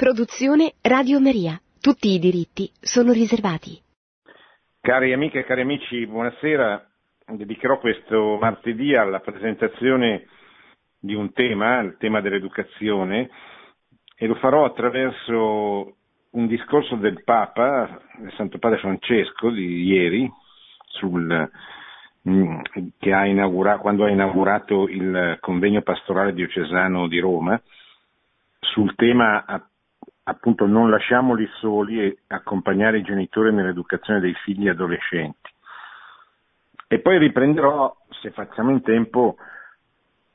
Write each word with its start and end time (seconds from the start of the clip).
Produzione 0.00 0.76
Radio 0.80 1.20
Maria. 1.20 1.60
Tutti 1.78 2.08
i 2.08 2.18
diritti 2.18 2.70
sono 2.80 3.12
riservati. 3.12 3.78
Cari 4.80 5.12
amiche 5.12 5.40
e 5.40 5.44
cari 5.44 5.60
amici, 5.60 6.06
buonasera. 6.06 6.88
Dedicherò 7.26 7.78
questo 7.78 8.38
martedì 8.40 8.96
alla 8.96 9.20
presentazione 9.20 10.24
di 10.98 11.12
un 11.12 11.34
tema, 11.34 11.80
il 11.80 11.98
tema 11.98 12.22
dell'educazione, 12.22 13.28
e 14.16 14.26
lo 14.26 14.36
farò 14.36 14.64
attraverso 14.64 15.96
un 16.30 16.46
discorso 16.46 16.96
del 16.96 17.22
Papa, 17.22 18.00
del 18.16 18.32
Santo 18.38 18.56
Padre 18.56 18.78
Francesco, 18.78 19.50
di 19.50 19.84
ieri, 19.84 20.26
sul, 20.86 21.50
mm, 22.26 22.60
ha 23.00 23.26
inaugurato, 23.26 23.82
quando 23.82 24.04
ha 24.06 24.10
inaugurato 24.10 24.88
il 24.88 25.36
convegno 25.40 25.82
pastorale 25.82 26.32
diocesano 26.32 27.06
di 27.06 27.18
Roma, 27.18 27.60
sul 28.60 28.94
tema 28.94 29.44
appunto 30.30 30.66
non 30.66 30.90
lasciamoli 30.90 31.48
soli 31.58 32.00
e 32.00 32.18
accompagnare 32.28 32.98
i 32.98 33.02
genitori 33.02 33.52
nell'educazione 33.52 34.20
dei 34.20 34.34
figli 34.44 34.68
adolescenti. 34.68 35.50
E 36.86 37.00
poi 37.00 37.18
riprenderò, 37.18 37.94
se 38.20 38.30
facciamo 38.30 38.70
in 38.70 38.82
tempo, 38.82 39.36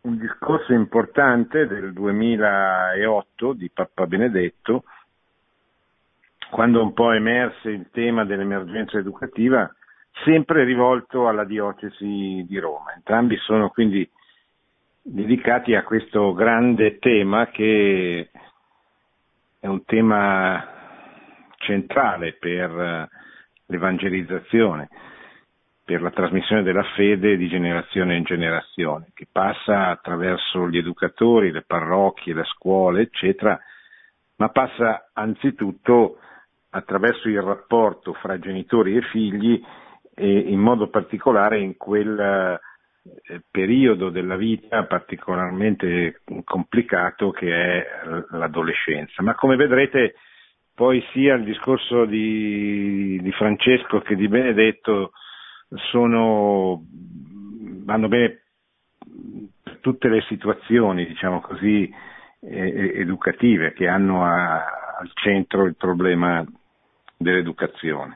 un 0.02 0.18
discorso 0.18 0.74
importante 0.74 1.66
del 1.66 1.94
2008 1.94 3.54
di 3.54 3.70
Papa 3.74 4.06
Benedetto, 4.06 4.84
quando 6.52 6.82
un 6.82 6.94
po' 6.94 7.12
emerse 7.12 7.70
il 7.70 7.90
tema 7.92 8.26
dell'emergenza 8.26 8.98
educativa, 8.98 9.74
sempre 10.24 10.64
rivolto 10.64 11.28
alla 11.28 11.46
diocesi 11.46 12.46
di 12.48 12.60
Roma. 12.60 12.94
Entrambi 12.94 13.36
sono 13.38 13.70
quindi 13.70 14.10
dedicati 15.02 15.74
a 15.74 15.84
questo 15.84 16.34
grande 16.34 17.00
tema 17.00 17.48
che 17.48 18.30
è 19.66 19.68
un 19.68 19.84
tema 19.84 20.64
centrale 21.58 22.34
per 22.34 22.70
eh, 22.70 23.10
l'evangelizzazione, 23.66 24.90
per 25.84 26.04
la 26.04 26.12
trasmissione 26.12 26.62
della 26.62 26.84
fede 26.96 27.36
di 27.36 27.48
generazione 27.48 28.16
in 28.16 28.24
generazione, 28.24 29.08
che 29.16 29.26
passa 29.32 29.88
attraverso 29.88 30.70
gli 30.70 30.78
educatori, 30.78 31.52
le 31.52 31.64
parrocchie, 31.64 32.36
le 32.36 32.44
scuole, 32.44 33.02
eccetera, 33.02 33.60
ma 34.36 34.50
passa 34.50 35.10
anzitutto 35.14 36.20
attraverso 36.70 37.28
il 37.28 37.42
rapporto 37.42 38.14
fra 38.14 38.38
genitori 38.38 38.96
e 38.96 39.02
figli 39.02 39.60
e 40.14 40.38
in 40.38 40.60
modo 40.60 40.90
particolare 40.90 41.60
in 41.60 41.76
quel 41.76 42.60
periodo 43.52 44.10
della 44.10 44.36
vita 44.36 44.86
particolarmente 44.86 46.22
complicato 46.44 47.32
che 47.32 47.54
è 47.54 47.88
l'adolescenza. 48.32 49.22
Ma 49.22 49.36
come 49.36 49.56
vedrete 49.56 50.16
poi 50.74 51.04
sia 51.14 51.36
il 51.36 51.44
discorso 51.44 52.06
di, 52.06 53.20
di 53.22 53.32
Francesco 53.32 54.02
che 54.02 54.16
di 54.16 54.28
Benedetto 54.28 55.12
sono, 55.90 56.84
vanno 57.84 58.08
bene 58.08 58.42
per 59.64 59.78
tutte 59.80 60.10
le 60.10 60.22
situazioni, 60.28 61.06
diciamo 61.06 61.40
così, 61.40 61.90
eh, 62.42 62.92
educative 62.96 63.74
che 63.74 63.88
hanno 63.88 64.26
a, 64.26 64.56
al 65.00 65.10
centro 65.14 65.66
il 65.66 65.76
problema 65.76 66.46
dell'educazione. 67.18 68.16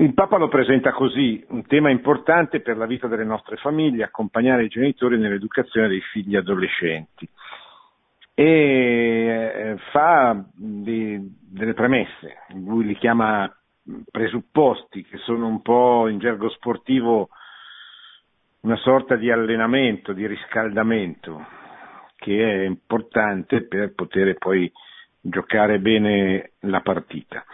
Il 0.00 0.14
Papa 0.14 0.36
lo 0.36 0.46
presenta 0.46 0.92
così, 0.92 1.44
un 1.48 1.66
tema 1.66 1.90
importante 1.90 2.60
per 2.60 2.76
la 2.76 2.86
vita 2.86 3.08
delle 3.08 3.24
nostre 3.24 3.56
famiglie, 3.56 4.04
accompagnare 4.04 4.62
i 4.62 4.68
genitori 4.68 5.18
nell'educazione 5.18 5.88
dei 5.88 6.00
figli 6.12 6.36
adolescenti. 6.36 7.28
E 8.32 8.44
eh, 8.44 9.76
fa 9.90 10.40
di, 10.54 11.18
delle 11.50 11.74
premesse, 11.74 12.44
lui 12.54 12.84
li 12.84 12.96
chiama 12.96 13.52
presupposti, 14.08 15.02
che 15.02 15.16
sono 15.18 15.48
un 15.48 15.62
po' 15.62 16.06
in 16.06 16.20
gergo 16.20 16.48
sportivo 16.50 17.30
una 18.60 18.76
sorta 18.76 19.16
di 19.16 19.32
allenamento, 19.32 20.12
di 20.12 20.28
riscaldamento, 20.28 21.44
che 22.14 22.38
è 22.38 22.64
importante 22.64 23.66
per 23.66 23.94
poter 23.94 24.38
poi 24.38 24.70
giocare 25.20 25.80
bene 25.80 26.52
la 26.60 26.82
partita. 26.82 27.44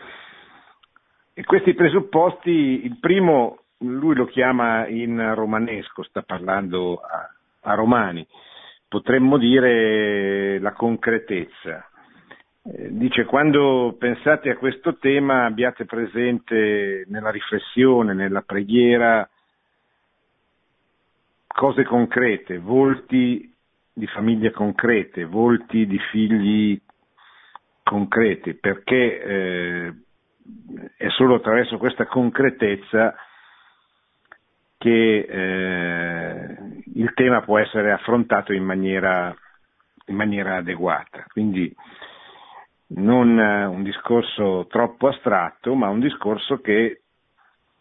E 1.37 1.43
questi 1.43 1.75
presupposti, 1.75 2.85
il 2.85 2.97
primo 3.01 3.59
lui 3.79 4.15
lo 4.15 4.27
chiama 4.27 4.87
in 4.87 5.35
romanesco, 5.35 6.05
sta 6.05 6.23
parlando 6.23 6.99
a, 6.99 7.29
a 7.63 7.75
romani, 7.75 8.25
potremmo 8.87 9.37
dire 9.37 10.61
la 10.61 10.73
concretezza. 10.73 11.89
Eh, 12.63 12.89
dice 12.97 13.25
quando 13.25 13.97
pensate 13.99 14.49
a 14.49 14.57
questo 14.57 14.97
tema 14.99 15.45
abbiate 15.45 15.85
presente 15.87 17.05
nella 17.09 17.31
riflessione, 17.31 18.15
nella 18.15 18.43
preghiera, 18.43 19.29
cose 21.49 21.83
concrete, 21.83 22.59
volti 22.59 23.53
di 23.93 24.07
famiglie 24.07 24.53
concrete, 24.53 25.25
volti 25.25 25.85
di 25.85 25.99
figli 26.11 26.81
concreti, 27.83 28.55
perché 28.55 29.23
eh, 29.23 29.95
è 30.97 31.09
solo 31.11 31.37
attraverso 31.37 31.79
questa 31.79 32.07
concretezza 32.07 33.15
che 34.77 35.19
eh, 35.21 36.57
il 36.95 37.13
tema 37.15 37.41
può 37.43 37.59
essere 37.59 37.93
affrontato 37.93 38.53
in 38.53 38.65
maniera, 38.65 39.35
in 40.07 40.15
maniera 40.17 40.57
adeguata. 40.57 41.25
Quindi 41.33 41.75
non 42.89 43.39
un 43.39 43.83
discorso 43.83 44.67
troppo 44.69 45.09
astratto, 45.09 45.75
ma 45.75 45.89
un 45.89 46.01
discorso 46.01 46.61
che 46.61 47.01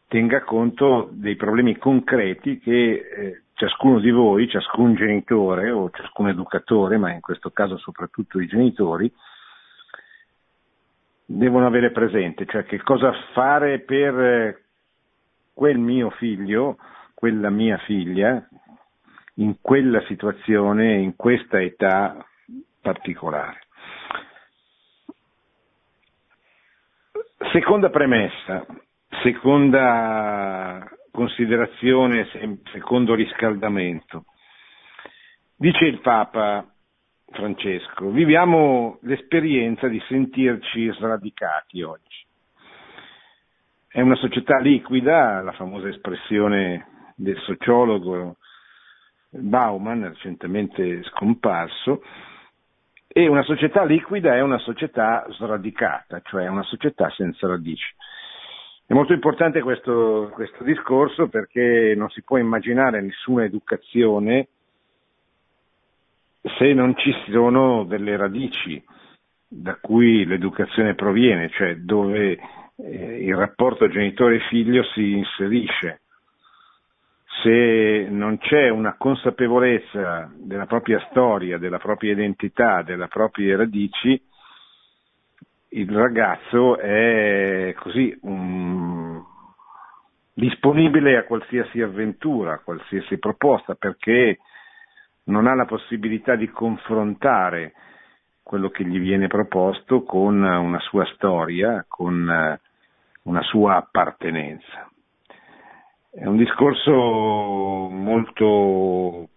tenga 0.07 0.43
conto 0.43 1.09
dei 1.11 1.35
problemi 1.35 1.77
concreti 1.77 2.59
che 2.59 2.91
eh, 2.93 3.41
ciascuno 3.55 3.99
di 3.99 4.11
voi, 4.11 4.47
ciascun 4.47 4.95
genitore 4.95 5.71
o 5.71 5.89
ciascun 5.89 6.29
educatore, 6.29 6.97
ma 6.97 7.11
in 7.11 7.19
questo 7.19 7.51
caso 7.51 7.77
soprattutto 7.77 8.39
i 8.39 8.47
genitori, 8.47 9.11
devono 11.37 11.65
avere 11.65 11.91
presente, 11.91 12.45
cioè 12.45 12.63
che 12.65 12.81
cosa 12.81 13.11
fare 13.33 13.79
per 13.79 14.19
eh, 14.19 14.63
quel 15.53 15.77
mio 15.77 16.09
figlio, 16.11 16.77
quella 17.13 17.49
mia 17.49 17.77
figlia, 17.79 18.47
in 19.35 19.55
quella 19.61 20.01
situazione, 20.05 20.95
in 20.97 21.15
questa 21.15 21.59
età 21.61 22.23
particolare. 22.81 23.59
Seconda 27.51 27.89
premessa, 27.89 28.65
seconda 29.21 30.87
considerazione, 31.11 32.27
secondo 32.71 33.15
riscaldamento. 33.15 34.25
Dice 35.55 35.85
il 35.85 35.99
Papa, 35.99 36.72
Francesco, 37.33 38.09
viviamo 38.09 38.99
l'esperienza 39.01 39.87
di 39.87 40.01
sentirci 40.07 40.91
sradicati 40.93 41.81
oggi. 41.81 42.25
È 43.87 43.99
una 44.01 44.15
società 44.15 44.59
liquida, 44.59 45.41
la 45.41 45.51
famosa 45.51 45.89
espressione 45.89 47.11
del 47.15 47.37
sociologo 47.39 48.37
Bauman, 49.29 50.07
recentemente 50.09 51.03
scomparso, 51.03 52.03
e 53.07 53.27
una 53.27 53.43
società 53.43 53.83
liquida 53.83 54.35
è 54.35 54.41
una 54.41 54.57
società 54.59 55.25
sradicata, 55.31 56.21
cioè 56.21 56.47
una 56.47 56.63
società 56.63 57.09
senza 57.11 57.47
radici. 57.47 57.93
È 58.85 58.93
molto 58.93 59.13
importante 59.13 59.61
questo, 59.61 60.31
questo 60.33 60.63
discorso 60.63 61.27
perché 61.27 61.93
non 61.95 62.09
si 62.09 62.23
può 62.23 62.37
immaginare 62.37 63.01
nessuna 63.01 63.43
educazione 63.43 64.47
se 66.43 66.73
non 66.73 66.95
ci 66.97 67.13
sono 67.29 67.85
delle 67.85 68.17
radici 68.17 68.83
da 69.47 69.77
cui 69.79 70.25
l'educazione 70.25 70.95
proviene, 70.95 71.49
cioè 71.49 71.75
dove 71.77 72.39
eh, 72.75 73.23
il 73.23 73.35
rapporto 73.35 73.87
genitore-figlio 73.87 74.83
si 74.93 75.13
inserisce. 75.13 76.01
Se 77.41 78.07
non 78.09 78.37
c'è 78.39 78.69
una 78.69 78.95
consapevolezza 78.97 80.31
della 80.35 80.65
propria 80.65 80.99
storia, 81.09 81.57
della 81.57 81.79
propria 81.79 82.11
identità, 82.11 82.81
delle 82.81 83.07
proprie 83.07 83.55
radici, 83.55 84.21
il 85.69 85.89
ragazzo 85.89 86.77
è 86.77 87.73
così 87.79 88.15
um, 88.21 89.25
disponibile 90.33 91.17
a 91.17 91.23
qualsiasi 91.23 91.81
avventura, 91.81 92.53
a 92.53 92.59
qualsiasi 92.59 93.17
proposta, 93.17 93.75
perché 93.75 94.37
non 95.25 95.47
ha 95.47 95.55
la 95.55 95.65
possibilità 95.65 96.35
di 96.35 96.49
confrontare 96.49 97.73
quello 98.43 98.69
che 98.69 98.83
gli 98.83 98.99
viene 98.99 99.27
proposto 99.27 100.03
con 100.03 100.41
una 100.43 100.79
sua 100.79 101.05
storia, 101.13 101.85
con 101.87 102.29
eh, 102.29 102.59
una 103.23 103.41
sua 103.41 103.77
appartenenza. 103.77 104.89
È 106.11 106.25
un 106.25 106.37
discorso 106.37 106.91
molto 107.89 109.29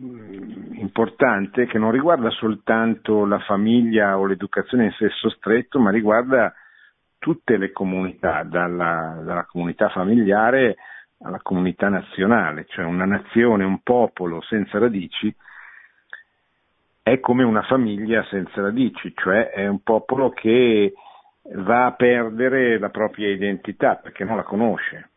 mm, 0.00 0.74
importante 0.74 1.66
che 1.66 1.78
non 1.78 1.92
riguarda 1.92 2.30
soltanto 2.30 3.24
la 3.24 3.38
famiglia 3.38 4.18
o 4.18 4.26
l'educazione 4.26 4.86
in 4.86 4.92
senso 4.92 5.30
stretto, 5.30 5.78
ma 5.78 5.90
riguarda 5.90 6.52
tutte 7.18 7.56
le 7.56 7.70
comunità, 7.70 8.42
dalla, 8.42 9.20
dalla 9.24 9.44
comunità 9.44 9.88
familiare 9.88 10.76
alla 11.20 11.40
comunità 11.42 11.88
nazionale, 11.88 12.66
cioè 12.68 12.84
una 12.84 13.04
nazione, 13.04 13.64
un 13.64 13.80
popolo 13.82 14.40
senza 14.42 14.78
radici 14.78 15.34
è 17.02 17.20
come 17.20 17.42
una 17.42 17.62
famiglia 17.62 18.22
senza 18.24 18.60
radici, 18.60 19.12
cioè 19.16 19.50
è 19.50 19.66
un 19.66 19.82
popolo 19.82 20.30
che 20.30 20.92
va 21.54 21.86
a 21.86 21.92
perdere 21.92 22.78
la 22.78 22.90
propria 22.90 23.28
identità 23.28 23.96
perché 23.96 24.24
non 24.24 24.36
la 24.36 24.42
conosce 24.42 25.10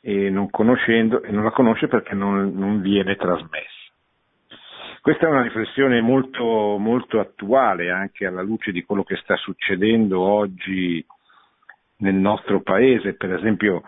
e 0.00 0.30
non, 0.30 0.48
e 0.52 1.30
non 1.30 1.44
la 1.44 1.50
conosce 1.50 1.88
perché 1.88 2.14
non, 2.14 2.52
non, 2.54 2.80
viene 2.80 3.16
trasmessa. 3.16 3.78
Questa 5.00 5.26
è 5.26 5.30
una 5.30 5.42
riflessione 5.42 6.00
molto, 6.00 6.76
molto 6.78 7.18
attuale 7.18 7.90
anche 7.90 8.26
alla 8.26 8.42
luce 8.42 8.70
di 8.70 8.84
quello 8.84 9.02
che 9.02 9.16
sta 9.16 9.34
succedendo 9.36 10.20
oggi 10.20 11.04
nel 11.96 12.14
nostro 12.14 12.60
paese, 12.60 13.14
per 13.14 13.32
esempio 13.34 13.82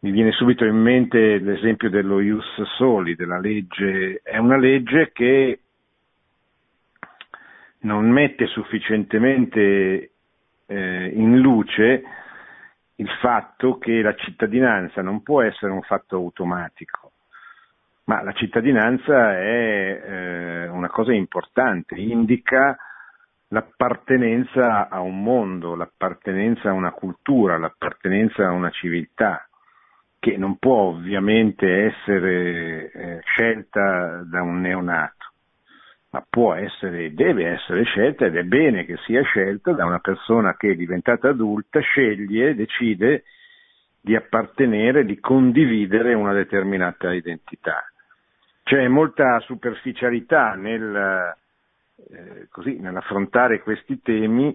mi 0.00 0.10
viene 0.12 0.30
subito 0.32 0.64
in 0.64 0.76
mente 0.76 1.38
l'esempio 1.38 1.90
dello 1.90 2.20
Ius 2.20 2.62
Soli, 2.76 3.16
della 3.16 3.38
legge, 3.40 4.20
è 4.22 4.36
una 4.36 4.56
legge 4.56 5.10
che 5.12 5.60
non 7.80 8.08
mette 8.08 8.46
sufficientemente 8.46 10.10
eh, 10.66 11.12
in 11.14 11.38
luce 11.38 12.02
il 12.96 13.08
fatto 13.20 13.78
che 13.78 14.02
la 14.02 14.14
cittadinanza 14.14 15.02
non 15.02 15.22
può 15.22 15.42
essere 15.42 15.72
un 15.72 15.82
fatto 15.82 16.16
automatico, 16.16 17.12
ma 18.04 18.22
la 18.22 18.32
cittadinanza 18.32 19.36
è 19.36 20.02
eh, 20.04 20.68
una 20.68 20.88
cosa 20.88 21.12
importante, 21.12 21.94
indica 21.96 22.76
l'appartenenza 23.48 24.88
a 24.88 25.00
un 25.00 25.22
mondo, 25.22 25.74
l'appartenenza 25.74 26.70
a 26.70 26.72
una 26.72 26.90
cultura, 26.90 27.56
l'appartenenza 27.56 28.46
a 28.46 28.52
una 28.52 28.70
civiltà, 28.70 29.47
che 30.18 30.36
non 30.36 30.56
può 30.58 30.88
ovviamente 30.88 31.86
essere 31.86 32.90
eh, 32.90 33.20
scelta 33.22 34.22
da 34.24 34.42
un 34.42 34.60
neonato 34.60 35.18
ma 36.10 36.24
può 36.28 36.54
essere, 36.54 37.12
deve 37.12 37.48
essere 37.48 37.84
scelta 37.84 38.26
ed 38.26 38.36
è 38.36 38.42
bene 38.42 38.84
che 38.86 38.96
sia 39.04 39.22
scelta 39.22 39.72
da 39.72 39.84
una 39.84 39.98
persona 39.98 40.56
che 40.56 40.70
è 40.70 40.74
diventata 40.74 41.28
adulta, 41.28 41.80
sceglie, 41.80 42.54
decide 42.54 43.24
di 44.00 44.16
appartenere, 44.16 45.04
di 45.04 45.20
condividere 45.20 46.14
una 46.14 46.32
determinata 46.32 47.12
identità. 47.12 47.84
C'è 48.62 48.88
molta 48.88 49.38
superficialità 49.40 50.54
nel, 50.54 51.36
eh, 52.10 52.48
così, 52.50 52.78
nell'affrontare 52.80 53.60
questi 53.60 54.00
temi 54.00 54.54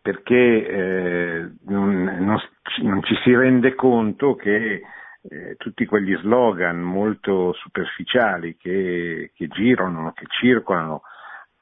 perché 0.00 0.66
eh, 0.66 1.50
non, 1.66 2.02
non, 2.02 2.40
non, 2.82 3.02
ci 3.02 3.14
si 3.22 3.34
rende 3.34 3.74
conto 3.74 4.34
che 4.34 4.82
eh, 5.22 5.54
tutti 5.56 5.84
quegli 5.86 6.16
slogan 6.16 6.80
molto 6.80 7.52
superficiali 7.54 8.56
che, 8.56 9.32
che, 9.34 9.48
girano, 9.48 10.12
che 10.12 10.26
circolano 10.28 11.02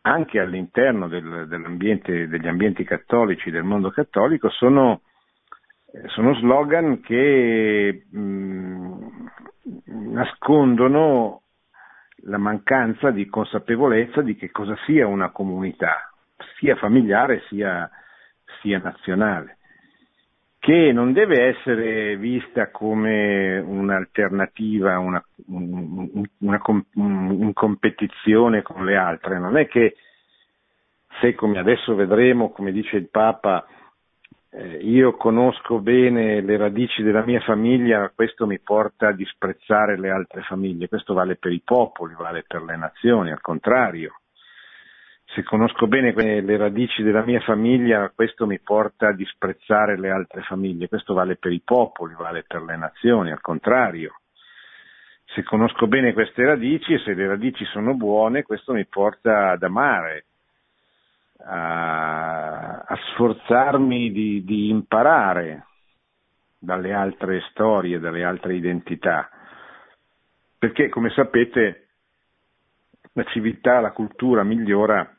anche 0.03 0.41
all'interno 0.41 1.09
del, 1.09 1.47
degli 1.49 2.47
ambienti 2.47 2.85
cattolici, 2.85 3.50
del 3.50 3.65
mondo 3.65 3.91
cattolico, 3.91 4.49
sono, 4.49 5.03
eh, 5.93 6.09
sono 6.09 6.35
slogan 6.37 7.00
che 7.00 8.06
mh, 8.11 8.19
mm, 8.19 8.93
nascondono 10.12 11.43
la 12.25 12.38
mancanza 12.38 13.11
di 13.11 13.26
consapevolezza 13.26 14.23
di 14.23 14.37
che 14.37 14.50
cosa 14.50 14.76
sia 14.85 15.06
una 15.06 15.31
comunità, 15.31 16.11
sia 16.59 16.76
familiare 16.76 17.43
sia, 17.49 17.88
sia 18.61 18.79
nazionale 18.79 19.57
che 20.61 20.93
non 20.93 21.15
deve 21.15 21.47
essere 21.49 22.19
vista 22.19 22.71
come 22.71 23.59
un'alternativa, 23.59 24.99
una, 24.99 25.25
una, 25.47 26.29
una, 26.39 26.85
in 26.93 27.51
competizione 27.55 28.61
con 28.61 28.85
le 28.85 28.95
altre, 28.95 29.39
non 29.39 29.57
è 29.57 29.67
che 29.67 29.97
se 31.19 31.35
come 31.35 31.59
adesso 31.59 31.95
vedremo, 31.95 32.51
come 32.51 32.73
dice 32.73 32.99
il 32.99 33.09
Papa, 33.09 33.67
eh, 34.51 34.77
io 34.83 35.17
conosco 35.17 35.79
bene 35.81 36.43
le 36.43 36.59
radici 36.59 37.03
della 37.03 37.25
mia 37.25 37.41
famiglia, 37.41 38.12
questo 38.15 38.47
mi 38.47 38.59
porta 38.59 39.09
a 39.09 39.12
disprezzare 39.12 39.99
le 39.99 40.11
altre 40.11 40.43
famiglie, 40.43 40.89
questo 40.89 41.15
vale 41.15 41.37
per 41.37 41.53
i 41.53 41.62
popoli, 41.65 42.15
vale 42.19 42.45
per 42.47 42.62
le 42.62 42.77
nazioni, 42.77 43.31
al 43.31 43.41
contrario 43.41 44.20
se 45.32 45.44
conosco 45.44 45.87
bene 45.87 46.12
le 46.12 46.56
radici 46.56 47.05
della 47.05 47.23
mia 47.23 47.41
famiglia, 47.41 48.11
questo 48.12 48.47
mi 48.47 48.59
porta 48.59 49.09
a 49.09 49.15
disprezzare 49.15 49.97
le 49.97 50.11
altre 50.11 50.43
famiglie. 50.43 50.88
Questo 50.88 51.15
vale 51.15 51.37
per 51.37 51.53
i 51.53 51.62
popoli, 51.65 52.15
vale 52.15 52.43
per 52.43 52.62
le 52.62 52.77
nazioni, 52.77 53.31
al 53.31 53.41
contrario. 53.41 54.21
Se 55.27 55.44
conosco 55.44 55.87
bene 55.87 56.12
queste 56.12 56.44
radici 56.44 56.94
e 56.94 56.99
se 56.99 57.15
le 57.15 57.29
radici 57.29 57.65
sono 57.67 57.94
buone, 57.94 58.43
questo 58.43 58.73
mi 58.73 58.85
porta 58.87 59.50
ad 59.50 59.62
amare, 59.62 60.25
a, 61.44 62.79
a 62.79 62.99
sforzarmi 63.12 64.11
di, 64.11 64.43
di 64.43 64.69
imparare 64.69 65.67
dalle 66.59 66.93
altre 66.93 67.41
storie, 67.50 68.00
dalle 68.00 68.25
altre 68.25 68.56
identità. 68.56 69.31
Perché, 70.59 70.88
come 70.88 71.11
sapete, 71.11 71.87
la 73.12 73.23
civiltà, 73.25 73.79
la 73.79 73.93
cultura 73.93 74.43
migliora 74.43 75.15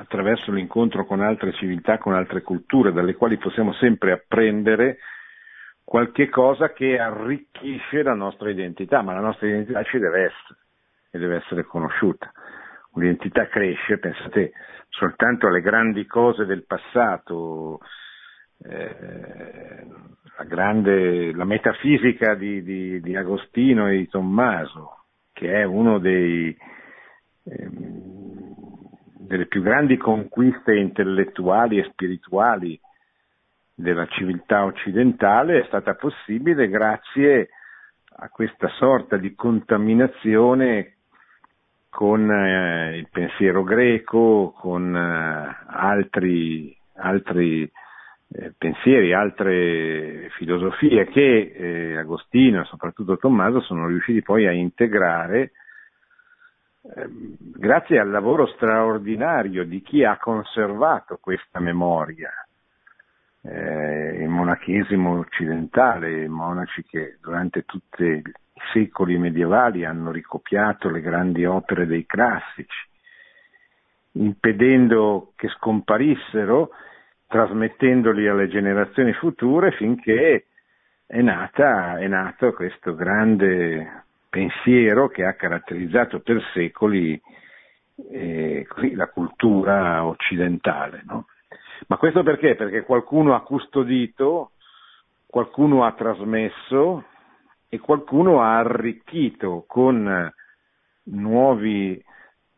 attraverso 0.00 0.52
l'incontro 0.52 1.04
con 1.04 1.20
altre 1.20 1.52
civiltà, 1.54 1.98
con 1.98 2.14
altre 2.14 2.42
culture, 2.42 2.92
dalle 2.92 3.14
quali 3.14 3.36
possiamo 3.36 3.72
sempre 3.74 4.12
apprendere 4.12 4.98
qualche 5.82 6.28
cosa 6.28 6.72
che 6.72 6.98
arricchisce 6.98 8.02
la 8.02 8.14
nostra 8.14 8.50
identità, 8.50 9.02
ma 9.02 9.14
la 9.14 9.20
nostra 9.20 9.48
identità 9.48 9.82
ci 9.82 9.98
deve 9.98 10.24
essere 10.24 10.58
e 11.10 11.18
deve 11.18 11.36
essere 11.36 11.64
conosciuta. 11.64 12.30
Un'identità 12.92 13.48
cresce, 13.48 13.98
pensate 13.98 14.52
soltanto 14.88 15.48
alle 15.48 15.62
grandi 15.62 16.06
cose 16.06 16.44
del 16.44 16.64
passato, 16.64 17.80
eh, 18.64 19.86
la, 20.36 20.44
grande, 20.44 21.32
la 21.32 21.44
metafisica 21.44 22.34
di, 22.34 22.62
di, 22.62 23.00
di, 23.00 23.16
Agostino 23.16 23.88
e 23.88 23.96
di 23.96 24.08
Tommaso, 24.08 25.06
che 25.32 25.52
è 25.52 25.64
uno 25.64 25.98
dei, 25.98 26.56
eh, 27.44 27.70
delle 29.28 29.46
più 29.46 29.62
grandi 29.62 29.98
conquiste 29.98 30.74
intellettuali 30.74 31.78
e 31.78 31.84
spirituali 31.92 32.80
della 33.74 34.06
civiltà 34.06 34.64
occidentale 34.64 35.60
è 35.60 35.64
stata 35.66 35.94
possibile 35.94 36.68
grazie 36.68 37.50
a 38.20 38.28
questa 38.30 38.68
sorta 38.68 39.18
di 39.18 39.34
contaminazione 39.34 40.94
con 41.90 42.30
eh, 42.30 42.96
il 42.96 43.08
pensiero 43.10 43.62
greco, 43.62 44.54
con 44.58 44.96
eh, 44.96 45.56
altri, 45.66 46.76
altri 46.96 47.70
eh, 48.30 48.52
pensieri, 48.56 49.12
altre 49.12 50.30
filosofie 50.36 51.06
che 51.06 51.52
eh, 51.54 51.96
Agostino 51.98 52.62
e 52.62 52.64
soprattutto 52.64 53.18
Tommaso 53.18 53.60
sono 53.60 53.86
riusciti 53.86 54.22
poi 54.22 54.46
a 54.46 54.52
integrare 54.52 55.52
grazie 57.38 57.98
al 57.98 58.10
lavoro 58.10 58.46
straordinario 58.46 59.64
di 59.64 59.82
chi 59.82 60.04
ha 60.04 60.16
conservato 60.16 61.18
questa 61.20 61.60
memoria, 61.60 62.30
eh, 63.42 64.22
il 64.22 64.28
monachesimo 64.28 65.18
occidentale, 65.18 66.24
i 66.24 66.28
monaci 66.28 66.84
che 66.84 67.18
durante 67.20 67.64
tutti 67.64 68.04
i 68.04 68.22
secoli 68.72 69.18
medievali 69.18 69.84
hanno 69.84 70.10
ricopiato 70.10 70.88
le 70.90 71.00
grandi 71.00 71.44
opere 71.44 71.86
dei 71.86 72.06
classici, 72.06 72.86
impedendo 74.12 75.32
che 75.36 75.48
scomparissero, 75.48 76.70
trasmettendoli 77.26 78.26
alle 78.26 78.48
generazioni 78.48 79.12
future 79.12 79.72
finché 79.72 80.46
è, 81.06 81.20
nata, 81.20 81.98
è 81.98 82.06
nato 82.06 82.52
questo 82.52 82.94
grande 82.94 84.06
pensiero 84.28 85.08
che 85.08 85.24
ha 85.24 85.34
caratterizzato 85.34 86.20
per 86.20 86.42
secoli 86.52 87.20
eh, 88.10 88.66
la 88.94 89.08
cultura 89.08 90.04
occidentale. 90.04 91.02
No? 91.06 91.26
Ma 91.86 91.96
questo 91.96 92.22
perché? 92.22 92.54
Perché 92.54 92.82
qualcuno 92.82 93.34
ha 93.34 93.42
custodito, 93.42 94.52
qualcuno 95.26 95.84
ha 95.84 95.92
trasmesso 95.92 97.04
e 97.68 97.78
qualcuno 97.78 98.40
ha 98.40 98.58
arricchito 98.58 99.64
con 99.66 100.32
nuovi 101.04 102.02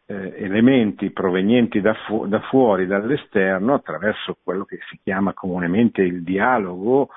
eh, 0.07 0.35
elementi 0.37 1.11
provenienti 1.11 1.81
da, 1.81 1.95
fu- 1.95 2.27
da 2.27 2.41
fuori, 2.41 2.87
dall'esterno, 2.87 3.75
attraverso 3.75 4.37
quello 4.43 4.65
che 4.65 4.79
si 4.89 4.99
chiama 5.03 5.35
comunemente 5.35 6.03
il 6.03 6.23
dialogo, 6.23 7.11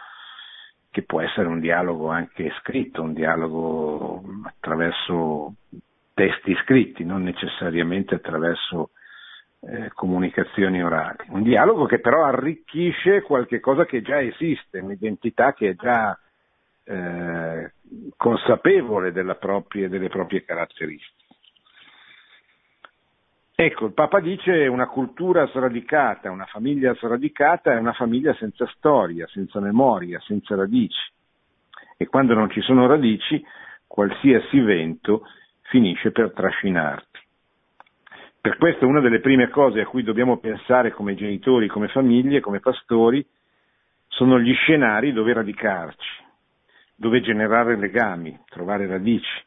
che 0.94 1.02
può 1.02 1.22
essere 1.22 1.48
un 1.48 1.60
dialogo 1.60 2.10
anche 2.10 2.54
scritto, 2.60 3.02
un 3.02 3.14
dialogo 3.14 4.24
attraverso 4.46 5.56
testi 6.14 6.56
scritti, 6.62 7.04
non 7.04 7.24
necessariamente 7.24 8.14
attraverso 8.14 8.92
eh, 9.62 9.90
comunicazioni 9.96 10.84
orali. 10.84 11.26
Un 11.30 11.42
dialogo 11.42 11.86
che 11.86 11.98
però 11.98 12.26
arricchisce 12.26 13.24
qualche 13.24 13.60
cosa 13.60 13.86
che 13.86 14.04
già 14.04 14.22
esiste, 14.22 14.82
un'identità 14.82 15.54
che 15.54 15.70
è 15.70 15.76
già 15.76 16.16
eh, 16.84 17.72
consapevole 18.16 19.12
proprie, 19.40 19.90
delle 19.90 20.10
proprie 20.10 20.46
caratteristiche. 20.46 21.23
Ecco, 23.56 23.86
il 23.86 23.94
Papa 23.94 24.20
dice 24.20 24.66
una 24.66 24.88
cultura 24.88 25.46
sradicata, 25.48 26.32
una 26.32 26.46
famiglia 26.46 26.96
sradicata 26.96 27.74
è 27.74 27.78
una 27.78 27.94
famiglia 27.94 28.34
senza 28.34 28.66
storia, 28.76 29.28
senza 29.28 29.60
memoria, 29.60 30.20
senza 30.22 30.56
radici. 30.56 31.12
E 31.96 32.08
quando 32.08 32.34
non 32.34 32.50
ci 32.50 32.62
sono 32.62 32.88
radici, 32.88 33.44
qualsiasi 33.86 34.60
vento 34.60 35.28
finisce 35.62 36.12
per 36.12 36.32
trascinarti. 36.34 37.20
Per 38.42 38.58
questo 38.58 38.88
una 38.88 39.00
delle 39.00 39.20
prime 39.20 39.50
cose 39.50 39.82
a 39.82 39.86
cui 39.86 40.02
dobbiamo 40.02 40.38
pensare 40.38 40.92
come 40.92 41.14
genitori, 41.14 41.68
come 41.68 41.90
famiglie, 41.90 42.40
come 42.40 42.60
pastori, 42.60 43.24
sono 44.08 44.40
gli 44.40 44.54
scenari 44.56 45.14
dove 45.14 45.32
radicarci, 45.32 46.24
dove 46.96 47.22
generare 47.22 47.78
legami, 47.78 48.38
trovare 48.50 48.88
radici, 48.88 49.44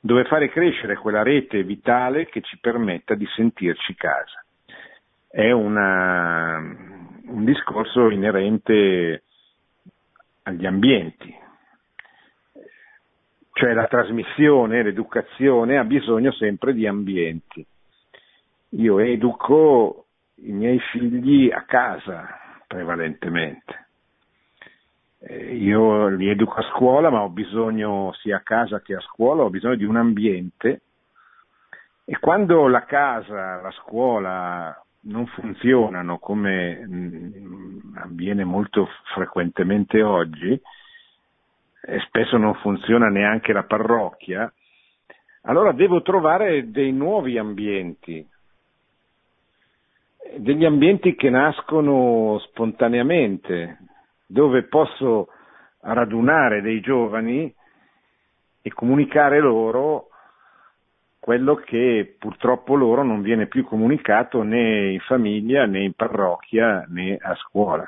dove 0.00 0.24
fare 0.24 0.48
crescere 0.48 0.96
quella 0.96 1.22
rete 1.22 1.62
vitale 1.62 2.26
che 2.26 2.40
ci 2.40 2.58
permetta 2.58 3.14
di 3.14 3.26
sentirci 3.34 3.94
casa. 3.94 4.44
È 5.28 5.50
una, 5.50 6.56
un 6.58 7.44
discorso 7.44 8.10
inerente 8.10 9.22
agli 10.44 10.66
ambienti, 10.66 11.34
cioè 13.52 13.72
la 13.72 13.86
trasmissione, 13.86 14.84
l'educazione 14.84 15.78
ha 15.78 15.84
bisogno 15.84 16.30
sempre 16.32 16.72
di 16.72 16.86
ambienti. 16.86 17.66
Io 18.70 19.00
educo 19.00 20.06
i 20.36 20.52
miei 20.52 20.78
figli 20.92 21.50
a 21.50 21.62
casa 21.62 22.38
prevalentemente. 22.68 23.87
Eh, 25.20 25.56
io 25.56 26.08
li 26.08 26.28
educo 26.28 26.54
a 26.54 26.68
scuola, 26.74 27.10
ma 27.10 27.22
ho 27.22 27.28
bisogno 27.28 28.12
sia 28.20 28.36
a 28.36 28.42
casa 28.42 28.80
che 28.80 28.94
a 28.94 29.00
scuola, 29.00 29.42
ho 29.42 29.50
bisogno 29.50 29.74
di 29.74 29.84
un 29.84 29.96
ambiente. 29.96 30.82
E 32.04 32.18
quando 32.18 32.68
la 32.68 32.84
casa, 32.84 33.60
la 33.60 33.70
scuola 33.72 34.84
non 35.00 35.26
funzionano 35.26 36.18
come 36.18 36.86
mm, 36.86 37.96
avviene 37.96 38.44
molto 38.44 38.88
frequentemente 39.14 40.02
oggi, 40.02 40.60
e 41.88 42.00
spesso 42.00 42.36
non 42.36 42.54
funziona 42.56 43.08
neanche 43.08 43.52
la 43.52 43.62
parrocchia, 43.64 44.52
allora 45.42 45.72
devo 45.72 46.02
trovare 46.02 46.70
dei 46.70 46.92
nuovi 46.92 47.38
ambienti, 47.38 48.26
degli 50.36 50.64
ambienti 50.64 51.14
che 51.14 51.30
nascono 51.30 52.38
spontaneamente, 52.40 53.78
dove 54.30 54.64
posso 54.64 55.28
radunare 55.80 56.60
dei 56.60 56.80
giovani 56.80 57.52
e 58.60 58.72
comunicare 58.72 59.40
loro 59.40 60.08
quello 61.18 61.56
che 61.56 62.16
purtroppo 62.18 62.74
loro 62.74 63.02
non 63.02 63.22
viene 63.22 63.46
più 63.46 63.64
comunicato 63.64 64.42
né 64.42 64.90
in 64.92 65.00
famiglia 65.00 65.66
né 65.66 65.80
in 65.80 65.92
parrocchia 65.94 66.84
né 66.88 67.16
a 67.20 67.34
scuola. 67.36 67.86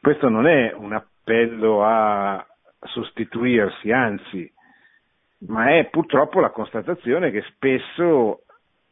Questo 0.00 0.28
non 0.28 0.46
è 0.46 0.72
un 0.74 0.92
appello 0.92 1.84
a 1.84 2.44
sostituirsi, 2.80 3.90
anzi, 3.90 4.52
ma 5.48 5.76
è 5.76 5.86
purtroppo 5.86 6.40
la 6.40 6.50
constatazione 6.50 7.30
che 7.30 7.42
spesso 7.42 8.42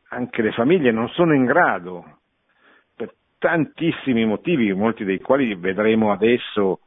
anche 0.09 0.43
le 0.43 0.53
famiglie 0.53 0.91
non 0.91 1.09
sono 1.09 1.35
in 1.35 1.45
grado, 1.45 2.19
tantissimi 3.39 4.25
motivi, 4.25 4.73
molti 4.73 5.05
dei 5.05 5.21
quali 5.21 5.55
vedremo 5.55 6.13
adesso 6.13 6.81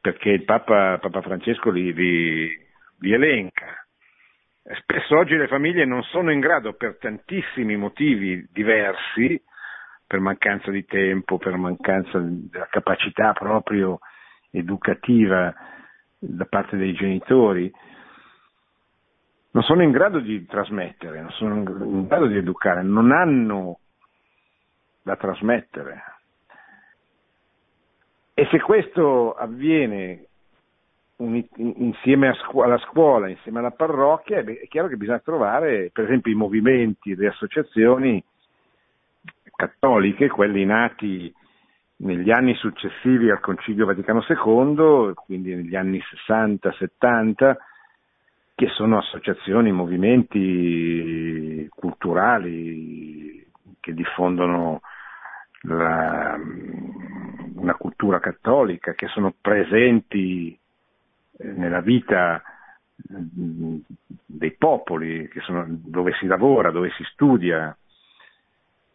perché 0.00 0.30
il 0.30 0.44
Papa, 0.44 0.98
Papa 0.98 1.22
Francesco 1.22 1.70
li, 1.70 1.92
li, 1.92 2.48
li 2.98 3.12
elenca. 3.12 3.66
Spesso 4.80 5.16
oggi 5.16 5.36
le 5.36 5.48
famiglie 5.48 5.84
non 5.84 6.02
sono 6.04 6.30
in 6.30 6.40
grado 6.40 6.74
per 6.74 6.98
tantissimi 6.98 7.76
motivi 7.76 8.46
diversi, 8.52 9.42
per 10.06 10.20
mancanza 10.20 10.70
di 10.70 10.84
tempo, 10.84 11.38
per 11.38 11.56
mancanza 11.56 12.18
della 12.18 12.68
capacità 12.70 13.32
proprio 13.32 13.98
educativa 14.50 15.54
da 16.18 16.44
parte 16.46 16.76
dei 16.76 16.92
genitori, 16.94 17.70
non 19.50 19.62
sono 19.62 19.82
in 19.82 19.90
grado 19.90 20.20
di 20.20 20.44
trasmettere, 20.46 21.20
non 21.20 21.30
sono 21.32 21.54
in 21.56 22.06
grado 22.06 22.26
di 22.26 22.36
educare, 22.36 22.82
non 22.82 23.12
hanno 23.12 23.80
da 25.08 25.16
trasmettere. 25.16 26.02
E 28.34 28.46
se 28.50 28.60
questo 28.60 29.32
avviene 29.32 30.26
insieme 31.16 32.36
alla 32.52 32.78
scuola, 32.78 33.28
insieme 33.28 33.58
alla 33.58 33.70
parrocchia, 33.70 34.40
è 34.40 34.68
chiaro 34.68 34.88
che 34.88 34.96
bisogna 34.96 35.18
trovare, 35.20 35.90
per 35.92 36.04
esempio, 36.04 36.30
i 36.30 36.36
movimenti, 36.36 37.16
le 37.16 37.28
associazioni 37.28 38.22
cattoliche, 39.56 40.28
quelli 40.28 40.64
nati 40.66 41.34
negli 41.96 42.30
anni 42.30 42.54
successivi 42.54 43.30
al 43.30 43.40
Concilio 43.40 43.86
Vaticano 43.86 44.24
II, 44.28 45.14
quindi 45.14 45.54
negli 45.54 45.74
anni 45.74 46.00
60-70, 46.28 47.56
che 48.54 48.68
sono 48.68 48.98
associazioni, 48.98 49.72
movimenti 49.72 51.66
culturali 51.74 53.44
che 53.80 53.94
diffondono 53.94 54.80
la, 55.68 56.38
una 57.54 57.74
cultura 57.74 58.20
cattolica, 58.20 58.94
che 58.94 59.06
sono 59.08 59.34
presenti 59.40 60.58
nella 61.38 61.80
vita 61.80 62.42
dei 62.98 64.52
popoli, 64.52 65.30
sono, 65.40 65.64
dove 65.68 66.12
si 66.18 66.26
lavora, 66.26 66.70
dove 66.70 66.90
si 66.96 67.04
studia. 67.12 67.76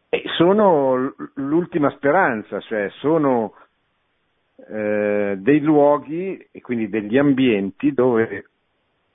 E 0.09 0.23
sono 0.35 1.15
l'ultima 1.35 1.89
speranza, 1.91 2.59
cioè 2.59 2.89
sono 2.99 3.53
eh, 4.69 5.35
dei 5.37 5.59
luoghi 5.61 6.47
e 6.51 6.61
quindi 6.61 6.89
degli 6.89 7.17
ambienti 7.17 7.93
dove 7.93 8.45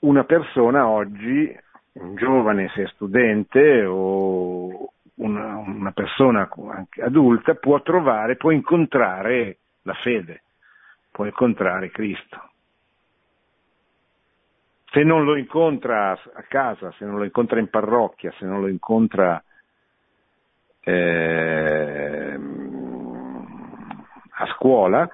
una 0.01 0.25
persona 0.25 0.89
oggi, 0.89 1.57
un 1.93 2.15
giovane 2.17 2.69
se 2.75 2.87
studente 2.95 3.85
o 3.85 4.93
una, 5.19 5.57
una 5.57 5.93
persona 5.93 6.49
adulta, 7.01 7.55
può 7.55 7.81
trovare, 7.83 8.37
può 8.37 8.51
incontrare 8.51 9.59
la 9.83 9.95
fede, 9.95 10.43
può 11.11 11.25
incontrare 11.25 11.91
Cristo. 11.91 12.51
Se 14.91 15.03
non 15.03 15.25
lo 15.25 15.37
incontra 15.37 16.13
a 16.13 16.43
casa, 16.49 16.93
se 16.93 17.05
non 17.05 17.19
lo 17.19 17.25
incontra 17.25 17.59
in 17.59 17.69
parrocchia, 17.69 18.33
se 18.39 18.47
non 18.47 18.61
lo 18.61 18.69
incontra 18.69 19.43
eh, 20.81 22.41
a 24.31 24.47
scuola, 24.55 25.09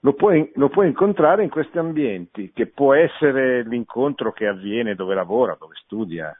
lo 0.00 0.12
puoi, 0.14 0.50
lo 0.54 0.68
puoi, 0.68 0.88
incontrare 0.88 1.42
in 1.42 1.50
questi 1.50 1.78
ambienti, 1.78 2.52
che 2.52 2.66
può 2.66 2.94
essere 2.94 3.62
l'incontro 3.62 4.32
che 4.32 4.46
avviene 4.46 4.94
dove 4.94 5.14
lavora, 5.14 5.56
dove 5.58 5.74
studia, 5.76 6.38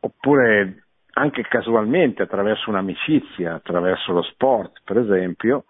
oppure 0.00 0.87
anche 1.18 1.42
casualmente 1.42 2.22
attraverso 2.22 2.70
un'amicizia, 2.70 3.54
attraverso 3.54 4.12
lo 4.12 4.22
sport, 4.22 4.82
per 4.84 4.98
esempio, 4.98 5.64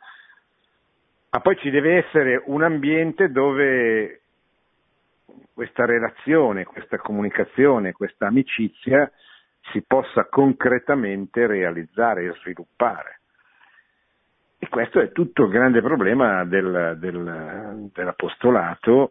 ma 1.30 1.40
poi 1.40 1.56
ci 1.56 1.70
deve 1.70 1.96
essere 1.96 2.42
un 2.46 2.62
ambiente 2.62 3.30
dove 3.30 4.20
questa 5.54 5.86
relazione, 5.86 6.64
questa 6.64 6.98
comunicazione, 6.98 7.92
questa 7.92 8.26
amicizia 8.26 9.10
si 9.72 9.82
possa 9.86 10.26
concretamente 10.26 11.46
realizzare 11.46 12.24
e 12.24 12.34
sviluppare. 12.40 13.20
E 14.58 14.68
questo 14.68 15.00
è 15.00 15.12
tutto 15.12 15.44
il 15.44 15.50
grande 15.50 15.80
problema 15.80 16.44
del, 16.44 16.96
del, 16.98 17.90
dell'apostolato, 17.92 19.10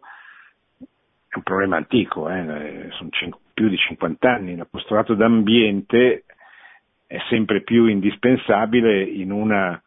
è 1.28 1.36
un 1.36 1.42
problema 1.42 1.76
antico, 1.76 2.28
eh? 2.28 2.88
sono 2.90 3.10
più 3.58 3.68
di 3.68 3.76
50 3.76 4.32
anni, 4.32 4.54
l'apostolato 4.54 5.14
d'ambiente 5.14 6.22
è 7.08 7.18
sempre 7.28 7.62
più 7.62 7.86
indispensabile 7.86 9.02
in 9.02 9.32
una 9.32 9.82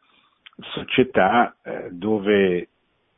società 0.74 1.56
eh, 1.64 1.88
dove 1.90 2.68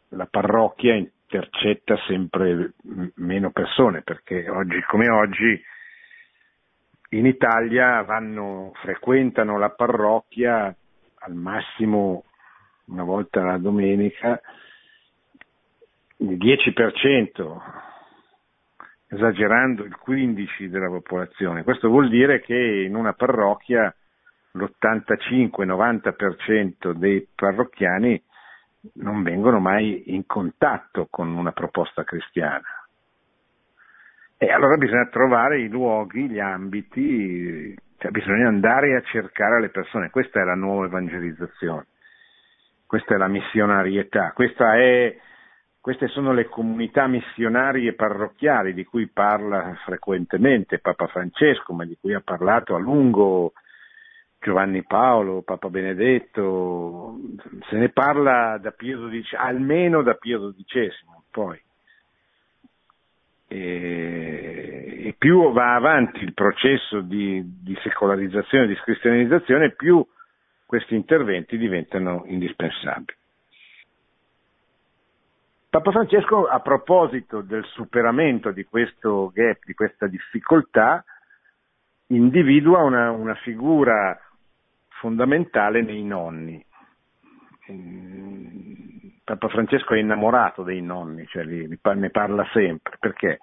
la 0.10 0.28
parrocchia 0.30 0.94
intercetta 0.94 1.98
sempre 2.06 2.74
meno 3.16 3.50
persone, 3.50 4.04
perché 4.04 4.48
oggi 4.48 4.80
come 4.88 5.10
oggi 5.10 5.60
in 7.10 7.26
Italia 7.26 8.04
vanno, 8.04 8.74
frequentano 8.76 9.58
la 9.58 9.72
parrocchia 9.72 10.76
al 11.16 11.34
massimo 11.34 12.26
una 12.86 13.04
volta 13.04 13.42
alla 13.42 13.58
domenica, 13.58 14.40
il 16.18 16.38
10% 16.38 17.92
esagerando 19.14 19.84
il 19.84 19.96
15 19.96 20.70
della 20.70 20.88
popolazione. 20.88 21.64
Questo 21.64 21.90
vuol 21.90 22.10
dire 22.10 22.42
che 22.42 22.56
in 22.56 22.96
una 22.96 23.14
parrocchia 23.14 23.94
l'85-90% 24.52 26.92
dei 26.92 27.28
parrocchiani 27.34 28.22
non 28.96 29.24
vengono 29.24 29.60
mai 29.60 30.14
in 30.14 30.26
contatto 30.26 31.08
con 31.10 31.34
una 31.34 31.52
proposta 31.52 32.04
cristiana. 32.04 32.68
E 34.38 34.52
allora 34.52 34.76
bisogna 34.76 35.08
trovare 35.08 35.62
i 35.62 35.70
luoghi, 35.70 36.30
gli 36.30 36.40
ambiti, 36.40 37.74
cioè 37.98 38.12
bisogna 38.12 38.50
andare 38.50 38.98
a 38.98 39.02
cercare 39.02 39.62
le 39.62 39.70
persone. 39.70 40.10
Questa 40.10 40.42
è 40.42 40.44
la 40.44 40.56
nuova 40.56 40.86
evangelizzazione, 40.86 41.86
questa 42.86 43.16
è 43.16 43.18
la 43.18 43.30
missionarietà, 43.30 44.34
questa 44.34 44.76
è, 44.76 45.18
queste 45.84 46.08
sono 46.08 46.32
le 46.32 46.48
comunità 46.48 47.08
missionarie 47.08 47.92
parrocchiali 47.92 48.74
di 48.74 48.86
cui 48.86 49.08
parla 49.08 49.78
frequentemente 49.84 50.80
Papa 50.80 51.08
Francesco, 51.08 51.74
ma 51.74 51.84
di 51.84 51.98
cui 52.00 52.14
ha 52.14 52.22
parlato 52.22 52.74
a 52.74 52.80
lungo 52.80 53.52
Giovanni 54.40 54.86
Paolo, 54.86 55.42
Papa 55.42 55.70
Benedetto, 55.70 57.18
se 57.70 57.76
ne 57.76 57.90
parla 57.90 58.58
da 58.60 58.72
XII, 58.72 59.36
almeno 59.36 60.04
da 60.04 60.14
Pio 60.14 60.54
XII, 60.54 60.90
poi. 61.30 61.62
E, 63.50 65.02
e, 65.08 65.16
più 65.18 65.52
va 65.52 65.76
avanti 65.76 66.24
il 66.24 66.34
processo 66.34 67.02
di, 67.02 67.44
di 67.62 67.78
secolarizzazione, 67.84 68.68
di 68.68 68.76
cristianizzazione, 68.76 69.72
più 69.72 70.02
questi 70.66 70.96
interventi 70.96 71.58
diventano 71.58 72.24
indispensabili. 72.28 73.18
Papa 75.74 75.90
Francesco, 75.90 76.46
a 76.46 76.60
proposito 76.60 77.42
del 77.42 77.66
superamento 77.66 78.52
di 78.52 78.64
questo 78.64 79.32
gap, 79.34 79.66
di 79.66 79.74
questa 79.74 80.06
difficoltà, 80.06 81.04
individua 82.10 82.84
una, 82.84 83.10
una 83.10 83.34
figura 83.34 84.16
fondamentale 85.00 85.82
nei 85.82 86.04
nonni. 86.04 86.64
Papa 89.24 89.48
Francesco 89.48 89.96
è 89.96 89.98
innamorato 89.98 90.62
dei 90.62 90.84
nonni, 90.84 91.26
cioè 91.26 91.44
ne 91.44 92.10
parla 92.12 92.48
sempre. 92.54 92.98
Perché? 93.00 93.40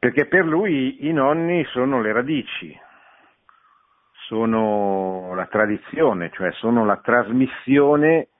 Perché 0.00 0.26
per 0.26 0.44
lui 0.44 1.06
i 1.06 1.12
nonni 1.12 1.64
sono 1.66 2.00
le 2.00 2.12
radici, 2.12 2.76
sono 4.26 5.32
la 5.36 5.46
tradizione, 5.46 6.30
cioè 6.32 6.50
sono 6.54 6.84
la 6.84 6.96
trasmissione 6.96 8.30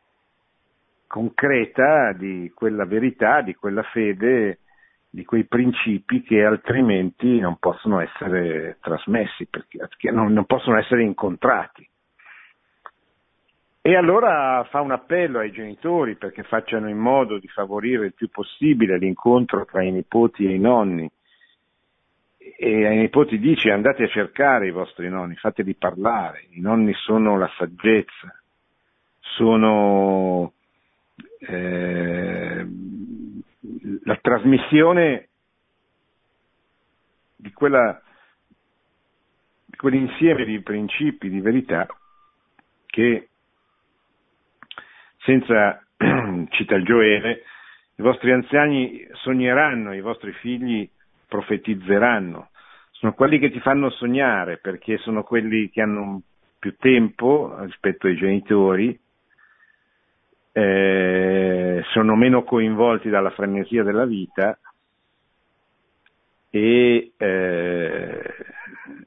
concreta 1.13 2.13
di 2.13 2.51
quella 2.55 2.87
verità, 2.87 3.43
di 3.43 3.55
quella 3.55 3.83
fede, 3.83 4.61
di 5.11 5.27
quei 5.27 5.45
principi 5.45 6.23
che 6.23 6.43
altrimenti 6.43 7.39
non 7.39 7.59
possono 7.59 8.01
essere 8.01 8.79
trasmessi, 8.81 9.47
perché 9.47 10.11
non, 10.11 10.33
non 10.33 10.47
possono 10.47 10.79
essere 10.79 11.03
incontrati. 11.03 11.87
E 13.83 13.95
allora 13.95 14.67
fa 14.71 14.81
un 14.81 14.93
appello 14.93 15.41
ai 15.41 15.53
genitori 15.53 16.17
perché 16.17 16.45
facciano 16.45 16.89
in 16.89 16.97
modo 16.97 17.39
di 17.39 17.49
favorire 17.49 18.07
il 18.07 18.15
più 18.15 18.31
possibile 18.31 18.97
l'incontro 18.97 19.67
tra 19.67 19.83
i 19.83 19.91
nipoti 19.91 20.47
e 20.47 20.55
i 20.55 20.59
nonni. 20.59 21.11
E 22.39 22.87
ai 22.87 22.97
nipoti 22.97 23.39
dice 23.39 23.71
andate 23.71 24.05
a 24.05 24.09
cercare 24.09 24.67
i 24.67 24.71
vostri 24.71 25.11
nonni, 25.11 25.35
fateli 25.37 25.75
parlare. 25.75 26.47
I 26.53 26.61
nonni 26.61 26.95
sono 26.95 27.37
la 27.37 27.51
saggezza, 27.59 28.35
sono 29.21 30.55
eh, 31.45 32.67
la 34.05 34.19
trasmissione 34.21 35.29
di, 37.37 37.53
quella, 37.53 38.01
di 39.65 39.77
quell'insieme 39.77 40.45
di 40.45 40.61
principi, 40.61 41.29
di 41.29 41.41
verità 41.41 41.87
che 42.87 43.29
senza, 45.19 45.85
cita 46.51 46.75
il 46.75 46.85
Gioele, 46.85 47.43
i 47.97 48.03
vostri 48.03 48.33
anziani 48.33 49.07
sogneranno, 49.13 49.95
i 49.95 50.01
vostri 50.01 50.33
figli 50.33 50.89
profetizzeranno. 51.27 52.51
Sono 52.91 53.15
quelli 53.15 53.39
che 53.39 53.51
ti 53.51 53.61
fanno 53.61 53.91
sognare 53.91 54.59
perché 54.59 54.99
sono 54.99 55.25
quelli 55.25 55.71
che 55.71 55.81
hanno 55.81 56.23
più 56.59 56.77
tempo 56.77 57.57
rispetto 57.61 58.07
ai 58.07 58.17
genitori, 58.17 58.99
eh, 60.53 61.83
sono 61.93 62.15
meno 62.15 62.45
coinvolti 62.45 63.09
dalla 63.09 63.31
frenesia 63.31 63.83
della 63.83 64.05
vita 64.05 64.59
e, 66.51 67.13
eh, 67.17 68.35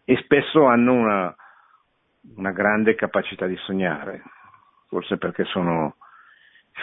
e 0.03 0.17
spesso 0.23 0.65
hanno 0.65 0.93
una, 0.93 1.36
una, 2.36 2.51
grande 2.51 2.95
capacità 2.95 3.45
di 3.45 3.55
sognare, 3.58 4.23
forse 4.88 5.17
perché 5.17 5.43
sono 5.45 5.97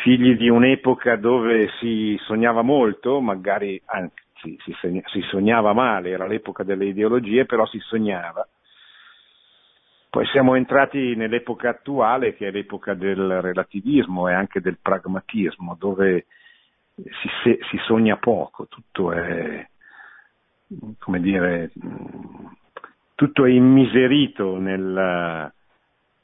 figli 0.02 0.36
di 0.36 0.48
un'epoca 0.48 1.16
dove 1.16 1.68
si 1.80 2.16
sognava 2.22 2.62
molto, 2.62 3.20
magari 3.20 3.80
anzi 3.86 4.56
si, 4.62 5.02
si 5.06 5.20
sognava 5.22 5.72
male, 5.72 6.10
era 6.10 6.26
l'epoca 6.26 6.62
delle 6.62 6.86
ideologie, 6.86 7.44
però 7.44 7.66
si 7.66 7.78
sognava 7.80 8.46
poi 10.12 10.26
siamo 10.26 10.56
entrati 10.56 11.16
nell'epoca 11.16 11.70
attuale, 11.70 12.34
che 12.34 12.48
è 12.48 12.50
l'epoca 12.50 12.92
del 12.92 13.40
relativismo 13.40 14.28
e 14.28 14.34
anche 14.34 14.60
del 14.60 14.76
pragmatismo, 14.76 15.74
dove 15.78 16.26
si, 16.94 17.28
se, 17.42 17.58
si 17.70 17.78
sogna 17.86 18.18
poco, 18.18 18.66
tutto 18.66 19.10
è, 19.10 19.66
come 20.98 21.18
dire, 21.18 21.72
tutto 23.14 23.46
è 23.46 23.50
immiserito 23.52 24.58
nel, 24.58 25.50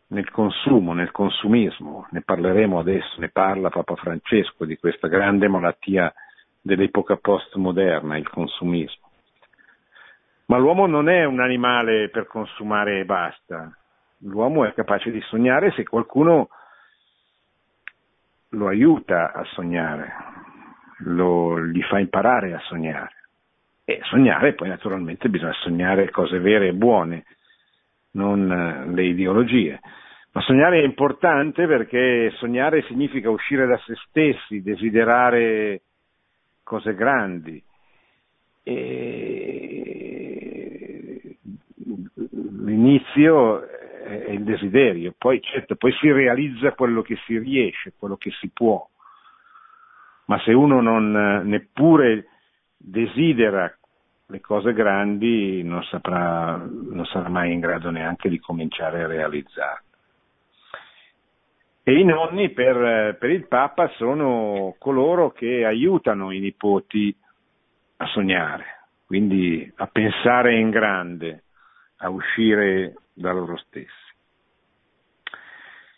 nel 0.09 0.31
consumo, 0.33 0.93
nel 0.93 1.11
consumismo. 1.11 2.09
Ne 2.11 2.21
parleremo 2.21 2.79
adesso, 2.79 3.19
ne 3.21 3.31
parla 3.31 3.71
Papa 3.71 3.95
Francesco 3.95 4.67
di 4.67 4.77
questa 4.77 5.09
grande 5.09 5.49
malattia 5.49 6.13
dell'epoca 6.61 7.17
postmoderna, 7.17 8.19
il 8.19 8.29
consumismo. 8.29 9.08
Ma 10.49 10.57
l'uomo 10.57 10.87
non 10.87 11.11
è 11.11 11.25
un 11.25 11.41
animale 11.41 12.09
per 12.09 12.27
consumare 12.27 13.01
e 13.01 13.05
basta. 13.05 13.71
L'uomo 14.21 14.65
è 14.65 14.73
capace 14.73 15.11
di 15.11 15.21
sognare 15.21 15.73
se 15.73 15.85
qualcuno 15.85 16.49
lo 18.51 18.67
aiuta 18.67 19.33
a 19.33 19.45
sognare, 19.45 20.11
lo, 21.01 21.63
gli 21.67 21.83
fa 21.83 21.99
imparare 21.99 22.55
a 22.55 22.61
sognare. 22.61 23.13
E 23.85 24.01
sognare 24.05 24.55
poi 24.55 24.69
naturalmente 24.69 25.29
bisogna 25.29 25.53
sognare 25.53 26.11
cose 26.11 26.39
vere 26.39 26.69
e 26.69 26.73
buone, 26.73 27.25
non 28.13 28.51
eh, 28.51 28.91
le 28.91 29.05
ideologie. 29.05 29.79
Ma 30.33 30.41
sognare 30.41 30.81
è 30.81 30.85
importante 30.85 31.67
perché 31.67 32.31
sognare 32.37 32.83
significa 32.85 33.29
uscire 33.29 33.67
da 33.67 33.77
se 33.85 33.95
stessi, 34.09 34.63
desiderare 34.63 35.83
cose 36.63 36.95
grandi. 36.95 37.63
E 38.63 39.78
l'inizio 42.89 43.69
è 43.69 44.31
il 44.31 44.43
desiderio, 44.43 45.15
poi 45.17 45.41
certo, 45.43 45.77
poi 45.77 45.93
si 46.01 46.11
realizza 46.11 46.73
quello 46.73 47.03
che 47.03 47.17
si 47.27 47.39
riesce, 47.39 47.93
quello 47.99 48.17
che 48.17 48.31
si 48.41 48.49
può, 48.49 48.89
ma 50.27 50.41
se 50.41 50.53
uno 50.53 50.81
non 50.81 51.43
neppure 51.45 52.27
desidera 52.77 53.71
le 54.31 54.41
cose 54.41 54.73
grandi 54.73 55.63
non, 55.63 55.83
saprà, 55.85 56.57
non 56.57 57.05
sarà 57.07 57.29
mai 57.29 57.53
in 57.53 57.61
grado 57.61 57.91
neanche 57.91 58.29
di 58.29 58.39
cominciare 58.39 59.03
a 59.03 59.07
realizzarle. 59.07 59.87
E 61.83 61.99
i 61.99 62.05
nonni 62.05 62.51
per, 62.51 63.17
per 63.19 63.31
il 63.31 63.47
Papa 63.47 63.89
sono 63.97 64.75
coloro 64.79 65.31
che 65.31 65.65
aiutano 65.65 66.31
i 66.31 66.41
nipoti 66.41 67.15
a 67.97 68.07
sognare, 68.07 68.65
quindi 69.07 69.71
a 69.77 69.87
pensare 69.87 70.59
in 70.59 70.69
grande, 70.69 71.45
a 71.99 72.11
uscire 72.11 72.95
da 73.13 73.33
loro 73.33 73.57
stessi. 73.57 74.07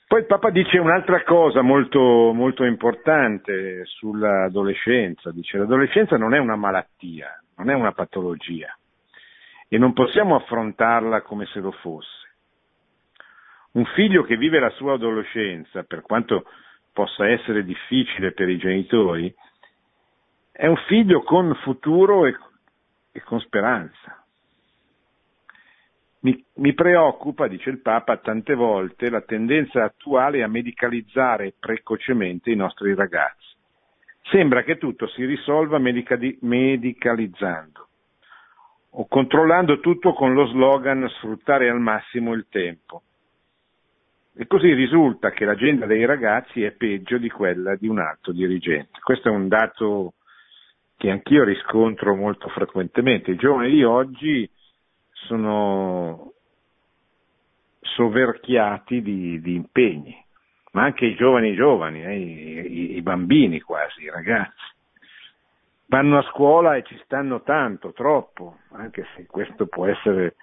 Poi 0.07 0.21
il 0.21 0.27
Papa 0.27 0.51
dice 0.51 0.79
un'altra 0.79 1.23
cosa 1.23 1.63
molto, 1.63 2.33
molto 2.33 2.65
importante 2.65 3.85
sull'adolescenza, 3.85 5.31
dice 5.31 5.59
l'adolescenza 5.59 6.17
non 6.17 6.35
è 6.35 6.39
una 6.39 6.57
malattia, 6.57 7.41
non 7.57 7.71
è 7.71 7.75
una 7.75 7.93
patologia 7.93 8.77
e 9.69 9.79
non 9.79 9.93
possiamo 9.93 10.35
affrontarla 10.35 11.23
come 11.23 11.47
se 11.47 11.61
lo 11.61 11.71
fosse. 11.71 12.29
Un 13.73 13.85
figlio 13.95 14.25
che 14.25 14.37
vive 14.37 14.59
la 14.59 14.71
sua 14.71 14.95
adolescenza, 14.95 15.85
per 15.85 16.03
quanto 16.03 16.45
possa 16.93 17.29
essere 17.29 17.63
difficile 17.63 18.33
per 18.33 18.49
i 18.49 18.59
genitori, 18.59 19.33
è 20.51 20.67
un 20.67 20.77
figlio 20.89 21.23
con 21.23 21.55
futuro 21.63 22.27
e, 22.27 22.37
e 23.13 23.21
con 23.21 23.39
speranza. 23.39 24.20
Mi, 26.23 26.45
mi, 26.57 26.75
preoccupa, 26.75 27.49
dice 27.49 27.71
il 27.71 27.81
Papa, 27.81 28.19
tante 28.19 28.55
volte 28.55 29.09
la 29.09 29.23
tendenza 29.23 29.85
attuale 29.85 30.43
a 30.43 30.49
medicalizzare 30.49 31.55
precocemente 31.59 32.51
i 32.51 32.57
nostri 32.57 32.95
ragazzi, 32.95 33.51
Sembra 34.31 34.63
che 34.63 34.79
tutto 34.79 35.09
si 35.09 35.25
risolva 35.25 35.79
medicalizzando 35.79 37.89
o 38.91 39.07
controllando 39.09 39.81
tutto 39.81 40.13
con 40.13 40.35
lo 40.35 40.47
slogan 40.47 41.09
sfruttare 41.17 41.69
al 41.69 41.81
massimo 41.81 42.33
il 42.33 42.47
tempo. 42.49 43.03
E 44.37 44.47
così 44.47 44.73
risulta 44.73 45.31
che 45.31 45.45
l'agenda 45.45 45.87
dei 45.87 46.05
ragazzi 46.05 46.63
è 46.63 46.71
peggio 46.71 47.19
di 47.19 47.29
quella 47.29 47.75
di 47.75 47.89
un 47.89 47.99
alto 47.99 48.31
dirigente. 48.31 49.01
Questo 49.03 49.29
è 49.29 49.33
un 49.33 49.49
dato 49.49 50.13
che 50.97 51.11
anch'io 51.11 51.43
riscontro 51.43 52.15
molto 52.15 52.49
frequentemente. 52.51 53.33
I 53.33 53.37
giovani 53.37 53.71
di 53.71 53.83
oggi 53.83 54.49
sono 55.27 56.33
soverchiati 57.81 59.03
di, 59.03 59.41
di 59.41 59.55
impegni, 59.55 60.17
ma 60.73 60.83
anche 60.85 61.07
i 61.07 61.15
giovani 61.15 61.55
giovani, 61.55 62.05
eh, 62.05 62.17
i, 62.17 62.97
i 62.97 63.03
bambini 63.03 63.61
quasi, 63.61 64.03
i 64.03 64.11
ragazzi. 64.11 64.79
Vanno 65.87 66.19
a 66.19 66.23
scuola 66.31 66.77
e 66.77 66.85
ci 66.85 66.99
stanno 67.05 67.43
tanto, 67.43 67.93
troppo, 67.93 68.59
anche 68.73 69.07
se 69.17 69.27
questo 69.27 69.67
può 69.67 69.87
essere 69.87 70.37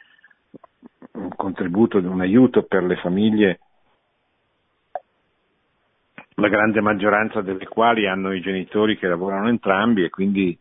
un 1.13 1.29
contributo, 1.35 1.97
un 1.99 2.21
aiuto 2.21 2.63
per 2.63 2.83
le 2.83 2.97
famiglie, 2.97 3.59
la 6.35 6.49
grande 6.49 6.81
maggioranza 6.81 7.41
delle 7.41 7.67
quali 7.67 8.07
hanno 8.07 8.33
i 8.33 8.41
genitori 8.41 8.97
che 8.97 9.07
lavorano 9.07 9.47
entrambi 9.47 10.03
e 10.03 10.09
quindi 10.09 10.57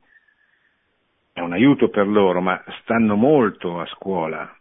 è 1.37 1.41
un 1.41 1.53
aiuto 1.53 1.91
per 1.91 2.09
loro, 2.09 2.41
ma 2.41 2.65
stanno 2.81 3.15
molto 3.15 3.79
a 3.79 3.85
scuola, 3.89 4.57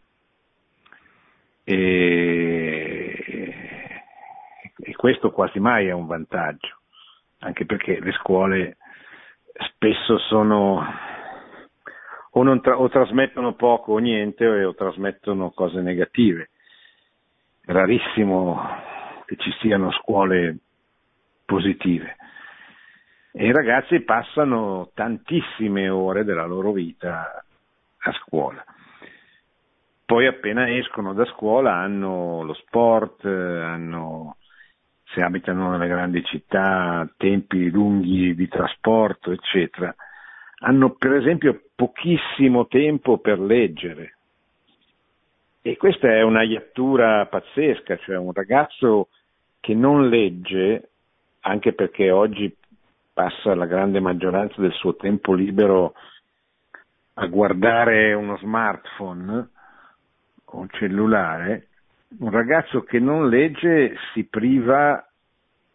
e, 1.64 3.14
e 4.76 4.96
questo 4.98 5.32
quasi 5.32 5.60
mai 5.60 5.88
è 5.88 5.94
un 5.94 6.06
vantaggio, 6.06 6.82
anche 7.40 7.66
perché 7.66 8.02
le 8.02 8.12
scuole 8.12 8.76
spesso 9.72 10.18
sono 10.18 10.86
o, 12.32 12.60
tra, 12.60 12.78
o, 12.78 12.90
trasmettono 12.90 13.54
poco 13.54 13.94
o 13.94 13.98
niente 14.00 14.46
o 14.46 14.76
trasmettono 14.76 15.52
cose 15.52 15.80
negative. 15.80 16.50
È 17.62 17.72
rarissimo 17.72 18.62
che 19.26 19.38
ci 19.38 19.50
siano 19.62 19.92
scuole 19.94 20.58
positive. 21.46 22.18
E 23.38 23.46
i 23.46 23.52
ragazzi 23.52 24.00
passano 24.02 24.92
tantissime 24.94 25.90
ore 25.90 26.24
della 26.24 26.46
loro 26.46 26.72
vita 26.72 27.44
a 27.98 28.12
scuola 28.24 28.64
poi 30.06 30.28
appena 30.28 30.70
escono 30.70 31.14
da 31.14 31.26
scuola 31.26 31.74
hanno 31.76 32.44
lo 32.44 32.54
sport, 32.54 33.26
hanno, 33.26 34.38
se 35.04 35.22
abitano 35.22 35.72
nelle 35.72 35.88
grandi 35.88 36.24
città, 36.24 37.10
tempi 37.18 37.70
lunghi 37.72 38.36
di 38.36 38.48
trasporto, 38.48 39.32
eccetera. 39.32 39.94
Hanno 40.60 40.92
per 40.92 41.14
esempio 41.14 41.60
pochissimo 41.76 42.68
tempo 42.68 43.18
per 43.18 43.40
leggere. 43.40 44.18
E 45.62 45.76
questa 45.78 46.08
è 46.10 46.22
una 46.22 46.44
iattura 46.44 47.26
pazzesca, 47.26 47.98
cioè 47.98 48.18
un 48.18 48.32
ragazzo 48.32 49.08
che 49.60 49.74
non 49.74 50.08
legge, 50.08 50.90
anche 51.42 51.74
perché 51.74 52.12
oggi 52.12 52.56
passa 53.16 53.56
la 53.56 53.66
grande 53.66 54.02
maggioranza 54.02 54.60
del 54.60 54.74
suo 54.74 54.98
tempo 54.98 55.34
libero 55.34 55.94
a 57.14 57.28
guardare 57.28 58.12
uno 58.14 58.38
smartphone, 58.40 59.50
un 60.52 60.70
cellulare, 60.72 61.68
un 62.20 62.30
ragazzo 62.30 62.84
che 62.84 63.00
non 63.00 63.30
legge 63.30 63.96
si 64.12 64.26
priva 64.26 65.02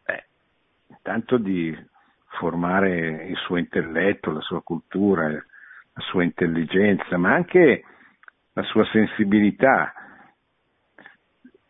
eh, 0.04 0.24
tanto 1.00 1.38
di 1.38 1.74
formare 2.26 3.24
il 3.24 3.36
suo 3.36 3.56
intelletto, 3.56 4.32
la 4.32 4.40
sua 4.40 4.60
cultura, 4.60 5.28
la 5.28 6.02
sua 6.10 6.22
intelligenza, 6.22 7.16
ma 7.16 7.32
anche 7.32 7.84
la 8.52 8.62
sua 8.64 8.84
sensibilità. 8.92 9.94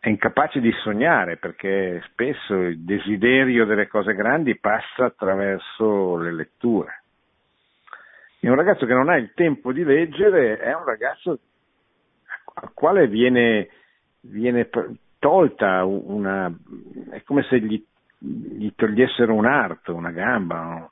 È 0.03 0.09
incapace 0.09 0.59
di 0.59 0.71
sognare 0.81 1.37
perché 1.37 2.01
spesso 2.07 2.55
il 2.55 2.79
desiderio 2.79 3.65
delle 3.65 3.87
cose 3.87 4.15
grandi 4.15 4.57
passa 4.57 5.05
attraverso 5.05 6.17
le 6.17 6.33
letture. 6.33 7.03
E 8.39 8.49
un 8.49 8.55
ragazzo 8.55 8.87
che 8.87 8.95
non 8.95 9.09
ha 9.09 9.17
il 9.17 9.31
tempo 9.35 9.71
di 9.71 9.83
leggere 9.83 10.57
è 10.57 10.73
un 10.73 10.85
ragazzo 10.85 11.37
al 12.55 12.73
quale 12.73 13.07
viene, 13.07 13.69
viene 14.21 14.67
tolta 15.19 15.85
una, 15.85 16.51
è 17.11 17.21
come 17.21 17.43
se 17.43 17.59
gli, 17.59 17.79
gli 18.17 18.71
togliessero 18.75 19.31
un 19.31 19.45
arto, 19.45 19.93
una 19.93 20.09
gamba, 20.09 20.89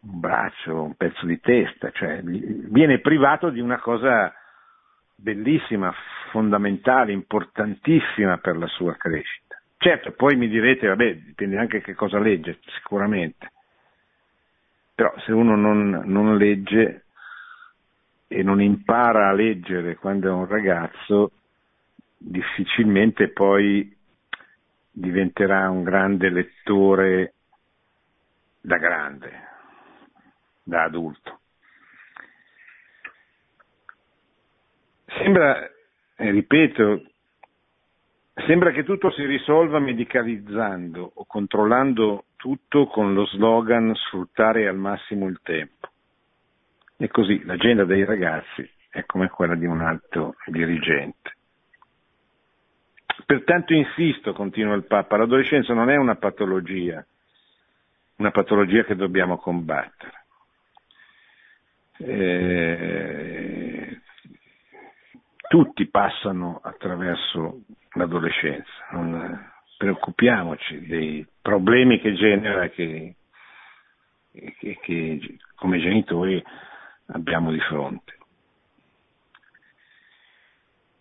un, 0.00 0.18
braccio, 0.18 0.82
un 0.82 0.96
pezzo 0.96 1.26
di 1.26 1.38
testa, 1.38 1.92
cioè 1.92 2.22
viene 2.24 2.98
privato 2.98 3.50
di 3.50 3.60
una 3.60 3.78
cosa 3.78 4.34
bellissima, 5.16 5.92
fondamentale, 6.30 7.12
importantissima 7.12 8.38
per 8.38 8.56
la 8.56 8.66
sua 8.68 8.94
crescita. 8.96 9.60
Certo, 9.78 10.12
poi 10.12 10.36
mi 10.36 10.48
direte, 10.48 10.86
vabbè, 10.86 11.16
dipende 11.16 11.58
anche 11.58 11.80
che 11.80 11.94
cosa 11.94 12.18
legge, 12.18 12.58
sicuramente. 12.78 13.52
Però 14.94 15.12
se 15.24 15.32
uno 15.32 15.56
non, 15.56 16.02
non 16.04 16.36
legge 16.36 17.04
e 18.28 18.42
non 18.42 18.60
impara 18.60 19.28
a 19.28 19.32
leggere 19.32 19.96
quando 19.96 20.28
è 20.28 20.32
un 20.32 20.46
ragazzo, 20.46 21.32
difficilmente 22.16 23.28
poi 23.28 23.94
diventerà 24.90 25.68
un 25.68 25.82
grande 25.82 26.30
lettore 26.30 27.34
da 28.60 28.78
grande, 28.78 29.30
da 30.62 30.84
adulto. 30.84 31.40
Sembra, 35.18 35.66
eh, 36.16 36.30
ripeto, 36.30 37.02
sembra 38.46 38.70
che 38.70 38.84
tutto 38.84 39.10
si 39.10 39.24
risolva 39.24 39.78
medicalizzando 39.78 41.10
o 41.14 41.24
controllando 41.26 42.24
tutto 42.36 42.86
con 42.86 43.14
lo 43.14 43.26
slogan 43.26 43.94
sfruttare 43.94 44.68
al 44.68 44.76
massimo 44.76 45.26
il 45.26 45.40
tempo. 45.42 45.88
E 46.98 47.08
così 47.08 47.44
l'agenda 47.44 47.84
dei 47.84 48.04
ragazzi 48.04 48.68
è 48.90 49.04
come 49.04 49.28
quella 49.28 49.54
di 49.54 49.66
un 49.66 49.80
alto 49.80 50.36
dirigente. 50.46 51.34
Pertanto 53.24 53.72
insisto, 53.72 54.32
continua 54.32 54.74
il 54.74 54.84
Papa, 54.84 55.16
l'adolescenza 55.16 55.74
non 55.74 55.90
è 55.90 55.96
una 55.96 56.16
patologia, 56.16 57.04
una 58.16 58.30
patologia 58.30 58.84
che 58.84 58.94
dobbiamo 58.94 59.38
combattere. 59.38 60.24
Eh, 61.98 63.75
tutti 65.48 65.86
passano 65.86 66.60
attraverso 66.62 67.62
l'adolescenza, 67.92 68.70
non 68.92 69.52
preoccupiamoci 69.76 70.86
dei 70.86 71.26
problemi 71.40 72.00
che 72.00 72.14
genera 72.14 72.68
che, 72.68 73.16
che, 74.32 74.78
che 74.80 75.36
come 75.54 75.78
genitori 75.78 76.42
abbiamo 77.08 77.50
di 77.50 77.60
fronte. 77.60 78.14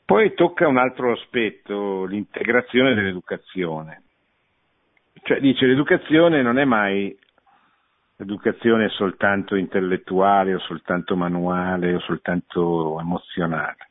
Poi 0.05 0.35
tocca 0.35 0.67
un 0.67 0.77
altro 0.77 1.13
aspetto, 1.13 2.05
l'integrazione 2.05 2.93
dell'educazione. 2.93 4.03
Cioè 5.23 5.39
dice 5.39 5.65
l'educazione 5.65 6.43
non 6.43 6.59
è 6.59 6.65
mai 6.65 7.17
l'educazione 8.17 8.89
soltanto 8.89 9.55
intellettuale 9.55 10.53
o 10.53 10.59
soltanto 10.59 11.15
manuale 11.15 11.95
o 11.95 11.99
soltanto 12.01 12.99
emozionale. 12.99 13.89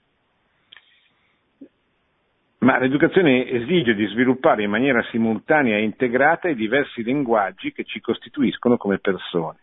Ma 2.65 2.79
l'educazione 2.79 3.49
esige 3.49 3.95
di 3.95 4.07
sviluppare 4.07 4.63
in 4.63 4.71
maniera 4.71 5.03
simultanea 5.11 5.77
e 5.77 5.83
integrata 5.83 6.49
i 6.49 6.55
diversi 6.55 7.03
linguaggi 7.03 7.73
che 7.73 7.85
ci 7.85 8.01
costituiscono 8.01 8.77
come 8.77 8.99
persone 8.99 9.59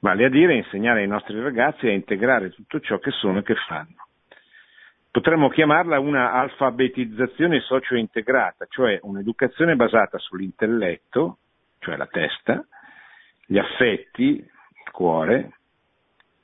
vale 0.00 0.24
a 0.24 0.28
dire 0.28 0.54
insegnare 0.54 1.00
ai 1.00 1.08
nostri 1.08 1.40
ragazzi 1.40 1.86
a 1.86 1.92
integrare 1.92 2.50
tutto 2.50 2.80
ciò 2.80 2.98
che 2.98 3.10
sono 3.10 3.38
e 3.38 3.42
che 3.42 3.54
fanno. 3.66 4.06
Potremmo 5.10 5.48
chiamarla 5.48 5.98
una 5.98 6.32
alfabetizzazione 6.32 7.60
socio-integrata, 7.60 8.66
cioè 8.68 8.98
un'educazione 9.02 9.74
basata 9.74 10.18
sull'intelletto, 10.18 11.38
cioè 11.80 11.96
la 11.96 12.06
testa, 12.06 12.64
gli 13.46 13.58
affetti, 13.58 14.36
il 14.36 14.90
cuore, 14.92 15.52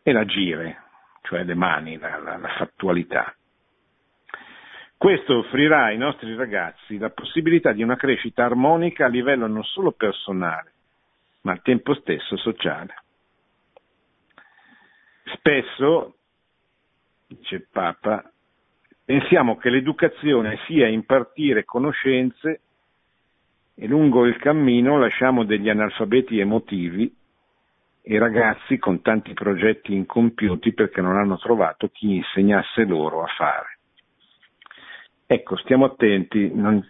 e 0.03 0.13
l'agire, 0.13 0.83
cioè 1.23 1.45
le 1.45 1.55
mani, 1.55 1.99
la, 1.99 2.19
la, 2.19 2.37
la 2.37 2.49
fattualità. 2.57 3.35
Questo 5.05 5.37
offrirà 5.37 5.85
ai 5.85 5.99
nostri 5.99 6.35
ragazzi 6.35 6.97
la 6.97 7.11
possibilità 7.11 7.73
di 7.73 7.83
una 7.83 7.95
crescita 7.95 8.47
armonica 8.47 9.05
a 9.05 9.09
livello 9.09 9.47
non 9.47 9.63
solo 9.63 9.93
personale, 9.93 10.73
ma 11.43 11.53
al 11.53 11.61
tempo 11.61 11.93
stesso 11.93 12.39
sociale. 12.39 12.95
Spesso, 15.37 16.15
dice 17.27 17.57
il 17.57 17.67
Papa, 17.71 18.25
pensiamo 19.05 19.59
che 19.59 19.69
l'educazione 19.69 20.59
sia 20.67 20.89
impartire 20.89 21.67
conoscenze 21.67 22.61
e 23.75 23.87
lungo 23.87 24.25
il 24.25 24.39
cammino 24.39 24.99
lasciamo 24.99 25.45
degli 25.45 25.69
analfabeti 25.69 26.39
emotivi 26.39 27.15
e 28.01 28.19
ragazzi 28.19 28.79
con 28.79 29.03
tanti 29.03 29.35
progetti 29.35 29.93
incompiuti 29.93 30.73
perché 30.73 31.03
non 31.03 31.19
hanno 31.19 31.37
trovato 31.37 31.89
chi 31.89 32.15
insegnasse 32.15 32.87
loro 32.87 33.23
a 33.23 33.27
fare. 33.27 33.74
Ecco, 35.27 35.57
stiamo 35.57 35.87
attenti, 35.87 36.51
non... 36.55 36.87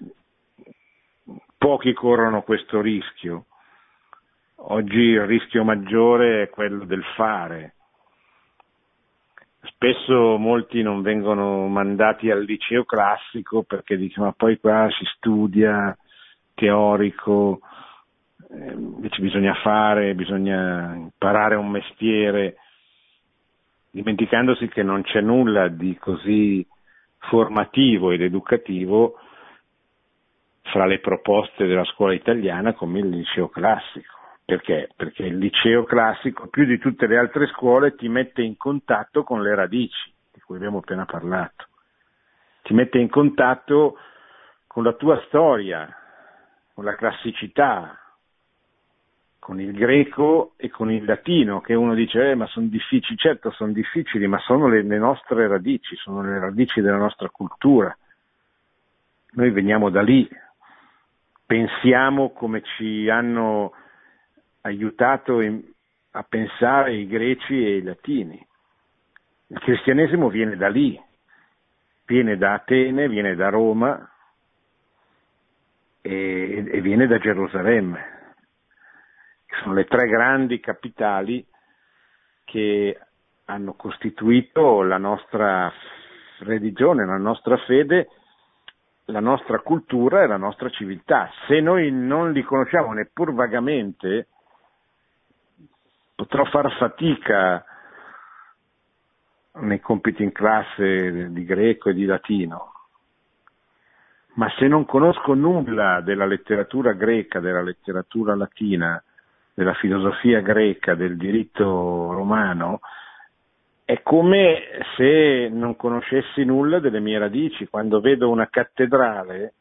pochi 1.57 1.93
corrono 1.93 2.43
questo 2.43 2.81
rischio. 2.81 3.47
Oggi 4.57 4.99
il 4.99 5.27
rischio 5.27 5.63
maggiore 5.63 6.43
è 6.43 6.51
quello 6.51 6.85
del 6.85 7.05
fare. 7.17 7.75
Spesso 9.63 10.37
molti 10.37 10.83
non 10.83 11.01
vengono 11.03 11.67
mandati 11.69 12.31
al 12.31 12.45
liceo 12.45 12.85
classico 12.85 13.63
perché 13.63 13.97
dicono 13.97 14.27
ma 14.27 14.33
poi 14.33 14.59
qua 14.59 14.89
si 14.91 15.05
studia 15.17 15.97
teorico, 16.55 17.61
eh, 18.51 18.73
invece 18.73 19.21
bisogna 19.21 19.55
fare, 19.55 20.15
bisogna 20.15 20.95
imparare 20.95 21.55
un 21.55 21.71
mestiere, 21.71 22.57
dimenticandosi 23.91 24.69
che 24.69 24.83
non 24.83 25.03
c'è 25.03 25.21
nulla 25.21 25.69
di 25.69 25.97
così 25.99 26.67
formativo 27.29 28.11
ed 28.11 28.23
educativo 28.23 29.19
fra 30.63 30.87
le 30.87 30.99
proposte 30.99 31.67
della 31.67 31.85
scuola 31.85 32.15
italiana 32.15 32.73
come 32.73 33.01
il 33.01 33.09
liceo 33.09 33.49
classico. 33.49 34.13
Perché? 34.45 34.91
Perché 34.95 35.25
il 35.25 35.39
liceo 35.39 35.85
classico, 35.85 36.49
più 36.49 36.65
di 36.65 36.79
tutte 36.79 37.07
le 37.07 37.17
altre 37.17 37.47
scuole, 37.47 37.95
ti 37.95 38.09
mette 38.09 38.43
in 38.43 38.57
contatto 38.57 39.23
con 39.23 39.43
le 39.43 39.55
radici, 39.55 40.13
di 40.33 40.41
cui 40.41 40.57
abbiamo 40.57 40.79
appena 40.79 41.07
parlato. 41.07 41.69
Ti 42.63 42.75
mette 42.75 42.99
in 42.99 43.09
contatto 43.09 43.97
con 44.67 44.83
la 44.83 44.93
tua 44.95 45.23
storia, 45.27 45.89
con 46.75 46.85
la 46.85 46.95
classicità, 46.95 47.99
con 49.45 49.61
il 49.61 49.75
greco 49.75 50.55
e 50.57 50.71
con 50.71 50.91
il 50.91 51.05
latino, 51.05 51.61
che 51.61 51.75
uno 51.75 51.93
dice, 51.93 52.31
eh, 52.31 52.35
ma 52.35 52.47
sono 52.47 52.65
difficili, 52.67 53.19
certo 53.19 53.51
sono 53.51 53.73
difficili, 53.73 54.27
ma 54.27 54.39
sono 54.39 54.69
le, 54.69 54.81
le 54.83 54.97
nostre 54.97 55.47
radici, 55.47 55.97
sono 55.97 56.23
le 56.23 56.39
radici 56.39 56.81
della 56.81 56.97
nostra 56.97 57.29
cultura. 57.29 57.95
Noi 59.33 59.51
veniamo 59.51 59.91
da 59.91 60.01
lì, 60.01 60.27
pensiamo 61.45 62.31
come 62.31 62.63
ci 62.63 63.11
hanno 63.11 63.75
aiutato 64.63 65.43
in, 65.43 65.63
a 66.13 66.23
pensare 66.23 66.95
i 66.95 67.07
greci 67.07 67.67
e 67.67 67.77
i 67.77 67.83
latini. 67.83 68.47
Il 69.49 69.59
cristianesimo 69.59 70.31
viene 70.31 70.57
da 70.57 70.71
lì, 70.71 70.99
viene 72.07 72.39
da 72.39 72.55
Atene, 72.55 73.09
viene 73.11 73.35
da 73.35 73.51
Roma 73.51 74.11
e, 76.01 76.65
e 76.67 76.81
viene 76.81 77.07
da 77.07 77.19
Gerusalemme 77.19 78.13
sono 79.63 79.75
le 79.75 79.85
tre 79.85 80.07
grandi 80.07 80.61
capitali 80.61 81.45
che 82.45 82.99
hanno 83.47 83.75
costituito 83.75 84.83
la 84.83 84.99
nostra 84.99 85.73
religione, 86.41 87.05
la 87.05 87.19
nostra 87.19 87.57
fede, 87.59 88.09
la 89.07 89.21
nostra 89.21 89.59
cultura 89.61 90.23
e 90.23 90.27
la 90.27 90.37
nostra 90.37 90.71
civiltà. 90.71 91.31
Se 91.47 91.61
noi 91.61 91.91
non 91.91 92.33
li 92.33 92.43
conosciamo 92.43 92.93
neppur 92.93 93.35
vagamente, 93.35 94.29
potrò 96.15 96.45
far 96.45 96.73
fatica 96.77 97.65
nei 99.57 99.81
compiti 99.81 100.23
in 100.23 100.33
classe 100.33 101.31
di 101.31 101.45
greco 101.45 101.91
e 101.91 101.95
di 101.95 102.05
latino, 102.07 102.73
ma 104.35 104.51
se 104.59 104.67
non 104.67 104.85
conosco 104.85 105.35
nulla 105.35 106.01
della 106.01 106.27
letteratura 106.27 106.93
greca, 106.93 107.41
della 107.41 107.63
letteratura 107.63 108.35
latina, 108.35 109.01
della 109.55 109.75
filosofia 109.75 110.41
greca, 110.41 110.95
del 110.95 111.17
diritto 111.17 111.65
romano, 112.13 112.81
è 113.85 114.03
come 114.03 114.63
se 114.97 115.49
non 115.51 115.77
conoscessi 115.77 116.45
nulla 116.45 116.81
delle 116.81 117.01
mie 117.01 117.19
radici. 117.19 117.69
Quando 117.69 118.01
vedo 118.01 118.29
una 118.31 118.49
cattedrale 118.49 119.55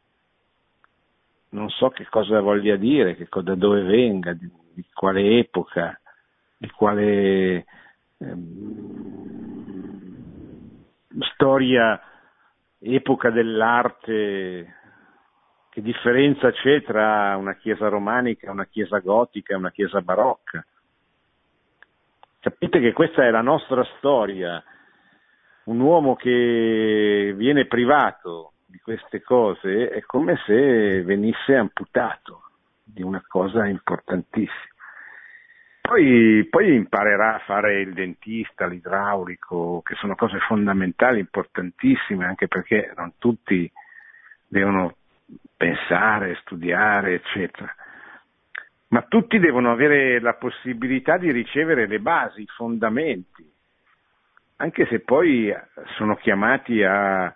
non 1.50 1.70
so 1.70 1.90
che 1.90 2.08
cosa 2.10 2.40
voglia 2.42 2.76
dire, 2.76 3.16
che, 3.16 3.28
da 3.42 3.56
dove 3.56 3.84
venga, 3.84 4.34
di, 4.34 4.50
di 4.74 4.86
quale 4.92 5.38
epoca, 5.38 6.00
di 6.58 6.70
quale 6.72 7.66
ehm, 8.18 9.14
storia, 11.34 12.02
epoca 12.80 13.30
dell'arte 13.30 14.76
che 15.74 15.82
differenza 15.82 16.52
c'è 16.52 16.84
tra 16.84 17.36
una 17.36 17.56
chiesa 17.56 17.88
romanica, 17.88 18.52
una 18.52 18.68
chiesa 18.68 19.00
gotica 19.00 19.58
una 19.58 19.72
chiesa 19.72 20.02
barocca? 20.02 20.64
Capite 22.40 22.80
che 22.80 22.94
questa 22.94 23.26
è 23.26 23.32
la 23.32 23.42
nostra 23.42 23.84
storia. 23.98 24.64
Un 25.64 25.80
uomo 25.80 26.16
che 26.16 27.34
viene 27.36 27.66
privato 27.66 28.52
di 28.68 28.78
queste 28.78 29.24
cose 29.24 29.90
è 29.90 30.02
come 30.02 30.40
se 30.46 31.02
venisse 31.02 31.56
amputato 31.56 32.52
di 32.84 33.02
una 33.02 33.24
cosa 33.28 33.66
importantissima. 33.66 34.72
Poi, 35.82 36.46
poi, 36.52 36.76
imparerà 36.76 37.36
a 37.36 37.44
fare 37.46 37.82
il 37.82 37.94
dentista, 37.94 38.68
l'idraulico, 38.68 39.82
che 39.84 39.96
sono 39.96 40.14
cose 40.16 40.38
fondamentali, 40.40 41.20
importantissime, 41.20 42.26
anche 42.26 42.48
perché 42.48 42.94
non 42.96 43.14
tutti 43.18 43.70
devono 44.48 44.98
pensare, 45.64 46.36
studiare, 46.42 47.14
eccetera. 47.14 47.74
Ma 48.90 49.02
tutti 49.04 49.40
devono 49.40 49.72
avere 49.72 50.20
la 50.20 50.34
possibilità 50.34 51.18
di 51.18 51.32
ricevere 51.32 51.88
le 51.88 52.00
basi, 52.00 52.42
i 52.42 52.48
fondamenti, 52.48 53.50
anche 54.58 54.86
se 54.88 55.00
poi 55.00 55.56
sono 55.96 56.16
chiamati 56.18 56.84
a 56.84 57.34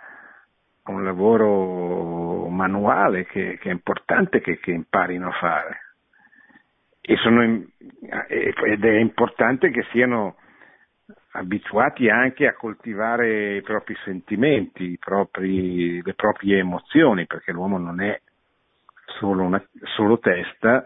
un 0.88 1.04
lavoro 1.04 2.48
manuale 2.50 3.26
che, 3.26 3.58
che 3.60 3.70
è 3.70 3.72
importante 3.72 4.42
che, 4.42 4.60
che, 4.60 4.72
imparino 4.72 5.30
a 5.30 5.32
fare. 5.32 5.82
Sono, 7.02 7.44
ed 8.28 8.84
è 8.84 8.98
importante 8.98 9.72
che 9.72 9.84
siano 9.92 10.36
abituati 11.38 12.10
anche 12.10 12.48
a 12.48 12.56
coltivare 12.56 13.58
i 13.58 13.62
propri 13.62 13.96
sentimenti, 14.04 14.92
i 14.92 14.98
propri, 14.98 16.02
le 16.02 16.14
proprie 16.16 16.58
emozioni, 16.58 17.28
perché 17.28 17.52
l'uomo 17.52 17.78
non 17.78 18.02
è 18.02 18.20
solo, 19.20 19.44
una, 19.44 19.64
solo 19.96 20.18
testa, 20.20 20.84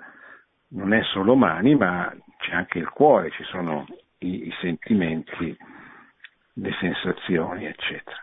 non 0.69 0.93
è 0.93 1.01
solo 1.03 1.35
mani, 1.35 1.75
ma 1.75 2.13
c'è 2.37 2.53
anche 2.53 2.79
il 2.79 2.89
cuore, 2.89 3.31
ci 3.31 3.43
sono 3.43 3.85
i, 4.19 4.47
i 4.47 4.53
sentimenti, 4.59 5.57
le 6.53 6.71
sensazioni, 6.79 7.65
eccetera. 7.65 8.21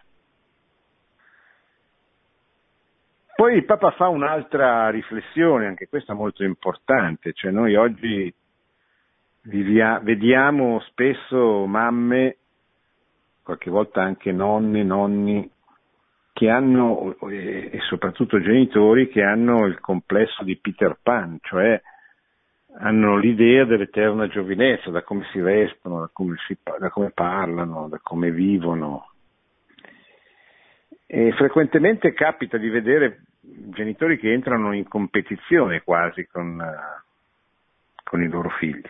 Poi 3.35 3.55
il 3.55 3.65
Papa 3.65 3.93
fa 3.93 4.09
un'altra 4.09 4.91
riflessione, 4.91 5.67
anche 5.67 5.89
questa 5.89 6.13
molto 6.13 6.43
importante, 6.45 7.33
cioè 7.33 7.53
noi 7.53 7.77
oggi 7.77 8.35
Vivia, 9.49 9.99
vediamo 10.01 10.79
spesso 10.81 11.65
mamme, 11.65 12.37
qualche 13.43 13.71
volta 13.71 14.03
anche 14.03 14.31
nonni, 14.31 14.85
nonni, 14.85 15.51
che 16.35 16.51
hanno, 16.51 17.17
e 17.31 17.79
soprattutto 17.89 18.43
genitori, 18.43 19.09
che 19.09 19.23
hanno 19.23 19.65
il 19.65 19.81
complesso 19.81 20.45
di 20.45 20.59
Peter 20.59 20.99
Pan, 21.03 21.39
cioè 21.41 21.81
hanno 22.81 23.17
l'idea 23.17 23.65
dell'eterna 23.65 24.29
giovinezza, 24.29 24.91
da 24.91 25.03
come 25.03 25.25
si 25.33 25.41
vestono, 25.41 26.01
da 26.01 26.11
come, 26.13 26.37
si, 26.47 26.55
da 26.63 26.91
come 26.91 27.11
parlano, 27.13 27.89
da 27.89 28.01
come 28.03 28.31
vivono. 28.31 29.13
E 31.07 31.33
frequentemente 31.33 32.13
capita 32.13 32.59
di 32.59 32.69
vedere 32.69 33.23
genitori 33.41 34.19
che 34.19 34.31
entrano 34.31 34.75
in 34.75 34.87
competizione 34.87 35.83
quasi 35.83 36.27
con, 36.27 36.63
con 38.05 38.23
i 38.23 38.29
loro 38.29 38.51
figli 38.51 38.85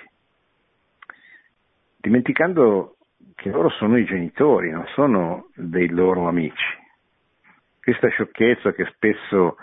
dimenticando 1.98 2.96
che 3.34 3.50
loro 3.50 3.68
sono 3.70 3.96
i 3.98 4.04
genitori, 4.04 4.70
non 4.70 4.86
sono 4.94 5.48
dei 5.54 5.88
loro 5.88 6.28
amici. 6.28 6.76
Questa 7.80 8.08
sciocchezza 8.08 8.72
che 8.72 8.84
spesso 8.94 9.56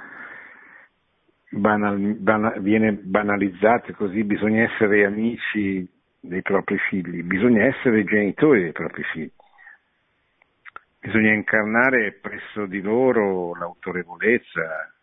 banal, 1.50 1.98
banal, 2.16 2.62
viene 2.62 2.94
banalizzata 2.94 3.94
così, 3.94 4.24
bisogna 4.24 4.64
essere 4.64 5.06
amici 5.06 5.88
dei 6.20 6.42
propri 6.42 6.78
figli, 6.90 7.24
bisogna 7.24 7.66
essere 7.66 8.04
genitori 8.04 8.64
dei 8.64 8.72
propri 8.72 9.04
figli. 9.04 9.32
Bisogna 11.00 11.34
incarnare 11.34 12.14
presso 12.14 12.66
di 12.66 12.82
loro 12.82 13.56
l'autorevolezza, 13.56 14.94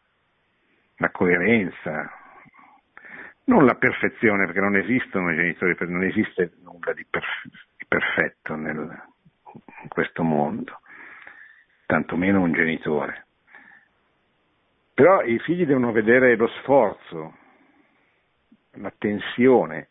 la 0.97 1.11
coerenza, 1.11 2.11
non 3.45 3.65
la 3.65 3.75
perfezione, 3.75 4.47
perché 4.47 4.61
non 4.61 4.77
esistono 4.77 5.33
i 5.33 5.37
genitori, 5.37 5.77
non 5.81 6.05
esiste 6.05 6.53
nulla 6.63 6.93
di, 6.93 7.07
di 7.11 7.85
perfetto 7.89 8.55
nel, 8.55 8.77
in 9.83 9.89
questo 9.89 10.23
mondo, 10.23 10.81
tantomeno 11.87 12.41
un 12.41 12.53
genitore. 12.53 13.27
Però 14.95 15.23
i 15.23 15.39
figli 15.41 15.67
devono 15.67 15.91
vedere 15.91 16.37
lo 16.37 16.49
sforzo, 16.61 17.37
l'attenzione, 18.73 19.89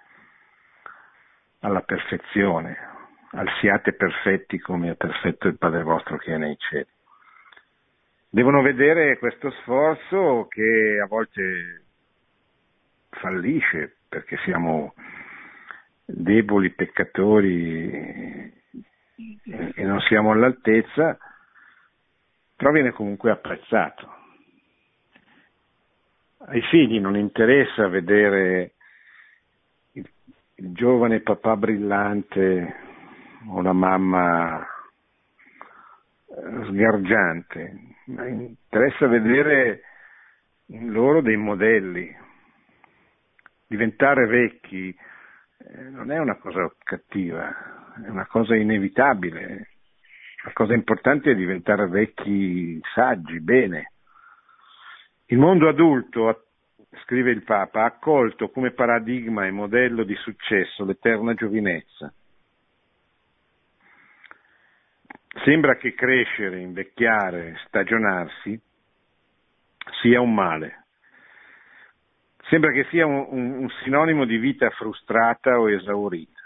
alla 1.60 1.82
perfezione, 1.82 2.78
al 3.32 3.50
siate 3.60 3.94
perfetti 3.94 4.60
come 4.60 4.92
è 4.92 4.96
perfetto 4.96 5.48
il 5.48 5.58
Padre 5.58 5.84
vostro 5.84 6.18
che 6.18 6.34
è 6.34 6.38
nei 6.38 6.58
cieli. 6.58 6.88
Devono 8.30 8.62
vedere 8.62 9.18
questo 9.18 9.52
sforzo 9.62 10.48
che 10.50 11.00
a 11.04 11.08
volte 11.08 11.81
fallisce 13.12 13.98
perché 14.10 14.38
siamo 14.44 14.94
deboli 16.06 16.72
peccatori 16.72 17.90
e 19.76 19.84
non 19.84 20.00
siamo 20.02 20.32
all'altezza, 20.32 21.18
però 22.56 22.72
viene 22.72 22.92
comunque 22.92 23.32
apprezzato. 23.32 24.20
Ai 26.46 26.62
figli 26.64 27.00
non 27.00 27.16
interessa 27.16 27.88
vedere 27.88 28.74
il, 29.94 30.10
il 30.56 30.74
giovane 30.74 31.20
papà 31.22 31.56
brillante 31.56 32.76
o 33.48 33.62
la 33.62 33.74
mamma 33.74 34.62
eh, 36.28 36.66
sgargiante, 36.70 37.96
ma 38.06 38.28
interessa 38.28 39.08
vedere 39.08 39.82
in 40.68 40.92
loro 40.92 41.22
dei 41.22 41.38
modelli. 41.38 42.21
Diventare 43.72 44.26
vecchi 44.26 44.90
eh, 44.90 45.82
non 45.92 46.12
è 46.12 46.20
una 46.20 46.36
cosa 46.36 46.70
cattiva, 46.84 47.94
è 48.04 48.10
una 48.10 48.28
cosa 48.28 48.54
inevitabile. 48.54 49.70
La 50.44 50.52
cosa 50.52 50.74
importante 50.74 51.32
è 51.32 51.36
diventare 51.36 51.88
vecchi 51.88 52.82
saggi, 52.94 53.40
bene. 53.40 53.94
Il 55.28 55.38
mondo 55.38 55.70
adulto, 55.70 56.48
scrive 57.06 57.32
il 57.32 57.44
Papa, 57.44 57.84
ha 57.84 57.86
accolto 57.86 58.50
come 58.50 58.72
paradigma 58.72 59.46
e 59.46 59.52
modello 59.52 60.04
di 60.04 60.16
successo 60.16 60.84
l'eterna 60.84 61.34
giovinezza. 61.34 62.14
Sembra 65.46 65.78
che 65.78 65.94
crescere, 65.94 66.60
invecchiare, 66.60 67.56
stagionarsi 67.68 68.60
sia 70.02 70.20
un 70.20 70.34
male. 70.34 70.81
Sembra 72.52 72.74
che 72.74 72.86
sia 72.90 73.06
un, 73.06 73.28
un, 73.30 73.70
sinonimo 73.82 74.26
di 74.26 74.36
vita 74.36 74.70
frustrata 74.72 75.58
o 75.58 75.72
esaurita. 75.72 76.42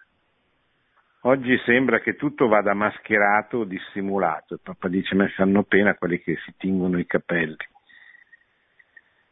Oggi 1.22 1.58
sembra 1.66 2.00
che 2.00 2.16
tutto 2.16 2.48
vada 2.48 2.76
mascherato 2.76 3.58
o 3.58 3.64
dissimulato. 3.64 4.54
Il 4.54 4.60
Papa 4.62 4.88
dice: 4.88 5.16
Ma 5.16 5.28
fanno 5.30 5.64
pena 5.64 5.96
quelli 5.96 6.20
che 6.20 6.38
si 6.46 6.54
tingono 6.58 7.00
i 7.00 7.08
capelli. 7.08 7.58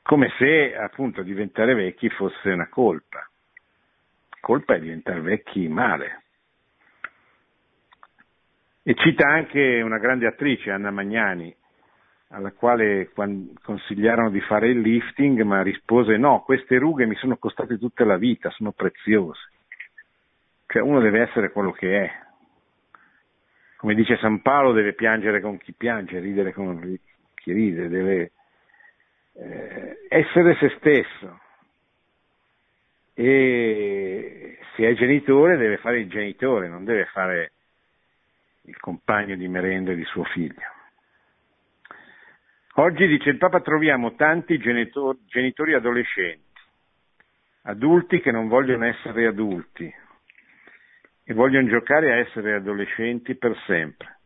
Come 0.02 0.34
se 0.40 0.76
appunto 0.76 1.22
diventare 1.22 1.76
vecchi 1.76 2.10
fosse 2.10 2.50
una 2.50 2.68
colpa. 2.70 3.30
Colpa 4.40 4.74
è 4.74 4.80
diventare 4.80 5.22
vecchi 5.22 5.68
male. 5.68 6.24
E 8.82 8.96
cita 8.96 9.28
anche 9.28 9.80
una 9.82 10.00
grande 10.00 10.26
attrice, 10.26 10.72
Anna 10.72 10.90
Magnani, 10.90 11.56
alla 12.34 12.52
quale 12.52 13.12
consigliarono 13.62 14.32
di 14.32 14.42
fare 14.42 14.70
il 14.70 14.80
lifting, 14.80 15.42
ma 15.42 15.62
rispose 15.62 16.18
no, 16.18 16.42
queste 16.42 16.80
rughe 16.80 17.06
mi 17.06 17.16
sono 17.16 17.38
costate 17.38 17.78
tutta 17.78 18.04
la 18.06 18.18
vita, 18.18 18.50
sono 18.50 18.72
preziose. 18.72 19.52
Cioè 20.66 20.82
uno 20.82 21.00
deve 21.00 21.22
essere 21.22 21.52
quello 21.52 21.72
che 21.72 22.04
è. 22.04 22.12
Come 23.78 23.94
dice 23.94 24.18
San 24.18 24.42
Paolo, 24.42 24.72
deve 24.72 24.94
piangere 24.94 25.42
con 25.42 25.58
chi 25.60 25.74
piange, 25.74 26.20
ridere 26.20 26.54
con 26.54 26.98
chi 27.36 27.52
ride, 27.52 27.88
deve 27.88 28.32
eh, 29.34 29.98
essere 30.10 30.56
se 30.56 30.74
stesso. 30.78 31.40
E 33.14 34.58
se 34.76 34.88
è 34.88 34.94
genitore 34.96 35.58
deve 35.58 35.78
fare 35.78 36.00
il 36.00 36.10
genitore, 36.10 36.68
non 36.68 36.84
deve 36.84 37.06
fare 37.06 37.52
il 38.64 38.80
compagno 38.80 39.36
di 39.36 39.48
merenda 39.48 39.94
di 39.94 40.04
suo 40.06 40.24
figlio. 40.24 40.73
Oggi, 42.76 43.06
dice 43.06 43.30
il 43.30 43.38
Papa, 43.38 43.62
troviamo 43.62 44.16
tanti 44.16 44.58
genitori, 44.58 45.20
genitori 45.28 45.76
adolescenti, 45.76 46.42
adulti 47.64 48.20
che 48.20 48.32
non 48.32 48.48
vogliono 48.48 48.86
essere 48.86 49.28
adulti, 49.28 49.94
e 51.24 51.34
vogliono 51.34 51.68
giocare 51.68 52.12
a 52.12 52.16
essere 52.16 52.56
adolescenti 52.56 53.36
per 53.36 53.56
sempre. 53.68 54.18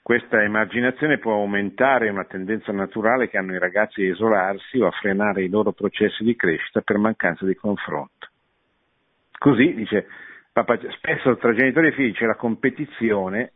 Questa 0.00 0.42
emarginazione 0.42 1.18
può 1.18 1.34
aumentare 1.34 2.08
una 2.08 2.24
tendenza 2.24 2.72
naturale 2.72 3.28
che 3.28 3.36
hanno 3.36 3.54
i 3.54 3.58
ragazzi 3.58 4.00
a 4.02 4.12
isolarsi 4.12 4.78
o 4.80 4.86
a 4.86 4.92
frenare 4.92 5.42
i 5.42 5.50
loro 5.50 5.72
processi 5.72 6.24
di 6.24 6.34
crescita 6.34 6.80
per 6.80 6.96
mancanza 6.96 7.44
di 7.44 7.54
confronto. 7.56 8.28
Così, 9.36 9.74
dice 9.74 10.06
Papa, 10.50 10.78
spesso 10.92 11.36
tra 11.36 11.52
genitori 11.52 11.88
e 11.88 11.92
figli 11.92 12.14
c'è 12.14 12.24
la 12.24 12.36
competizione 12.36 13.52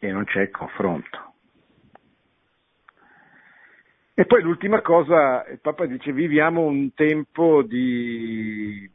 e 0.00 0.10
non 0.10 0.24
c'è 0.24 0.40
il 0.40 0.50
confronto. 0.50 1.34
E 4.18 4.24
poi 4.24 4.40
l'ultima 4.40 4.80
cosa, 4.80 5.46
il 5.50 5.60
Papa 5.60 5.84
dice 5.84 6.10
viviamo 6.10 6.62
un 6.62 6.94
tempo 6.94 7.62
di 7.62 8.90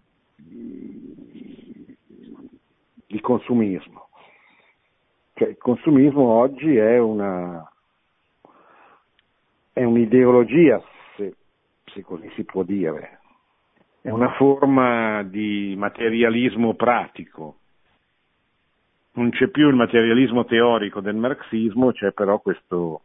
di 3.12 3.20
consumismo. 3.20 4.10
Cioè, 5.34 5.50
il 5.50 5.58
consumismo 5.58 6.24
oggi 6.24 6.76
è, 6.76 6.98
una, 6.98 7.70
è 9.74 9.84
un'ideologia, 9.84 10.82
se, 11.16 11.36
se 11.86 12.02
così 12.02 12.30
si 12.36 12.44
può 12.44 12.64
dire, 12.64 13.20
è 14.02 14.10
una 14.10 14.32
forma 14.34 15.24
di 15.24 15.76
materialismo 15.78 16.74
pratico. 16.76 17.58
Non 19.14 19.30
c'è 19.32 19.50
più 19.50 19.68
il 19.68 19.76
materialismo 19.76 20.46
teorico 20.46 21.02
del 21.02 21.16
marxismo, 21.16 21.92
c'è 21.92 22.14
però 22.14 22.40
questo 22.40 23.02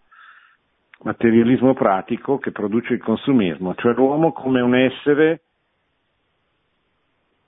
materialismo 1.02 1.74
pratico 1.74 2.38
che 2.38 2.52
produce 2.52 2.94
il 2.94 3.02
consumismo, 3.02 3.74
cioè 3.74 3.94
l'uomo 3.94 4.32
come 4.32 4.60
un 4.60 4.74
essere 4.74 5.42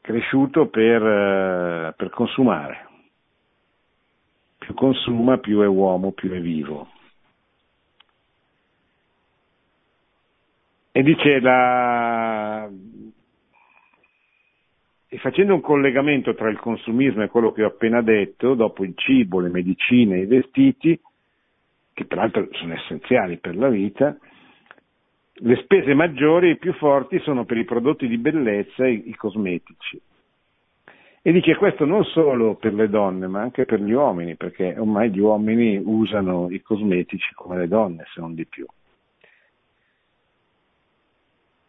cresciuto 0.00 0.68
per, 0.68 1.02
eh, 1.02 1.94
per 1.96 2.10
consumare. 2.10 2.86
Più 4.58 4.74
consuma, 4.74 5.38
più 5.38 5.60
è 5.60 5.66
uomo, 5.66 6.12
più 6.12 6.30
è 6.30 6.40
vivo. 6.40 6.88
E 10.92 11.02
dice 11.02 11.40
la... 11.40 12.68
E 15.10 15.18
facendo 15.18 15.54
un 15.54 15.60
collegamento 15.60 16.34
tra 16.34 16.50
il 16.50 16.58
consumismo 16.58 17.22
e 17.22 17.28
quello 17.28 17.52
che 17.52 17.62
ho 17.62 17.68
appena 17.68 18.02
detto, 18.02 18.54
dopo 18.54 18.84
il 18.84 18.94
cibo, 18.96 19.40
le 19.40 19.48
medicine 19.48 20.18
i 20.18 20.26
vestiti, 20.26 21.00
che 21.98 22.04
peraltro 22.04 22.46
sono 22.52 22.74
essenziali 22.74 23.38
per 23.38 23.56
la 23.56 23.68
vita, 23.68 24.16
le 25.40 25.56
spese 25.56 25.94
maggiori 25.94 26.50
e 26.50 26.56
più 26.56 26.72
forti 26.74 27.18
sono 27.18 27.44
per 27.44 27.56
i 27.56 27.64
prodotti 27.64 28.06
di 28.06 28.18
bellezza 28.18 28.86
e 28.86 28.92
i 28.92 29.14
cosmetici. 29.16 30.00
E 31.20 31.32
dice 31.32 31.56
questo 31.56 31.84
non 31.84 32.04
solo 32.04 32.54
per 32.54 32.72
le 32.72 32.88
donne, 32.88 33.26
ma 33.26 33.40
anche 33.40 33.64
per 33.64 33.82
gli 33.82 33.90
uomini, 33.90 34.36
perché 34.36 34.76
ormai 34.78 35.10
gli 35.10 35.18
uomini 35.18 35.76
usano 35.84 36.48
i 36.50 36.62
cosmetici 36.62 37.34
come 37.34 37.58
le 37.58 37.66
donne, 37.66 38.04
se 38.14 38.20
non 38.20 38.32
di 38.36 38.46
più. 38.46 38.64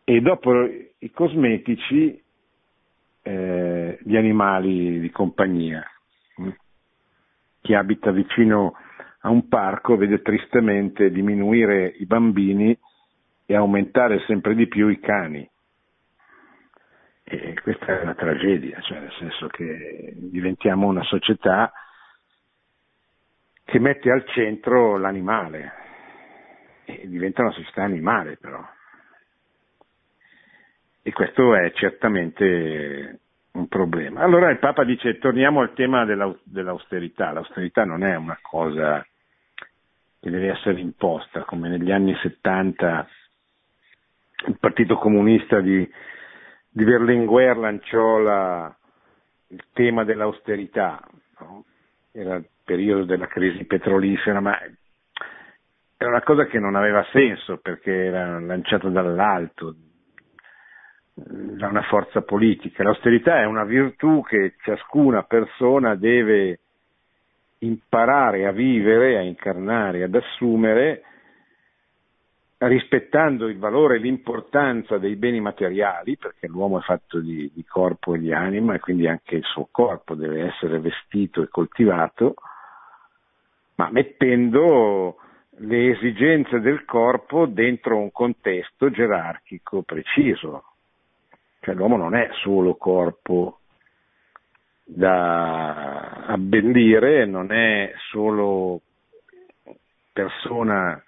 E 0.04 0.22
dopo 0.22 0.64
i 0.64 1.10
cosmetici, 1.12 2.22
eh, 3.24 3.98
gli 4.04 4.16
animali 4.16 5.00
di 5.00 5.10
compagnia. 5.10 5.84
Chi 7.62 7.74
abita 7.74 8.12
vicino 8.12 8.76
a 8.76 8.89
un 9.28 9.48
parco 9.50 9.98
vede 9.98 10.22
tristemente 10.22 11.12
diminuire 11.12 11.88
i 11.88 12.06
bambini 12.06 12.78
e 13.46 13.56
aumentare 13.56 14.20
sempre 14.28 14.56
di 14.56 14.68
più 14.68 14.88
i 14.88 15.00
cani. 15.00 15.50
E 17.24 17.54
questa 17.62 18.00
è 18.00 18.02
una 18.02 18.16
tragedia, 18.16 18.80
cioè 18.82 19.00
nel 19.00 19.14
senso 19.20 19.48
che 19.48 20.14
diventiamo 20.16 20.88
una 20.88 21.04
società 21.04 21.72
che 23.66 23.80
mette 23.80 24.10
al 24.10 24.26
centro 24.26 24.98
l'animale 24.98 25.74
e 26.86 27.08
diventa 27.08 27.44
una 27.44 27.52
società 27.52 27.84
animale 27.84 28.38
però. 28.38 28.68
E 31.04 31.12
questo 31.12 31.56
è 31.56 31.72
certamente 31.74 33.20
un 33.52 33.68
problema. 33.68 34.22
Allora 34.22 34.50
il 34.50 34.60
Papa 34.60 34.84
dice 34.84 35.18
torniamo 35.20 35.62
al 35.62 35.74
tema 35.74 36.06
dell'austerità. 36.06 37.32
L'austerità 37.32 37.84
non 37.84 38.04
è 38.04 38.16
una 38.16 38.38
cosa 38.42 39.06
che 40.20 40.30
deve 40.30 40.50
essere 40.50 40.80
imposta, 40.80 41.44
come 41.44 41.70
negli 41.70 41.92
anni 41.92 42.16
70 42.16 43.08
il 44.48 44.58
Partito 44.60 44.98
Comunista 44.98 45.60
di, 45.60 45.90
di 46.70 46.84
Berlinguer 46.84 47.58
lanciò 47.58 48.18
la, 48.18 48.74
il 49.48 49.64
tema 49.74 50.04
dell'austerità, 50.04 51.00
no? 51.40 51.66
era 52.12 52.36
il 52.36 52.48
periodo 52.64 53.06
della 53.06 53.28
crisi 53.28 53.66
petrolifera, 53.66 54.40
ma 54.40 54.58
era 55.98 56.10
una 56.10 56.24
cosa 56.24 56.46
che 56.46 56.60
non 56.60 56.76
aveva 56.76 57.06
senso 57.12 57.58
perché 57.58 57.92
era 57.92 58.40
lanciata 58.40 58.90
dall'alto, 58.90 59.76
da 61.14 61.68
una 61.68 61.82
forza 61.84 62.22
politica. 62.22 62.84
L'austerità 62.84 63.42
è 63.42 63.46
una 63.46 63.66
virtù 63.66 64.24
che 64.24 64.56
ciascuna 64.64 65.24
persona 65.24 65.96
deve 65.96 66.60
imparare 67.60 68.46
a 68.46 68.52
vivere, 68.52 69.18
a 69.18 69.22
incarnare, 69.22 70.04
ad 70.04 70.16
assumere, 70.16 71.04
rispettando 72.58 73.48
il 73.48 73.58
valore 73.58 73.96
e 73.96 74.00
l'importanza 74.00 74.98
dei 74.98 75.16
beni 75.16 75.40
materiali, 75.40 76.18
perché 76.18 76.48
l'uomo 76.48 76.80
è 76.80 76.82
fatto 76.82 77.20
di, 77.20 77.50
di, 77.54 77.64
corpo 77.64 78.16
e 78.16 78.20
di 78.20 78.34
anima 78.34 78.76
e 78.76 78.80
quindi 78.80 79.08
anche 79.08 79.36
il 79.36 79.44
suo 79.44 79.68
corpo 79.72 80.16
deve 80.16 80.48
essere 80.48 80.80
vestito 80.80 81.42
e 81.42 81.48
coltivato, 81.48 82.36
ma 83.76 83.90
mettendo 83.92 85.18
le 85.62 85.92
esigenze 85.92 86.60
del 86.60 86.84
corpo 86.86 87.46
dentro 87.46 87.98
un 87.98 88.12
contesto 88.12 88.90
gerarchico 88.90 89.82
preciso. 89.84 90.64
Cioè 91.62 91.76
l'uomo 91.76 91.98
non 91.98 92.16
è 92.16 92.30
solo 92.42 92.76
corpo 92.76 93.59
da 94.92 96.26
abbellire, 96.26 97.26
non 97.26 97.52
è 97.52 97.94
solo 98.10 98.82
persona 100.12 101.02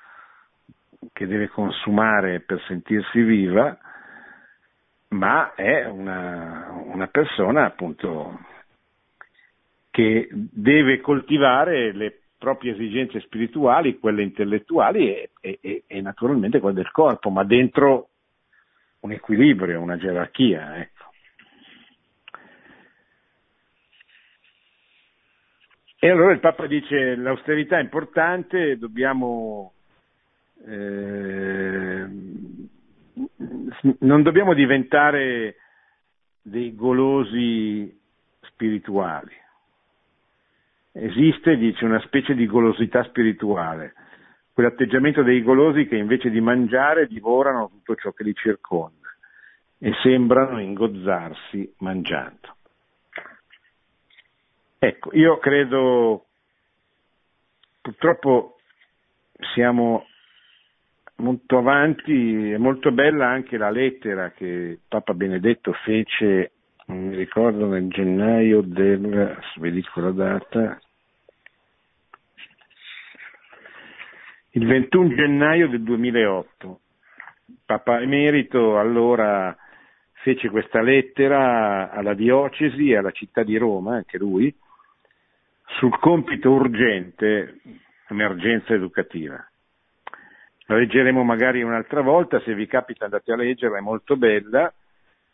che 1.11 1.25
deve 1.25 1.47
consumare 1.47 2.41
per 2.41 2.61
sentirsi 2.67 3.21
viva, 3.21 3.75
ma 5.09 5.53
è 5.55 5.85
una, 5.85 6.69
una 6.85 7.07
persona 7.07 7.65
appunto 7.65 8.39
che 9.89 10.29
deve 10.31 11.01
coltivare 11.01 11.91
le 11.91 12.19
proprie 12.37 12.73
esigenze 12.73 13.19
spirituali, 13.21 13.99
quelle 13.99 14.21
intellettuali 14.21 15.13
e, 15.13 15.31
e, 15.41 15.83
e, 15.85 16.01
naturalmente 16.01 16.59
quelle 16.59 16.75
del 16.75 16.91
corpo, 16.91 17.29
ma 17.29 17.43
dentro 17.43 18.09
un 19.01 19.11
equilibrio, 19.11 19.81
una 19.81 19.97
gerarchia. 19.97 20.77
Ecco. 20.77 21.00
E 26.03 26.09
allora 26.09 26.31
il 26.31 26.39
Papa 26.39 26.65
dice 26.65 27.15
l'austerità 27.15 27.77
è 27.77 27.81
importante, 27.81 28.75
dobbiamo 28.79 29.73
eh, 30.65 32.07
non 33.99 34.23
dobbiamo 34.23 34.55
diventare 34.55 35.57
dei 36.41 36.73
golosi 36.73 37.95
spirituali. 38.41 39.31
Esiste, 40.93 41.55
dice, 41.55 41.85
una 41.85 42.01
specie 42.01 42.33
di 42.33 42.47
golosità 42.47 43.03
spirituale, 43.03 43.93
quell'atteggiamento 44.53 45.21
dei 45.21 45.43
golosi 45.43 45.85
che 45.85 45.97
invece 45.97 46.31
di 46.31 46.41
mangiare 46.41 47.05
divorano 47.05 47.69
tutto 47.69 47.93
ciò 47.93 48.11
che 48.11 48.23
li 48.23 48.33
circonda 48.33 49.07
e 49.77 49.93
sembrano 50.01 50.59
ingozzarsi 50.59 51.75
mangiando. 51.77 52.55
Ecco, 54.83 55.11
io 55.13 55.37
credo, 55.37 56.25
purtroppo 57.81 58.55
siamo 59.53 60.07
molto 61.17 61.59
avanti, 61.59 62.49
è 62.49 62.57
molto 62.57 62.91
bella 62.91 63.27
anche 63.27 63.57
la 63.57 63.69
lettera 63.69 64.31
che 64.31 64.79
Papa 64.87 65.13
Benedetto 65.13 65.71
fece, 65.83 66.53
non 66.87 67.09
mi 67.09 67.15
ricordo, 67.15 67.67
nel 67.67 67.89
gennaio 67.89 68.61
del, 68.61 69.37
vi 69.57 69.71
dico 69.71 69.99
la 69.99 70.09
data, 70.09 70.81
il 74.49 74.65
21 74.65 75.09
gennaio 75.09 75.69
del 75.69 75.83
2008. 75.83 76.79
Papa 77.67 78.01
Emerito 78.01 78.79
allora 78.79 79.55
fece 80.23 80.49
questa 80.49 80.81
lettera 80.81 81.91
alla 81.91 82.15
diocesi 82.15 82.89
e 82.89 82.97
alla 82.97 83.11
città 83.11 83.43
di 83.43 83.57
Roma, 83.57 83.97
anche 83.97 84.17
lui, 84.17 84.51
sul 85.77 85.97
compito 85.99 86.51
urgente, 86.51 87.61
emergenza 88.09 88.73
educativa. 88.73 89.45
La 90.65 90.75
leggeremo 90.75 91.23
magari 91.23 91.63
un'altra 91.63 92.01
volta, 92.01 92.39
se 92.41 92.53
vi 92.53 92.67
capita 92.67 93.05
andate 93.05 93.31
a 93.31 93.35
leggerla, 93.35 93.77
è 93.77 93.81
molto 93.81 94.15
bella, 94.15 94.71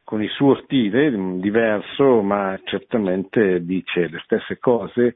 con 0.04 0.24
il 0.24 0.30
suo 0.30 0.56
stile 0.64 1.12
diverso, 1.40 2.22
ma 2.22 2.60
certamente 2.64 3.64
dice 3.66 4.08
le 4.08 4.20
stesse 4.24 4.58
cose 4.58 5.16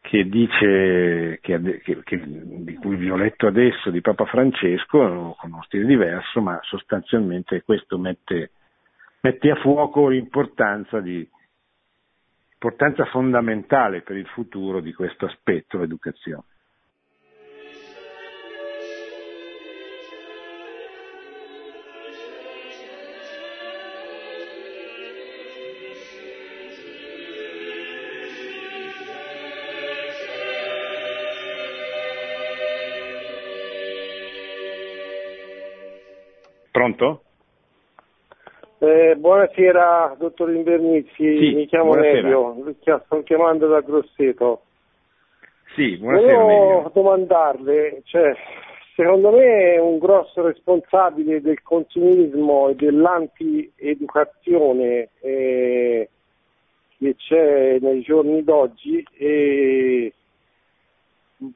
che 0.00 0.28
dice, 0.28 1.40
che, 1.42 1.80
che, 1.82 2.02
che, 2.04 2.22
di 2.24 2.74
cui 2.74 2.94
vi 2.94 3.10
ho 3.10 3.16
letto 3.16 3.48
adesso 3.48 3.90
di 3.90 4.00
Papa 4.00 4.24
Francesco, 4.24 5.34
con 5.36 5.50
uno 5.50 5.62
stile 5.64 5.84
diverso, 5.84 6.40
ma 6.40 6.60
sostanzialmente 6.62 7.64
questo 7.64 7.98
mette, 7.98 8.52
mette 9.22 9.50
a 9.50 9.56
fuoco 9.56 10.06
l'importanza, 10.08 11.00
di, 11.00 11.28
l'importanza 12.66 13.04
fondamentale 13.04 14.02
per 14.02 14.16
il 14.16 14.26
futuro 14.26 14.80
di 14.80 14.92
questo 14.92 15.26
aspetto, 15.26 15.78
l'educazione. 15.78 16.42
Pronto? 36.72 37.22
Eh, 38.78 39.16
buonasera, 39.16 40.16
dottor 40.18 40.52
Invernizzi, 40.52 41.14
sì, 41.16 41.54
mi 41.54 41.66
chiamo 41.66 41.94
Nevio, 41.94 42.74
sto 42.82 43.22
chiamando 43.22 43.68
da 43.68 43.80
Grosseto. 43.80 44.64
Sì, 45.74 45.96
buonasera. 45.96 46.42
Volevo 46.42 46.90
domandarle, 46.92 48.02
cioè, 48.04 48.34
secondo 48.94 49.30
me 49.30 49.78
un 49.78 49.96
grosso 49.96 50.42
responsabile 50.42 51.40
del 51.40 51.62
consumismo 51.62 52.68
e 52.68 52.74
dell'anti-educazione 52.74 55.08
eh, 55.20 56.10
che 56.98 57.16
c'è 57.16 57.78
nei 57.80 58.02
giorni 58.02 58.44
d'oggi 58.44 59.02
e 59.16 60.12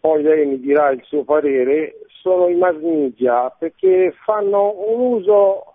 poi 0.00 0.22
lei 0.22 0.46
mi 0.46 0.58
dirà 0.58 0.88
il 0.88 1.02
suo 1.04 1.24
parere, 1.24 1.96
sono 2.22 2.48
i 2.48 2.54
mass 2.54 2.78
media 2.80 3.50
perché 3.50 4.14
fanno 4.24 4.74
un 4.88 5.16
uso 5.16 5.69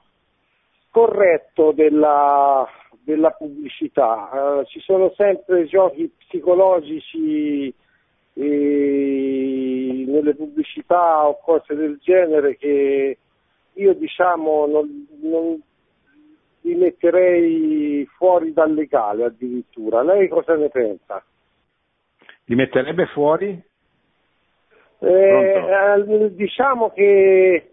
corretto 0.96 1.74
della, 1.74 2.66
della 3.04 3.32
pubblicità. 3.32 4.30
Uh, 4.32 4.64
ci 4.64 4.80
sono 4.80 5.12
sempre 5.18 5.66
giochi 5.66 6.10
psicologici 6.20 7.68
eh, 8.32 10.06
nelle 10.08 10.34
pubblicità 10.36 11.28
o 11.28 11.38
cose 11.42 11.76
del 11.76 12.00
genere 12.02 12.56
che 12.56 13.18
io 13.74 13.94
diciamo 13.94 14.68
non, 14.68 15.06
non 15.22 15.60
li 16.62 16.76
metterei 16.76 18.08
fuori 18.16 18.54
dal 18.54 18.74
legale 18.74 19.26
addirittura. 19.26 20.02
Lei 20.02 20.30
cosa 20.30 20.56
ne 20.56 20.70
pensa? 20.70 21.22
Li 22.46 22.56
metterebbe 22.56 23.08
fuori? 23.08 23.62
Eh, 25.00 25.10
eh, 25.10 26.34
diciamo 26.36 26.92
che 26.92 27.72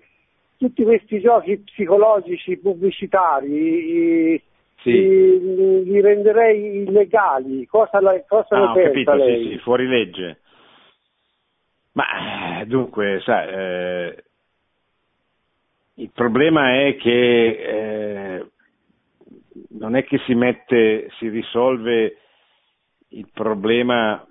tutti 0.62 0.84
questi 0.84 1.18
giochi 1.20 1.58
psicologici 1.58 2.56
pubblicitari 2.56 4.40
sì. 4.76 4.92
li, 4.92 5.82
li, 5.82 6.00
renderei 6.00 6.82
illegali. 6.82 7.66
Cosa, 7.66 8.00
la, 8.00 8.22
cosa 8.28 8.54
ah, 8.54 8.66
ne 8.66 8.72
pensa 8.72 8.90
capito, 8.90 9.14
lei? 9.14 9.42
Sì, 9.42 9.50
sì, 9.50 9.58
fuori 9.58 9.88
legge. 9.88 10.38
Ma 11.94 12.60
eh, 12.60 12.66
dunque, 12.66 13.20
sai, 13.24 13.48
eh, 13.48 14.22
il 15.94 16.10
problema 16.14 16.80
è 16.80 16.94
che 16.94 18.36
eh, 18.38 18.46
non 19.70 19.96
è 19.96 20.04
che 20.04 20.18
si 20.18 20.34
mette, 20.34 21.10
si 21.18 21.28
risolve 21.28 22.18
il 23.08 23.28
problema 23.32 24.24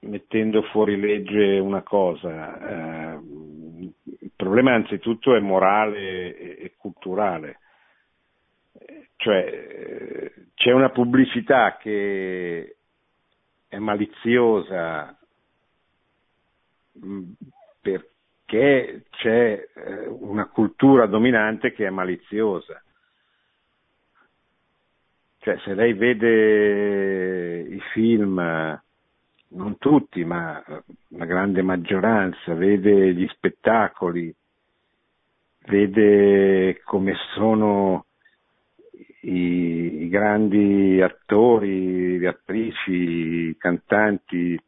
mettendo 0.00 0.62
fuori 0.62 0.98
legge 0.98 1.58
una 1.58 1.82
cosa. 1.82 3.16
Eh, 3.16 3.29
problema 4.50 4.74
anzitutto 4.74 5.36
è 5.36 5.38
morale 5.38 6.36
e, 6.36 6.56
e 6.58 6.74
culturale. 6.76 7.60
Cioè 9.14 10.32
c'è 10.54 10.72
una 10.72 10.90
pubblicità 10.90 11.76
che 11.76 12.76
è 13.68 13.78
maliziosa 13.78 15.16
mm, 17.04 17.30
perché 17.80 19.04
c'è 19.10 19.68
eh, 19.72 20.06
una 20.08 20.46
cultura 20.46 21.06
dominante 21.06 21.72
che 21.72 21.86
è 21.86 21.90
maliziosa. 21.90 22.82
Cioè 25.38 25.58
se 25.58 25.74
lei 25.74 25.92
vede 25.92 27.60
i 27.60 27.80
film 27.92 28.82
non 29.50 29.78
tutti, 29.78 30.24
ma 30.24 30.62
la 31.08 31.24
grande 31.24 31.62
maggioranza, 31.62 32.54
vede 32.54 33.14
gli 33.14 33.26
spettacoli, 33.28 34.34
vede 35.66 36.80
come 36.84 37.14
sono 37.34 38.06
i, 39.22 40.04
i 40.04 40.08
grandi 40.08 41.00
attori, 41.02 42.24
attrici, 42.26 43.56
cantanti, 43.58 44.58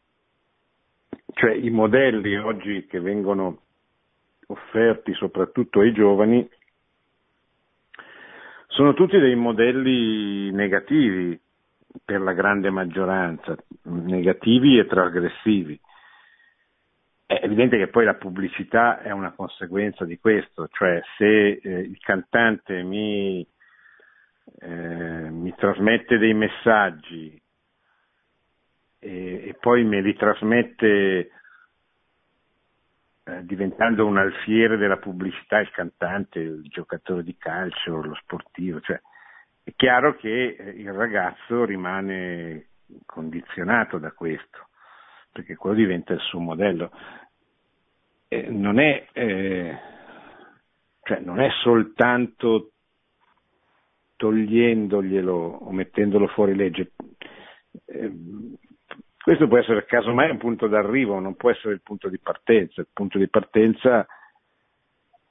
cioè 1.34 1.54
i 1.54 1.70
modelli 1.70 2.36
oggi 2.36 2.86
che 2.86 3.00
vengono 3.00 3.60
offerti 4.46 5.14
soprattutto 5.14 5.80
ai 5.80 5.92
giovani, 5.92 6.48
sono 8.66 8.94
tutti 8.94 9.18
dei 9.18 9.34
modelli 9.34 10.50
negativi 10.50 11.38
per 12.04 12.20
la 12.20 12.32
grande 12.32 12.70
maggioranza, 12.70 13.54
negativi 13.82 14.78
e 14.78 14.86
trasgressivi. 14.86 15.78
È 17.32 17.46
evidente 17.46 17.78
che 17.78 17.88
poi 17.88 18.04
la 18.04 18.14
pubblicità 18.14 19.00
è 19.00 19.10
una 19.10 19.32
conseguenza 19.32 20.04
di 20.04 20.18
questo, 20.18 20.68
cioè 20.68 21.00
se 21.16 21.52
eh, 21.52 21.78
il 21.78 21.98
cantante 21.98 22.82
mi, 22.82 23.46
eh, 24.60 25.30
mi, 25.30 25.54
trasmette 25.56 26.18
dei 26.18 26.34
messaggi 26.34 27.40
e, 28.98 29.48
e 29.48 29.56
poi 29.58 29.82
me 29.84 30.02
li 30.02 30.14
trasmette 30.14 31.30
eh, 33.24 33.44
diventando 33.44 34.04
un 34.04 34.18
alfiere 34.18 34.76
della 34.76 34.98
pubblicità 34.98 35.58
il 35.58 35.70
cantante, 35.70 36.38
il 36.38 36.68
giocatore 36.68 37.22
di 37.22 37.34
calcio, 37.38 38.02
lo 38.02 38.14
sportivo, 38.16 38.78
cioè 38.80 39.00
è 39.62 39.72
chiaro 39.74 40.16
che 40.16 40.54
eh, 40.58 40.68
il 40.68 40.92
ragazzo 40.92 41.64
rimane 41.64 42.66
condizionato 43.06 43.96
da 43.96 44.12
questo, 44.12 44.68
perché 45.32 45.56
quello 45.56 45.76
diventa 45.76 46.12
il 46.12 46.20
suo 46.20 46.38
modello. 46.38 46.90
Eh, 48.32 48.48
non, 48.48 48.78
è, 48.78 49.08
eh, 49.12 49.78
cioè 51.02 51.20
non 51.20 51.38
è 51.38 51.50
soltanto 51.62 52.70
togliendoglielo 54.16 55.34
o 55.34 55.70
mettendolo 55.70 56.28
fuori 56.28 56.54
legge. 56.54 56.92
Eh, 57.84 58.10
questo 59.22 59.46
può 59.46 59.58
essere 59.58 59.84
casomai 59.84 60.30
un 60.30 60.38
punto 60.38 60.66
d'arrivo, 60.66 61.18
non 61.18 61.36
può 61.36 61.50
essere 61.50 61.74
il 61.74 61.82
punto 61.82 62.08
di 62.08 62.18
partenza. 62.18 62.80
Il 62.80 62.88
punto 62.90 63.18
di 63.18 63.28
partenza 63.28 64.06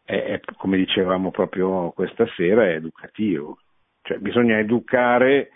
è, 0.03 0.13
è 0.13 0.39
come 0.57 0.77
dicevamo 0.77 1.31
proprio 1.31 1.89
questa 1.93 2.27
sera, 2.35 2.65
è 2.65 2.75
educativo. 2.75 3.57
Cioè 4.03 4.19
bisogna 4.19 4.59
educare 4.59 5.49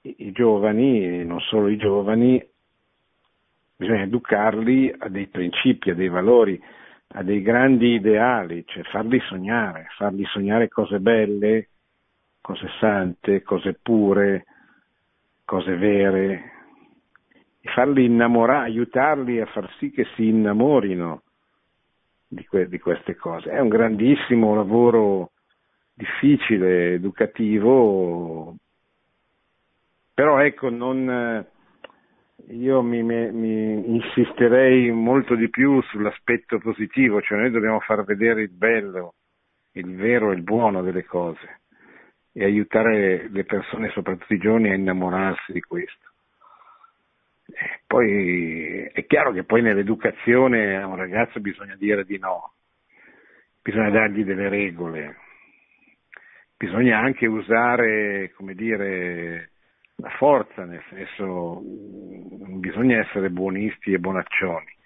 i, 0.00 0.26
i 0.26 0.32
giovani, 0.32 1.24
non 1.24 1.38
solo 1.38 1.68
i 1.68 1.76
giovani, 1.76 2.44
bisogna 3.80 4.02
educarli 4.02 4.94
a 4.98 5.08
dei 5.08 5.28
principi, 5.28 5.88
a 5.88 5.94
dei 5.94 6.10
valori, 6.10 6.62
a 7.12 7.22
dei 7.22 7.40
grandi 7.40 7.94
ideali, 7.94 8.62
cioè 8.66 8.82
farli 8.82 9.18
sognare, 9.20 9.86
farli 9.96 10.22
sognare 10.26 10.68
cose 10.68 11.00
belle, 11.00 11.68
cose 12.42 12.68
sante, 12.78 13.40
cose 13.42 13.78
pure, 13.80 14.44
cose 15.46 15.76
vere, 15.76 16.52
e 17.58 17.70
farli 17.70 18.04
innamorare, 18.04 18.66
aiutarli 18.66 19.40
a 19.40 19.46
far 19.46 19.72
sì 19.78 19.90
che 19.90 20.04
si 20.14 20.28
innamorino 20.28 21.22
di, 22.28 22.44
que- 22.44 22.68
di 22.68 22.78
queste 22.78 23.16
cose. 23.16 23.48
È 23.48 23.60
un 23.60 23.68
grandissimo 23.68 24.54
lavoro 24.54 25.30
difficile, 25.94 26.92
educativo, 26.92 28.56
però 30.12 30.38
ecco, 30.38 30.68
non, 30.68 31.46
io 32.50 32.82
mi, 32.82 33.02
mi, 33.02 33.94
insisterei 33.94 34.90
molto 34.90 35.34
di 35.34 35.48
più 35.48 35.80
sull'aspetto 35.82 36.58
positivo, 36.58 37.20
cioè 37.20 37.38
noi 37.38 37.50
dobbiamo 37.50 37.80
far 37.80 38.04
vedere 38.04 38.42
il 38.42 38.50
bello, 38.50 39.14
il 39.72 39.94
vero 39.94 40.32
e 40.32 40.34
il 40.34 40.42
buono 40.42 40.82
delle 40.82 41.04
cose 41.04 41.60
e 42.32 42.44
aiutare 42.44 43.28
le 43.28 43.44
persone, 43.44 43.90
soprattutto 43.90 44.34
i 44.34 44.38
giovani, 44.38 44.70
a 44.70 44.74
innamorarsi 44.74 45.52
di 45.52 45.60
questo. 45.60 46.08
Poi 47.86 48.84
è 48.92 49.04
chiaro 49.06 49.32
che 49.32 49.44
poi 49.44 49.62
nell'educazione 49.62 50.76
a 50.76 50.86
un 50.86 50.96
ragazzo 50.96 51.40
bisogna 51.40 51.74
dire 51.76 52.04
di 52.04 52.18
no, 52.18 52.54
bisogna 53.62 53.90
dargli 53.90 54.24
delle 54.24 54.48
regole, 54.48 55.16
bisogna 56.56 56.98
anche 56.98 57.26
usare, 57.26 58.32
come 58.34 58.54
dire, 58.54 59.50
la 60.00 60.10
forza, 60.10 60.64
nel 60.64 60.82
senso 60.88 61.62
non 62.38 62.60
bisogna 62.60 62.98
essere 62.98 63.30
buonisti 63.30 63.92
e 63.92 63.98
bonaccioni. 63.98 64.76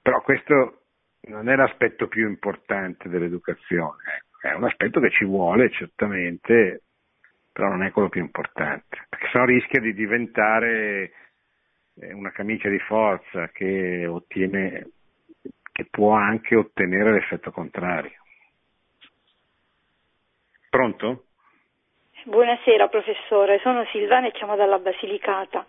Però 0.00 0.22
questo 0.22 0.82
non 1.22 1.48
è 1.48 1.56
l'aspetto 1.56 2.08
più 2.08 2.26
importante 2.28 3.08
dell'educazione, 3.08 4.02
ecco. 4.16 4.48
è 4.48 4.54
un 4.54 4.64
aspetto 4.64 5.00
che 5.00 5.10
ci 5.10 5.24
vuole 5.24 5.70
certamente, 5.70 6.82
però 7.52 7.68
non 7.68 7.82
è 7.82 7.90
quello 7.90 8.08
più 8.08 8.20
importante, 8.20 9.06
perché 9.08 9.28
sennò 9.30 9.44
rischia 9.44 9.80
di 9.80 9.92
diventare 9.92 11.12
una 12.12 12.30
camicia 12.30 12.68
di 12.68 12.78
forza 12.78 13.48
che 13.48 14.06
ottiene, 14.06 14.90
che 15.72 15.86
può 15.90 16.12
anche 16.12 16.54
ottenere 16.54 17.12
l'effetto 17.12 17.50
contrario. 17.50 18.22
Pronto? 20.70 21.27
Buonasera 22.28 22.88
professore, 22.88 23.58
sono 23.62 23.86
Silvana 23.90 24.26
e 24.26 24.32
chiamo 24.32 24.54
dalla 24.54 24.78
Basilicata. 24.78 25.64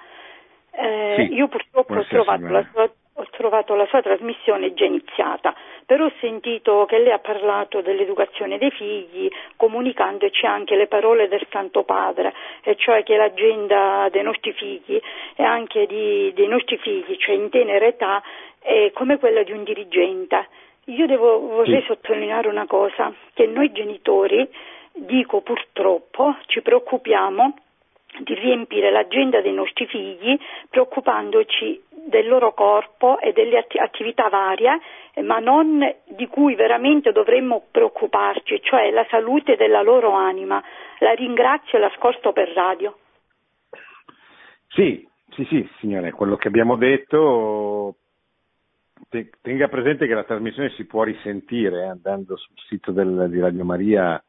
Eh, 0.71 1.15
sì. 1.15 1.33
Io 1.35 1.47
purtroppo 1.47 1.93
ho 1.93 2.03
trovato, 2.03 2.67
sua, 2.73 2.91
ho 3.13 3.27
trovato, 3.31 3.75
la 3.75 3.85
sua, 3.85 4.01
trasmissione 4.01 4.73
già 4.73 4.83
iniziata, 4.83 5.55
però 5.85 6.03
ho 6.03 6.11
sentito 6.19 6.83
che 6.83 6.97
lei 6.97 7.13
ha 7.13 7.19
parlato 7.19 7.79
dell'educazione 7.79 8.57
dei 8.57 8.71
figli, 8.71 9.29
comunicandoci 9.55 10.45
anche 10.45 10.75
le 10.75 10.87
parole 10.87 11.29
del 11.29 11.47
Santo 11.49 11.83
Padre, 11.83 12.33
e 12.61 12.75
cioè 12.75 13.03
che 13.03 13.15
l'agenda 13.15 14.09
dei 14.11 14.23
nostri 14.23 14.51
figli 14.51 14.99
e 15.37 15.43
anche 15.43 15.85
di, 15.85 16.33
dei 16.35 16.47
nostri 16.49 16.77
figli, 16.77 17.15
cioè 17.15 17.35
in 17.35 17.49
tenera 17.49 17.85
età, 17.85 18.21
è 18.59 18.91
come 18.93 19.17
quella 19.17 19.43
di 19.43 19.53
un 19.53 19.63
dirigente. 19.63 20.45
Io 20.87 21.05
devo, 21.05 21.39
vorrei 21.39 21.79
sì. 21.79 21.87
sottolineare 21.87 22.49
una 22.49 22.65
cosa, 22.65 23.13
che 23.33 23.45
noi 23.45 23.71
genitori, 23.71 24.45
dico 24.93 25.41
purtroppo, 25.41 26.37
ci 26.47 26.61
preoccupiamo 26.61 27.55
di 28.19 28.33
riempire 28.33 28.91
l'agenda 28.91 29.41
dei 29.41 29.53
nostri 29.53 29.85
figli 29.85 30.37
preoccupandoci 30.69 31.81
del 31.89 32.27
loro 32.27 32.53
corpo 32.53 33.19
e 33.19 33.33
delle 33.33 33.65
attività 33.77 34.29
varie, 34.29 34.79
ma 35.21 35.39
non 35.39 35.79
di 36.07 36.27
cui 36.27 36.55
veramente 36.55 37.11
dovremmo 37.11 37.65
preoccuparci, 37.69 38.61
cioè 38.63 38.89
la 38.91 39.05
salute 39.09 39.55
della 39.55 39.81
loro 39.81 40.11
anima. 40.11 40.61
La 40.99 41.11
ringrazio 41.11 41.77
e 41.77 41.81
l'ascolto 41.81 42.33
per 42.33 42.49
radio. 42.49 42.97
Sì, 44.69 45.07
sì, 45.31 45.45
sì, 45.45 45.69
signore, 45.79 46.11
quello 46.11 46.35
che 46.35 46.47
abbiamo 46.47 46.75
detto, 46.75 47.95
tenga 49.41 49.67
presente 49.67 50.07
che 50.07 50.13
la 50.13 50.23
trasmissione 50.23 50.69
si 50.71 50.85
può 50.85 51.03
risentire 51.03 51.83
eh, 51.83 51.87
andando 51.87 52.35
sul 52.37 52.55
sito 52.67 52.91
del, 52.91 53.27
di 53.29 53.39
Radio 53.39 53.63
Maria 53.63 54.21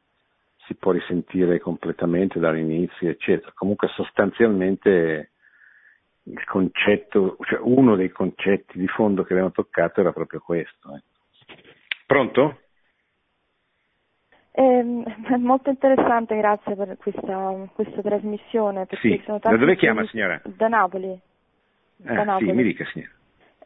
si 0.71 0.77
può 0.77 0.93
risentire 0.93 1.59
completamente 1.59 2.39
dall'inizio, 2.39 3.09
eccetera. 3.09 3.51
Comunque 3.55 3.89
sostanzialmente 3.89 5.33
il 6.23 6.45
concetto, 6.45 7.37
cioè 7.41 7.59
uno 7.61 7.97
dei 7.97 8.11
concetti 8.11 8.79
di 8.79 8.87
fondo 8.87 9.25
che 9.25 9.33
abbiamo 9.33 9.51
toccato 9.51 10.01
era 10.01 10.13
proprio 10.13 10.39
questo. 10.39 10.95
Eh. 10.95 11.03
Pronto? 12.07 12.61
È 14.53 14.83
molto 15.39 15.71
interessante, 15.71 16.37
grazie 16.37 16.77
per 16.77 16.97
questa, 16.99 17.69
questa 17.73 18.01
trasmissione. 18.03 18.87
Sì. 19.01 19.21
da 19.27 19.57
dove 19.57 19.75
chiama 19.75 20.07
signora? 20.07 20.41
Da 20.45 20.69
Napoli. 20.69 21.19
Ah, 22.05 22.15
da 22.15 22.25
Napoli. 22.25 22.51
Sì, 22.51 22.53
mi 22.53 22.63
dica 22.63 22.85
signora. 22.93 23.13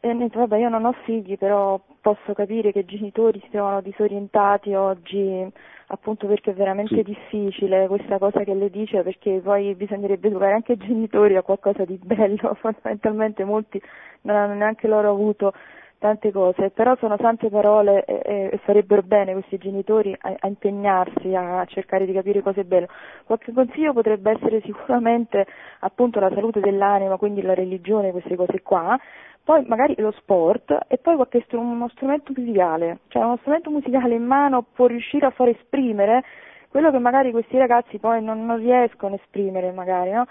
Eh, 0.01 0.29
vabbè, 0.31 0.57
io 0.57 0.69
non 0.69 0.85
ho 0.85 0.91
figli, 1.03 1.37
però 1.37 1.79
posso 2.01 2.33
capire 2.33 2.71
che 2.71 2.79
i 2.79 2.85
genitori 2.85 3.39
si 3.41 3.49
trovano 3.49 3.81
disorientati 3.81 4.73
oggi 4.73 5.51
appunto 5.87 6.27
perché 6.27 6.51
è 6.51 6.53
veramente 6.53 6.95
sì. 6.95 7.03
difficile 7.03 7.87
questa 7.87 8.17
cosa 8.17 8.43
che 8.43 8.53
le 8.53 8.69
dice 8.69 9.03
perché 9.03 9.39
poi 9.43 9.75
bisognerebbe 9.75 10.27
educare 10.27 10.53
anche 10.53 10.73
i 10.73 10.77
genitori 10.77 11.35
a 11.35 11.43
qualcosa 11.43 11.85
di 11.85 11.99
bello, 12.01 12.53
fondamentalmente 12.61 13.43
molti 13.43 13.81
non 14.21 14.35
hanno 14.35 14.53
neanche 14.53 14.87
loro 14.87 15.09
avuto 15.09 15.53
tante 15.97 16.31
cose, 16.31 16.69
però 16.69 16.95
sono 16.97 17.17
tante 17.17 17.49
parole 17.49 18.03
e, 18.05 18.49
e 18.51 18.57
farebbero 18.63 19.01
bene 19.01 19.33
questi 19.33 19.57
genitori 19.57 20.15
a, 20.19 20.35
a, 20.39 20.47
impegnarsi 20.47 21.33
a 21.33 21.65
cercare 21.65 22.05
di 22.05 22.13
capire 22.13 22.41
cose 22.41 22.63
belle. 22.63 22.87
Qualche 23.25 23.51
consiglio 23.53 23.93
potrebbe 23.93 24.31
essere 24.31 24.61
sicuramente 24.61 25.47
appunto 25.79 26.19
la 26.19 26.29
salute 26.33 26.59
dell'anima, 26.59 27.17
quindi 27.17 27.41
la 27.41 27.53
religione, 27.55 28.11
queste 28.11 28.35
cose 28.35 28.61
qua, 28.61 28.99
poi 29.45 29.63
magari 29.67 29.93
lo 29.99 30.11
sport 30.17 30.75
e 30.87 30.97
poi 30.97 31.15
qualche 31.15 31.43
str- 31.45 31.59
uno 31.59 31.87
strumento 31.89 32.33
musicale, 32.35 32.97
cioè 33.09 33.23
uno 33.23 33.37
strumento 33.37 33.69
musicale 33.69 34.15
in 34.15 34.25
mano 34.25 34.65
può 34.73 34.87
riuscire 34.87 35.27
a 35.27 35.29
far 35.29 35.49
esprimere 35.49 36.23
quello 36.67 36.89
che 36.91 36.97
magari 36.97 37.31
questi 37.31 37.57
ragazzi 37.57 37.99
poi 37.99 38.23
non, 38.23 38.43
non 38.45 38.57
riescono 38.57 39.13
a 39.13 39.19
esprimere 39.21 39.71
magari, 39.71 40.11
no? 40.11 40.25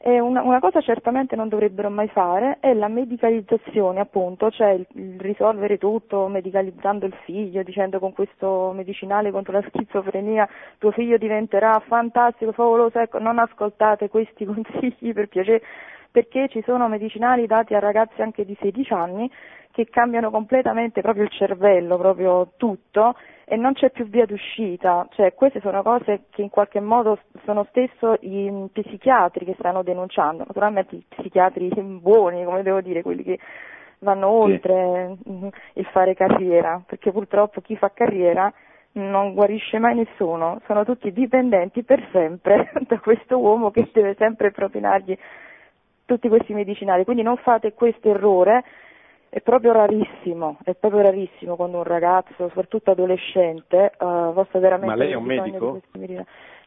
Una, 0.00 0.42
una, 0.42 0.60
cosa 0.60 0.80
certamente 0.80 1.34
non 1.34 1.48
dovrebbero 1.48 1.90
mai 1.90 2.08
fare 2.08 2.58
è 2.60 2.72
la 2.72 2.86
medicalizzazione, 2.86 3.98
appunto, 3.98 4.48
cioè 4.50 4.68
il, 4.70 4.86
il, 4.92 5.20
risolvere 5.20 5.76
tutto 5.76 6.28
medicalizzando 6.28 7.04
il 7.04 7.14
figlio, 7.24 7.64
dicendo 7.64 7.98
con 7.98 8.12
questo 8.12 8.72
medicinale 8.74 9.32
contro 9.32 9.52
la 9.52 9.64
schizofrenia 9.66 10.48
tuo 10.78 10.92
figlio 10.92 11.16
diventerà 11.18 11.82
fantastico, 11.84 12.52
favoloso, 12.52 13.00
ecco, 13.00 13.18
non 13.18 13.38
ascoltate 13.38 14.08
questi 14.08 14.44
consigli 14.46 15.12
per 15.12 15.26
piacere, 15.28 15.62
perché 16.10 16.48
ci 16.48 16.62
sono 16.64 16.88
medicinali 16.88 17.46
dati 17.46 17.74
a 17.74 17.78
ragazzi 17.78 18.22
anche 18.22 18.44
di 18.44 18.56
16 18.60 18.92
anni 18.92 19.30
che 19.70 19.86
cambiano 19.86 20.30
completamente 20.30 21.02
proprio 21.02 21.22
il 21.22 21.30
cervello, 21.30 21.96
proprio 21.98 22.52
tutto, 22.56 23.14
e 23.44 23.56
non 23.56 23.74
c'è 23.74 23.90
più 23.90 24.08
via 24.08 24.26
d'uscita, 24.26 25.06
cioè 25.12 25.34
queste 25.34 25.60
sono 25.60 25.82
cose 25.82 26.24
che 26.30 26.42
in 26.42 26.50
qualche 26.50 26.80
modo 26.80 27.18
sono 27.44 27.64
stesso 27.70 28.16
i 28.20 28.68
psichiatri 28.72 29.44
che 29.44 29.54
stanno 29.58 29.82
denunciando, 29.82 30.44
naturalmente 30.46 30.96
i 30.96 31.04
psichiatri 31.08 31.70
buoni, 32.02 32.44
come 32.44 32.62
devo 32.62 32.80
dire, 32.80 33.02
quelli 33.02 33.22
che 33.22 33.38
vanno 34.00 34.28
oltre 34.28 35.16
sì. 35.22 35.50
il 35.74 35.86
fare 35.92 36.14
carriera, 36.14 36.82
perché 36.84 37.12
purtroppo 37.12 37.60
chi 37.60 37.76
fa 37.76 37.90
carriera 37.92 38.52
non 38.92 39.32
guarisce 39.32 39.78
mai 39.78 39.94
nessuno, 39.94 40.60
sono 40.66 40.84
tutti 40.84 41.12
dipendenti 41.12 41.84
per 41.84 42.06
sempre 42.10 42.72
da 42.86 42.98
questo 42.98 43.38
uomo 43.38 43.70
che 43.70 43.88
deve 43.92 44.14
sempre 44.18 44.50
propinargli 44.50 45.16
tutti 46.08 46.28
questi 46.28 46.54
medicinali, 46.54 47.04
quindi 47.04 47.22
non 47.22 47.36
fate 47.36 47.74
questo 47.74 48.08
errore 48.08 48.64
è 49.28 49.42
proprio 49.42 49.72
rarissimo, 49.72 50.56
è 50.64 50.74
proprio 50.74 51.02
rarissimo 51.02 51.54
quando 51.54 51.76
un 51.76 51.84
ragazzo, 51.84 52.32
soprattutto 52.48 52.92
adolescente, 52.92 53.92
uh, 53.98 54.32
possa 54.32 54.58
veramente... 54.58 54.86
Ma 54.86 54.94
lei 54.94 55.12
è 55.12 55.16
un 55.16 55.24
medico? 55.24 55.80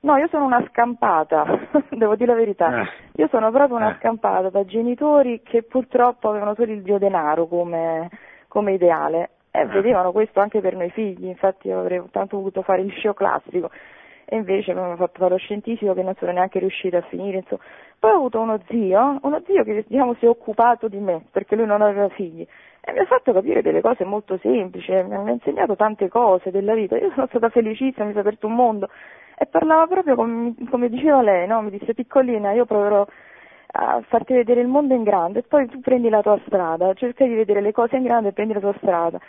No, 0.01 0.17
io 0.17 0.27
sono 0.29 0.45
una 0.45 0.63
scampata, 0.69 1.43
devo 1.89 2.15
dire 2.15 2.31
la 2.31 2.37
verità. 2.37 2.81
Eh. 2.81 2.87
Io 3.15 3.27
sono 3.29 3.49
proprio 3.49 3.77
una 3.77 3.95
eh. 3.95 3.97
scampata 3.97 4.49
da 4.49 4.63
genitori 4.63 5.41
che 5.41 5.63
purtroppo 5.63 6.29
avevano 6.29 6.53
solo 6.53 6.71
il 6.71 6.83
dio 6.83 6.99
denaro 6.99 7.47
come, 7.47 8.09
come 8.47 8.73
ideale 8.73 9.31
e 9.49 9.61
eh. 9.61 9.65
vedevano 9.65 10.11
questo 10.11 10.39
anche 10.39 10.61
per 10.61 10.75
noi 10.75 10.91
figli, 10.91 11.25
infatti 11.25 11.67
io 11.67 11.79
avrei 11.79 11.99
tanto 12.11 12.37
voluto 12.37 12.61
fare 12.61 12.81
il 12.81 12.87
liceo 12.87 13.15
classico 13.15 13.71
e 14.25 14.35
invece 14.35 14.71
avevano 14.71 14.95
fatto 14.95 15.19
fare 15.19 15.31
lo 15.31 15.37
scientifico 15.37 15.93
che 15.93 16.03
non 16.03 16.15
sono 16.17 16.31
neanche 16.31 16.59
riuscita 16.59 16.97
a 16.97 17.01
finire, 17.01 17.37
insomma. 17.37 17.61
Poi 17.99 18.11
ho 18.11 18.15
avuto 18.15 18.39
uno 18.39 18.59
zio, 18.67 19.19
uno 19.21 19.41
zio 19.45 19.63
che 19.63 19.85
diciamo 19.87 20.15
si 20.15 20.25
è 20.25 20.27
occupato 20.27 20.87
di 20.87 20.97
me, 20.97 21.25
perché 21.31 21.55
lui 21.55 21.65
non 21.65 21.81
aveva 21.81 22.09
figli, 22.09 22.45
e 22.81 22.91
mi 22.93 22.99
ha 22.99 23.05
fatto 23.05 23.31
capire 23.31 23.61
delle 23.61 23.81
cose 23.81 24.03
molto 24.05 24.39
semplici, 24.41 24.91
mi 24.91 25.13
ha 25.13 25.29
insegnato 25.29 25.75
tante 25.75 26.07
cose 26.07 26.49
della 26.49 26.73
vita, 26.73 26.97
io 26.97 27.11
sono 27.13 27.27
stata 27.27 27.49
felicissima, 27.49 28.05
mi 28.05 28.11
si 28.11 28.17
è 28.17 28.21
aperto 28.21 28.47
un 28.47 28.55
mondo, 28.55 28.89
e 29.37 29.45
parlava 29.45 29.85
proprio 29.87 30.15
come, 30.15 30.53
come 30.69 30.89
diceva 30.89 31.21
lei, 31.21 31.45
no? 31.47 31.61
mi 31.61 31.69
disse 31.69 31.93
piccolina, 31.93 32.53
io 32.53 32.65
proverò 32.65 33.05
a 33.73 34.03
farti 34.07 34.33
vedere 34.33 34.61
il 34.61 34.67
mondo 34.67 34.93
in 34.93 35.03
grande, 35.03 35.39
e 35.39 35.43
poi 35.43 35.67
tu 35.67 35.79
prendi 35.79 36.09
la 36.09 36.21
tua 36.21 36.39
strada, 36.45 36.93
cerca 36.93 37.25
di 37.25 37.35
vedere 37.35 37.61
le 37.61 37.71
cose 37.71 37.97
in 37.97 38.03
grande 38.03 38.29
e 38.29 38.33
prendi 38.33 38.53
la 38.53 38.59
tua 38.59 38.73
strada. 38.77 39.19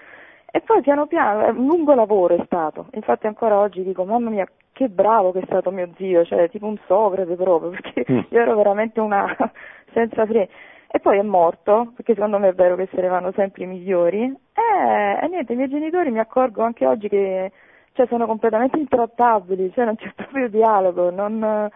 E 0.55 0.61
poi 0.61 0.83
piano 0.83 1.07
piano, 1.07 1.47
è 1.47 1.49
un 1.49 1.65
lungo 1.65 1.95
lavoro 1.95 2.37
è 2.37 2.43
stato, 2.45 2.89
infatti 2.93 3.27
ancora 3.27 3.59
oggi 3.59 3.83
dico, 3.83 4.05
mamma 4.05 4.29
mia, 4.29 4.47
che 4.73 4.91
bravo 4.91 5.33
che 5.33 5.41
è 5.41 5.47
stato 5.47 5.71
mio 5.71 5.89
zio, 5.97 6.27
cioè 6.27 6.51
tipo 6.51 6.67
un 6.67 6.77
Socrate 6.87 7.35
proprio, 7.37 7.71
perché 7.71 8.05
mm. 8.11 8.19
io 8.29 8.39
ero 8.39 8.55
veramente 8.55 9.01
una 9.01 9.35
senza 9.95 10.27
freni. 10.27 10.47
E 10.95 11.01
poi 11.01 11.19
è 11.19 11.23
morto, 11.23 11.93
perché 11.97 12.13
secondo 12.13 12.39
me 12.39 12.49
è 12.49 12.53
vero 12.53 12.77
che 12.77 12.87
se 12.93 13.01
ne 13.01 13.09
vanno 13.09 13.33
sempre 13.33 13.65
i 13.65 13.67
migliori. 13.67 14.25
E, 14.25 15.25
e 15.25 15.29
niente, 15.29 15.55
i 15.55 15.57
miei 15.57 15.71
genitori 15.71 16.11
mi 16.11 16.19
accorgo 16.19 16.63
anche 16.63 16.85
oggi 16.85 17.09
che 17.09 17.51
cioè, 17.93 18.07
sono 18.09 18.27
completamente 18.27 18.79
intrattabili, 18.79 19.73
cioè 19.73 19.87
non 19.87 19.97
c'è 19.97 20.13
proprio 20.15 20.51
dialogo, 20.51 21.11
non, 21.11 21.71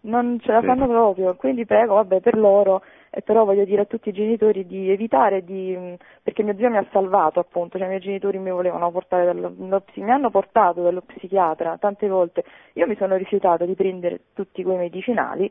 non 0.00 0.38
ce 0.40 0.50
la 0.50 0.60
sì. 0.60 0.66
fanno 0.66 0.86
proprio. 0.86 1.34
Quindi 1.36 1.66
prego, 1.66 1.96
vabbè, 1.96 2.20
per 2.20 2.38
loro 2.38 2.80
però 3.22 3.44
voglio 3.44 3.64
dire 3.64 3.82
a 3.82 3.84
tutti 3.84 4.08
i 4.08 4.12
genitori 4.12 4.66
di 4.66 4.90
evitare 4.90 5.44
di, 5.44 5.96
perché 6.22 6.42
mio 6.42 6.56
zio 6.56 6.70
mi 6.70 6.78
ha 6.78 6.86
salvato 6.90 7.38
appunto, 7.40 7.76
cioè 7.76 7.86
i 7.86 7.90
miei 7.90 8.00
genitori 8.00 8.38
mi 8.38 8.50
volevano 8.50 8.90
portare 8.90 9.24
dallo, 9.24 9.52
mi 9.56 10.10
hanno 10.10 10.30
portato 10.30 10.82
dallo 10.82 11.02
psichiatra 11.02 11.76
tante 11.78 12.08
volte, 12.08 12.44
io 12.74 12.86
mi 12.86 12.96
sono 12.96 13.16
rifiutata 13.16 13.64
di 13.64 13.74
prendere 13.74 14.20
tutti 14.32 14.62
quei 14.62 14.76
medicinali 14.76 15.50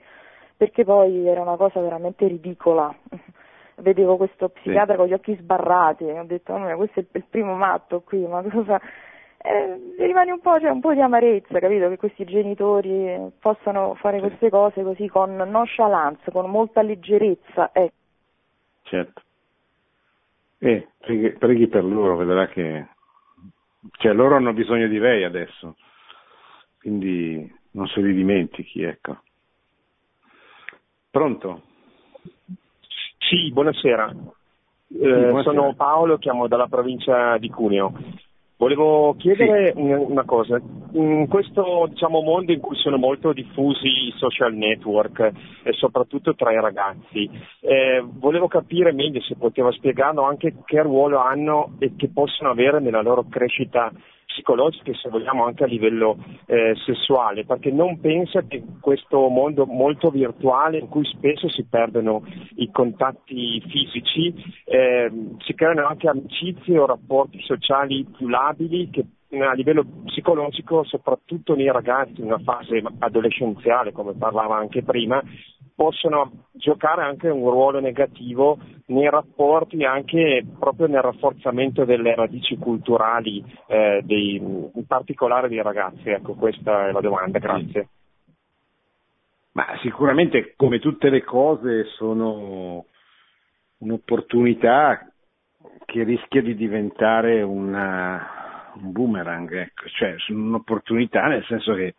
perché 0.55 0.83
poi 0.83 1.27
era 1.27 1.41
una 1.41 1.55
cosa 1.55 1.79
veramente 1.79 2.27
ridicola. 2.27 2.93
Vedevo 3.75 4.17
questo 4.17 4.49
psichiatra 4.49 4.93
sì. 4.93 4.99
con 4.99 5.07
gli 5.07 5.13
occhi 5.13 5.35
sbarrati 5.35 6.05
e 6.05 6.19
ho 6.19 6.23
detto, 6.23 6.53
oh, 6.53 6.75
questo 6.75 6.99
è 6.99 7.05
il 7.11 7.25
primo 7.27 7.55
matto 7.55 8.01
qui, 8.01 8.25
ma 8.27 8.43
cosa 8.43 8.79
eh, 9.45 10.05
rimane 10.05 10.31
un 10.31 10.39
po', 10.39 10.57
cioè, 10.59 10.69
un 10.69 10.79
po' 10.79 10.93
di 10.93 11.01
amarezza, 11.01 11.59
capito? 11.59 11.89
Che 11.89 11.97
questi 11.97 12.23
genitori 12.23 13.31
possano 13.39 13.93
fare 13.95 14.19
queste 14.19 14.49
cose 14.49 14.83
così 14.83 15.07
con 15.09 15.35
nonchalance, 15.35 16.31
con 16.31 16.49
molta 16.49 16.81
leggerezza. 16.81 17.71
Eh. 17.73 17.91
Certo. 18.83 19.21
Eh, 20.59 20.87
preghi, 20.97 21.31
preghi, 21.31 21.67
per 21.67 21.83
loro, 21.83 22.15
vedrà 22.15 22.47
che... 22.47 22.87
Cioè, 23.97 24.13
loro 24.13 24.37
hanno 24.37 24.53
bisogno 24.53 24.87
di 24.87 24.97
lei 24.97 25.25
adesso, 25.25 25.75
quindi 26.79 27.53
non 27.71 27.85
se 27.87 27.99
li 27.99 28.13
dimentichi, 28.13 28.81
ecco. 28.81 29.17
Pronto? 31.11 31.63
Sì, 33.17 33.51
buonasera. 33.51 34.09
Eh, 34.09 34.15
buonasera. 34.87 35.41
Sono 35.43 35.73
Paolo, 35.75 36.17
chiamo 36.17 36.47
dalla 36.47 36.67
provincia 36.67 37.37
di 37.37 37.49
Cuneo. 37.49 37.93
Volevo 38.63 39.13
chiedere 39.17 39.73
sì. 39.75 39.81
una 39.81 40.23
cosa, 40.23 40.57
in 40.93 41.27
questo 41.27 41.85
diciamo, 41.89 42.21
mondo 42.21 42.53
in 42.53 42.61
cui 42.61 42.77
sono 42.77 42.95
molto 42.95 43.33
diffusi 43.33 43.87
i 43.87 44.13
social 44.15 44.53
network 44.53 45.19
e 45.63 45.73
soprattutto 45.73 46.33
tra 46.33 46.53
i 46.53 46.61
ragazzi, 46.61 47.29
eh, 47.59 48.01
volevo 48.01 48.47
capire 48.47 48.93
meglio 48.93 49.19
se 49.19 49.35
poteva 49.35 49.69
spiegarlo 49.73 50.23
anche 50.23 50.53
che 50.63 50.81
ruolo 50.81 51.17
hanno 51.17 51.73
e 51.79 51.97
che 51.97 52.07
possono 52.07 52.51
avere 52.51 52.79
nella 52.79 53.01
loro 53.01 53.25
crescita 53.29 53.91
psicologiche, 54.33 54.93
se 54.95 55.09
vogliamo 55.09 55.45
anche 55.45 55.63
a 55.63 55.67
livello 55.67 56.17
eh, 56.47 56.73
sessuale, 56.85 57.45
perché 57.45 57.71
non 57.71 57.99
pensa 57.99 58.41
che 58.41 58.63
questo 58.81 59.27
mondo 59.29 59.65
molto 59.65 60.09
virtuale 60.09 60.79
in 60.79 60.89
cui 60.89 61.05
spesso 61.05 61.47
si 61.49 61.63
perdono 61.69 62.25
i 62.55 62.69
contatti 62.71 63.61
fisici, 63.67 64.33
eh, 64.65 65.11
si 65.45 65.53
creano 65.53 65.87
anche 65.87 66.09
amicizie 66.09 66.79
o 66.79 66.85
rapporti 66.85 67.39
sociali 67.41 68.05
più 68.17 68.27
labili 68.27 68.89
che 68.89 69.05
a 69.41 69.53
livello 69.53 69.83
psicologico, 70.05 70.83
soprattutto 70.83 71.55
nei 71.55 71.71
ragazzi 71.71 72.19
in 72.19 72.25
una 72.25 72.39
fase 72.39 72.83
adolescenziale, 72.99 73.91
come 73.91 74.13
parlava 74.13 74.57
anche 74.57 74.83
prima, 74.83 75.23
possono 75.75 76.31
giocare 76.51 77.01
anche 77.01 77.29
un 77.29 77.49
ruolo 77.49 77.79
negativo 77.79 78.57
nei 78.87 79.09
rapporti, 79.09 79.83
anche 79.83 80.45
proprio 80.59 80.87
nel 80.87 81.01
rafforzamento 81.01 81.85
delle 81.85 82.15
radici 82.15 82.57
culturali, 82.57 83.43
eh, 83.67 84.01
dei, 84.03 84.35
in 84.35 84.85
particolare 84.87 85.47
dei 85.47 85.61
ragazzi. 85.61 86.09
Ecco, 86.09 86.33
questa 86.33 86.87
è 86.87 86.91
la 86.91 87.01
domanda, 87.01 87.39
grazie. 87.39 87.87
Ma 89.53 89.65
sicuramente, 89.81 90.53
come 90.55 90.79
tutte 90.79 91.09
le 91.09 91.23
cose, 91.23 91.85
sono 91.95 92.85
un'opportunità 93.77 95.07
che 95.85 96.03
rischia 96.03 96.41
di 96.41 96.55
diventare 96.55 97.41
una, 97.41 98.71
un 98.75 98.91
boomerang, 98.91 99.51
ecco. 99.53 99.87
cioè 99.89 100.15
un'opportunità 100.29 101.27
nel 101.27 101.43
senso 101.45 101.73
che 101.75 101.95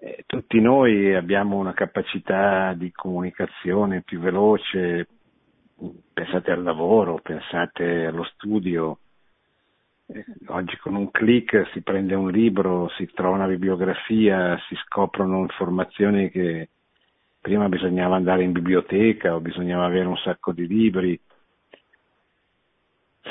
eh, 0.00 0.22
tutti 0.26 0.60
noi 0.60 1.14
abbiamo 1.14 1.56
una 1.56 1.74
capacità 1.74 2.72
di 2.74 2.92
comunicazione 2.92 4.02
più 4.02 4.20
veloce, 4.20 5.08
pensate 6.12 6.50
al 6.50 6.62
lavoro, 6.62 7.20
pensate 7.20 8.06
allo 8.06 8.24
studio, 8.24 8.98
eh, 10.06 10.24
oggi 10.46 10.76
con 10.78 10.94
un 10.94 11.10
clic 11.10 11.68
si 11.72 11.82
prende 11.82 12.14
un 12.14 12.30
libro, 12.30 12.88
si 12.96 13.06
trova 13.12 13.36
una 13.36 13.46
bibliografia, 13.46 14.56
si 14.68 14.74
scoprono 14.86 15.40
informazioni 15.40 16.30
che 16.30 16.68
prima 17.40 17.68
bisognava 17.68 18.16
andare 18.16 18.42
in 18.44 18.52
biblioteca 18.52 19.34
o 19.34 19.40
bisognava 19.40 19.84
avere 19.84 20.06
un 20.06 20.16
sacco 20.16 20.52
di 20.52 20.66
libri, 20.66 21.20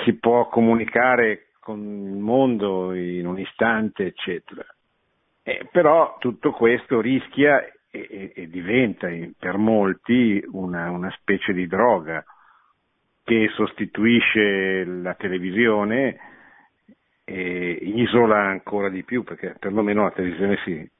si 0.03 0.13
può 0.13 0.47
comunicare 0.49 1.47
con 1.59 1.79
il 1.79 2.17
mondo 2.17 2.93
in 2.93 3.25
un 3.25 3.39
istante, 3.39 4.05
eccetera. 4.05 4.65
Eh, 5.47 5.65
però 5.71 6.17
tutto 6.19 6.51
questo 6.51 6.99
rischia 6.99 7.65
e, 7.89 8.33
e 8.35 8.49
diventa 8.49 9.07
per 9.39 9.55
molti 9.55 10.43
una, 10.51 10.91
una, 10.91 11.09
specie 11.11 11.53
di 11.53 11.67
droga 11.67 12.21
che 13.23 13.47
sostituisce 13.53 14.83
la 14.83 15.13
televisione 15.13 16.17
e 17.23 17.79
isola 17.81 18.39
ancora 18.39 18.89
di 18.89 19.05
più, 19.05 19.23
perché 19.23 19.55
perlomeno 19.57 20.03
la 20.03 20.11
televisione 20.11 20.57
si, 20.65 20.91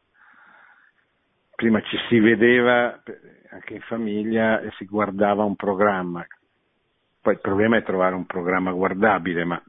prima 1.54 1.82
ci 1.82 1.98
si 2.08 2.18
vedeva 2.18 3.04
anche 3.50 3.74
in 3.74 3.82
famiglia 3.82 4.62
e 4.62 4.72
si 4.78 4.86
guardava 4.86 5.43
un 5.43 5.58
programma. 5.58 6.26
Poi 7.22 7.34
il 7.34 7.41
problema 7.41 7.76
è 7.76 7.84
trovare 7.84 8.16
un 8.16 8.26
programma 8.26 8.72
guardabile, 8.72 9.43
ma 9.43 9.62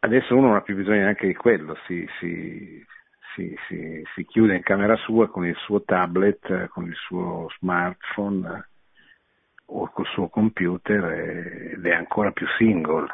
adesso 0.00 0.36
uno 0.36 0.48
non 0.48 0.56
ha 0.56 0.60
più 0.60 0.76
bisogno 0.76 1.00
neanche 1.04 1.26
di 1.26 1.34
quello, 1.34 1.74
si, 1.86 2.06
si, 2.18 2.84
si, 3.34 3.56
si, 3.68 4.02
si, 4.14 4.24
chiude 4.24 4.56
in 4.56 4.62
camera 4.62 4.96
sua 4.96 5.28
con 5.28 5.46
il 5.46 5.56
suo 5.56 5.82
tablet, 5.82 6.68
con 6.68 6.86
il 6.86 6.94
suo 6.94 7.48
smartphone 7.58 8.68
o 9.66 9.90
col 9.90 10.06
suo 10.06 10.28
computer 10.28 11.04
ed 11.74 11.84
è 11.84 11.92
ancora 11.92 12.32
più 12.32 12.46
single. 12.58 13.06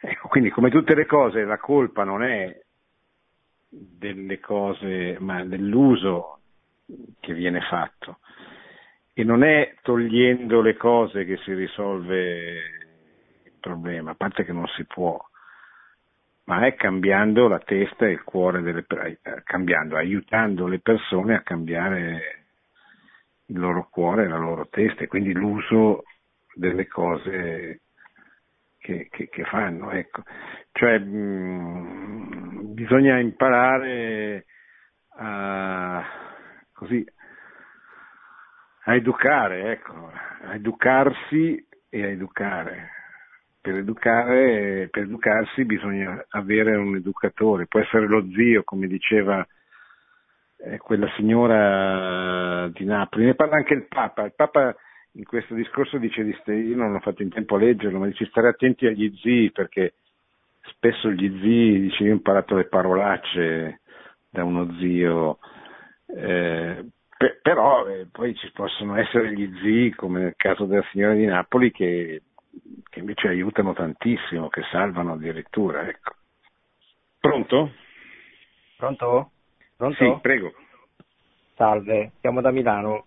Ecco, 0.00 0.28
quindi 0.28 0.50
come 0.50 0.70
tutte 0.70 0.94
le 0.94 1.06
cose 1.06 1.44
la 1.44 1.58
colpa 1.58 2.04
non 2.04 2.22
è 2.22 2.60
delle 3.68 4.38
cose, 4.40 5.16
ma 5.20 5.44
dell'uso 5.44 6.40
che 7.20 7.32
viene 7.32 7.60
fatto. 7.62 8.18
E 9.14 9.24
non 9.24 9.42
è 9.42 9.76
togliendo 9.82 10.60
le 10.60 10.76
cose 10.76 11.24
che 11.24 11.36
si 11.38 11.52
risolve 11.54 12.52
il 13.44 13.52
problema, 13.60 14.10
a 14.10 14.14
parte 14.14 14.44
che 14.44 14.52
non 14.52 14.66
si 14.68 14.84
può, 14.84 15.18
ma 16.44 16.66
è 16.66 16.74
cambiando 16.74 17.48
la 17.48 17.60
testa 17.60 18.06
e 18.06 18.12
il 18.12 18.24
cuore 18.24 18.62
delle 18.62 18.84
cambiando, 19.44 19.96
aiutando 19.96 20.66
le 20.66 20.80
persone 20.80 21.34
a 21.34 21.42
cambiare 21.42 22.44
il 23.46 23.58
loro 23.58 23.88
cuore 23.90 24.24
e 24.24 24.28
la 24.28 24.38
loro 24.38 24.68
testa 24.68 25.02
e 25.02 25.06
quindi 25.06 25.32
l'uso 25.32 26.04
delle 26.54 26.86
cose 26.86 27.80
che, 28.78 29.08
che, 29.10 29.28
che 29.28 29.44
fanno. 29.44 29.90
Ecco. 29.90 30.22
Cioè, 30.72 30.98
mh, 30.98 32.72
bisogna 32.74 33.18
imparare 33.18 34.46
a, 35.16 36.04
così, 36.72 37.06
a 38.84 38.94
educare, 38.94 39.72
ecco, 39.72 40.10
a 40.44 40.54
educarsi 40.54 41.66
e 41.88 42.02
a 42.02 42.08
educare. 42.08 43.01
Per, 43.62 43.76
educare. 43.76 44.88
per 44.90 45.04
educarsi 45.04 45.64
bisogna 45.64 46.24
avere 46.30 46.76
un 46.76 46.96
educatore, 46.96 47.66
può 47.66 47.80
essere 47.80 48.06
lo 48.06 48.26
zio, 48.34 48.64
come 48.64 48.88
diceva 48.88 49.46
eh, 50.64 50.78
quella 50.78 51.08
signora 51.16 52.68
di 52.68 52.84
Napoli, 52.84 53.26
ne 53.26 53.34
parla 53.34 53.56
anche 53.56 53.74
il 53.74 53.86
Papa. 53.86 54.24
Il 54.24 54.34
Papa 54.34 54.74
in 55.12 55.24
questo 55.24 55.54
discorso 55.54 55.98
dice 55.98 56.24
di 56.24 56.36
io 56.46 56.76
non 56.76 56.94
ho 56.94 57.00
fatto 57.00 57.22
in 57.22 57.30
tempo 57.30 57.56
a 57.56 57.58
leggerlo, 57.58 57.98
ma 57.98 58.06
dice 58.06 58.26
stare 58.26 58.48
attenti 58.48 58.86
agli 58.86 59.14
zii 59.22 59.50
perché 59.50 59.94
spesso 60.62 61.10
gli 61.10 61.28
zii, 61.40 61.80
dice 61.80 62.04
io 62.04 62.10
ho 62.10 62.14
imparato 62.14 62.56
le 62.56 62.64
parolacce 62.64 63.80
da 64.30 64.44
uno 64.44 64.74
zio, 64.78 65.38
eh, 66.06 66.84
per, 67.16 67.40
però 67.42 67.86
eh, 67.86 68.06
poi 68.10 68.34
ci 68.36 68.50
possono 68.52 68.96
essere 68.96 69.34
gli 69.34 69.52
zii, 69.60 69.90
come 69.94 70.20
nel 70.20 70.34
caso 70.36 70.64
della 70.64 70.84
signora 70.90 71.14
di 71.14 71.26
Napoli, 71.26 71.70
che, 71.70 72.22
che 72.88 72.98
invece 72.98 73.28
aiutano 73.28 73.72
tantissimo, 73.72 74.48
che 74.48 74.62
salvano 74.70 75.12
addirittura. 75.12 75.88
Ecco. 75.88 76.12
Pronto? 77.18 77.72
Pronto? 78.76 79.30
Pronto? 79.76 79.96
Sì, 79.96 80.18
prego. 80.20 80.52
Salve, 81.54 82.12
siamo 82.20 82.40
da 82.40 82.50
Milano. 82.50 83.06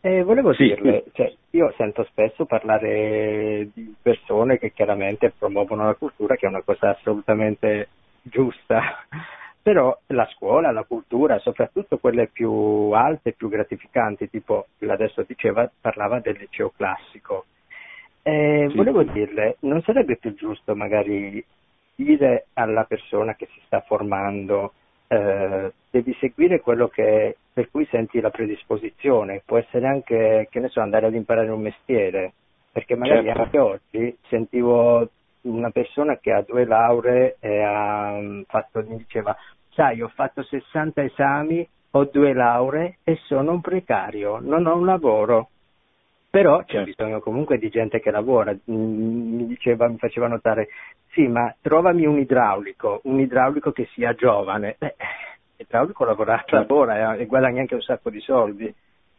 Eh, 0.00 0.22
volevo 0.22 0.52
sì. 0.54 0.64
dirle, 0.64 1.04
cioè, 1.12 1.32
io 1.50 1.72
sento 1.76 2.04
spesso 2.04 2.44
parlare 2.44 3.70
di 3.72 3.94
persone 4.00 4.58
che 4.58 4.72
chiaramente 4.72 5.32
promuovono 5.36 5.84
la 5.84 5.94
cultura, 5.94 6.36
che 6.36 6.46
è 6.46 6.48
una 6.48 6.62
cosa 6.62 6.90
assolutamente 6.90 7.88
giusta, 8.22 9.04
però 9.62 9.96
la 10.08 10.26
scuola, 10.32 10.70
la 10.70 10.84
cultura, 10.84 11.38
soprattutto 11.38 11.98
quelle 11.98 12.28
più 12.28 12.90
alte, 12.92 13.32
più 13.32 13.48
gratificanti, 13.48 14.30
tipo 14.30 14.66
adesso 14.86 15.24
diceva, 15.26 15.68
parlava 15.80 16.20
del 16.20 16.36
liceo 16.38 16.72
classico. 16.76 17.46
Eh, 18.26 18.66
sì. 18.70 18.76
Volevo 18.76 19.04
dirle, 19.04 19.56
non 19.60 19.82
sarebbe 19.82 20.16
più 20.16 20.34
giusto 20.34 20.74
magari 20.74 21.44
dire 21.94 22.46
alla 22.54 22.82
persona 22.82 23.36
che 23.36 23.46
si 23.52 23.60
sta 23.66 23.82
formando 23.82 24.72
eh, 25.06 25.72
devi 25.90 26.12
seguire 26.18 26.60
quello 26.60 26.88
che, 26.88 27.36
per 27.52 27.70
cui 27.70 27.86
senti 27.88 28.20
la 28.20 28.30
predisposizione, 28.30 29.42
può 29.44 29.58
essere 29.58 29.86
anche, 29.86 30.48
che 30.50 30.58
ne 30.58 30.66
so, 30.66 30.80
andare 30.80 31.06
ad 31.06 31.14
imparare 31.14 31.50
un 31.50 31.60
mestiere, 31.60 32.32
perché 32.72 32.96
magari 32.96 33.26
certo. 33.26 33.42
anche 33.42 33.58
oggi 33.58 34.18
sentivo 34.28 35.08
una 35.42 35.70
persona 35.70 36.18
che 36.18 36.32
ha 36.32 36.42
due 36.42 36.64
lauree 36.64 37.36
e 37.38 37.62
ha 37.62 38.18
mm, 38.20 38.42
fatto, 38.48 38.84
mi 38.88 38.96
diceva, 38.96 39.36
sai, 39.70 40.02
ho 40.02 40.08
fatto 40.08 40.42
60 40.42 41.00
esami, 41.04 41.64
ho 41.92 42.04
due 42.06 42.32
lauree 42.32 42.98
e 43.04 43.20
sono 43.26 43.52
un 43.52 43.60
precario, 43.60 44.40
non 44.40 44.66
ho 44.66 44.74
un 44.74 44.84
lavoro. 44.84 45.50
Però 46.36 46.58
c'è 46.64 46.84
certo. 46.84 46.90
bisogno 46.90 47.20
comunque 47.20 47.56
di 47.56 47.70
gente 47.70 47.98
che 47.98 48.10
lavora. 48.10 48.52
Mm, 48.70 49.36
mi 49.36 49.46
diceva, 49.46 49.88
mi 49.88 49.96
faceva 49.96 50.28
notare, 50.28 50.68
sì, 51.12 51.26
ma 51.28 51.54
trovami 51.62 52.04
un 52.04 52.18
idraulico, 52.18 53.00
un 53.04 53.20
idraulico 53.20 53.72
che 53.72 53.88
sia 53.94 54.12
giovane. 54.12 54.76
Beh, 54.78 54.96
l'idraulico 55.56 56.04
lavora, 56.04 56.36
certo. 56.44 56.56
lavora 56.56 57.14
e 57.14 57.24
guadagna 57.24 57.62
anche 57.62 57.74
un 57.74 57.80
sacco 57.80 58.10
di 58.10 58.20
soldi. 58.20 58.70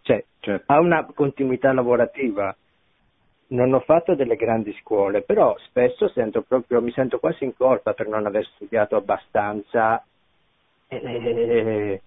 Cioè, 0.02 0.24
certo. 0.42 0.72
ha 0.72 0.80
una 0.80 1.08
continuità 1.12 1.74
lavorativa. 1.74 2.56
Non 3.48 3.74
ho 3.74 3.80
fatto 3.80 4.14
delle 4.14 4.36
grandi 4.36 4.78
scuole, 4.82 5.24
però 5.24 5.58
spesso 5.66 6.10
sento 6.10 6.44
proprio, 6.44 6.82
mi 6.82 6.92
sento 6.92 7.18
quasi 7.18 7.46
in 7.46 7.56
colpa 7.56 7.94
per 7.94 8.08
non 8.08 8.28
aver 8.28 8.46
studiato 8.54 8.96
abbastanza. 8.96 10.06
E, 10.88 12.00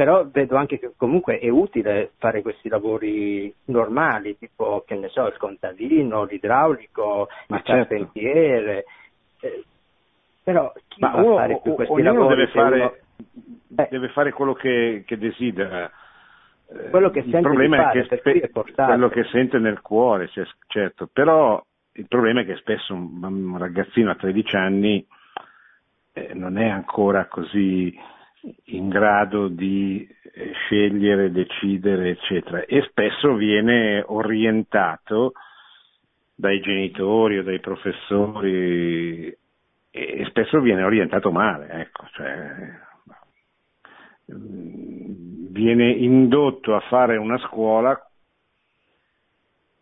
però 0.00 0.26
vedo 0.26 0.56
anche 0.56 0.78
che 0.78 0.92
comunque 0.96 1.38
è 1.38 1.50
utile 1.50 2.12
fare 2.16 2.40
questi 2.40 2.70
lavori 2.70 3.54
normali, 3.66 4.38
tipo 4.38 4.82
che 4.86 4.94
ne 4.94 5.08
so, 5.08 5.26
il 5.26 5.36
contadino, 5.36 6.24
l'idraulico, 6.24 7.28
Ma 7.48 7.58
il 7.58 7.62
certo. 7.64 7.94
carpentiere. 7.94 8.84
Eh, 9.40 9.62
però 10.42 10.72
chi 10.88 11.00
Ma 11.00 11.16
uno, 11.16 11.36
fare 11.36 11.60
più 11.60 11.74
questi 11.74 12.00
lavori? 12.00 12.34
Deve 12.34 12.46
fare, 12.46 12.76
uno... 12.78 12.94
eh. 13.76 13.88
deve 13.90 14.08
fare 14.08 14.32
quello 14.32 14.54
che, 14.54 15.04
che 15.06 15.18
desidera. 15.18 15.90
Quello 16.88 17.10
che 17.10 17.18
il 17.18 17.24
sente 17.24 17.40
problema 17.40 17.90
è, 17.90 17.92
che 17.92 18.16
spe- 18.16 18.50
quello 18.50 19.10
che 19.10 19.24
sente 19.24 19.58
nel 19.58 19.82
cuore, 19.82 20.28
cioè, 20.28 20.46
certo, 20.66 21.10
però 21.12 21.62
il 21.92 22.06
problema 22.08 22.40
è 22.40 22.46
che 22.46 22.56
spesso 22.56 22.94
un, 22.94 23.22
un 23.22 23.58
ragazzino 23.58 24.10
a 24.10 24.14
13 24.14 24.56
anni 24.56 25.06
eh, 26.14 26.32
non 26.32 26.56
è 26.56 26.70
ancora 26.70 27.26
così 27.26 27.94
in 28.66 28.88
grado 28.88 29.48
di 29.48 30.06
eh, 30.32 30.52
scegliere, 30.52 31.30
decidere, 31.30 32.10
eccetera, 32.10 32.64
e 32.64 32.82
spesso 32.88 33.34
viene 33.34 34.02
orientato 34.06 35.32
dai 36.34 36.60
genitori 36.60 37.38
o 37.38 37.42
dai 37.42 37.60
professori 37.60 39.36
e 39.92 40.24
spesso 40.28 40.60
viene 40.60 40.84
orientato 40.84 41.30
male, 41.32 41.68
ecco, 41.68 42.06
cioè, 42.12 42.78
viene 44.26 45.90
indotto 45.90 46.74
a 46.76 46.80
fare 46.80 47.16
una 47.16 47.38
scuola 47.38 48.00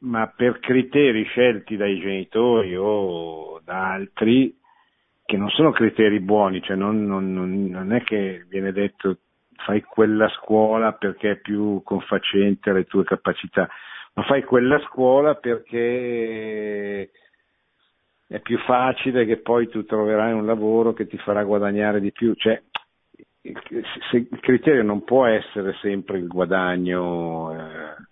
ma 0.01 0.29
per 0.29 0.61
criteri 0.61 1.25
scelti 1.25 1.77
dai 1.77 1.99
genitori 1.99 2.77
o 2.77 3.61
da 3.65 3.93
altri 3.93 4.57
che 5.29 5.37
non 5.37 5.51
sono 5.51 5.73
criteri 5.73 6.21
buoni, 6.21 6.63
cioè 6.63 6.75
non, 6.75 7.05
non, 7.05 7.35
non, 7.69 7.93
è 7.93 8.03
che 8.03 8.47
viene 8.49 8.73
detto 8.73 9.19
fai 9.57 9.83
quella 9.83 10.27
scuola 10.31 10.93
perché 10.93 11.33
è 11.33 11.37
più 11.37 11.83
confacente 11.85 12.71
alle 12.71 12.85
tue 12.85 13.05
capacità, 13.05 13.69
ma 14.15 14.23
fai 14.23 14.43
quella 14.43 14.79
scuola 14.87 15.35
perché 15.35 17.11
è 18.27 18.41
più 18.41 18.57
facile 18.61 19.27
che 19.27 19.37
poi 19.37 19.69
tu 19.69 19.85
troverai 19.85 20.33
un 20.33 20.47
lavoro 20.47 20.95
che 20.95 21.07
ti 21.07 21.19
farà 21.19 21.45
guadagnare 21.45 22.01
di 22.01 22.11
più. 22.11 22.33
Cioè, 22.33 22.63
il, 23.43 24.29
criterio 24.41 24.83
non 24.83 25.05
può 25.05 25.27
essere 25.27 25.75
sempre 25.83 26.17
il 26.17 26.27
guadagno. 26.27 27.53
Eh, 27.53 28.08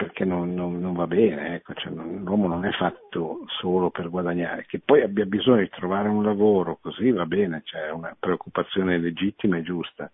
perché 0.00 0.24
non, 0.24 0.54
non, 0.54 0.80
non 0.80 0.94
va 0.94 1.06
bene, 1.06 1.56
ecco, 1.56 1.74
cioè 1.74 1.92
non, 1.92 2.22
l'uomo 2.24 2.48
non 2.48 2.64
è 2.64 2.70
fatto 2.70 3.44
solo 3.60 3.90
per 3.90 4.08
guadagnare, 4.08 4.64
che 4.66 4.80
poi 4.82 5.02
abbia 5.02 5.26
bisogno 5.26 5.60
di 5.60 5.68
trovare 5.68 6.08
un 6.08 6.24
lavoro, 6.24 6.78
così 6.80 7.10
va 7.10 7.26
bene, 7.26 7.60
cioè 7.64 7.90
una 7.90 8.16
preoccupazione 8.18 8.96
legittima 8.96 9.58
e 9.58 9.62
giusta, 9.62 10.10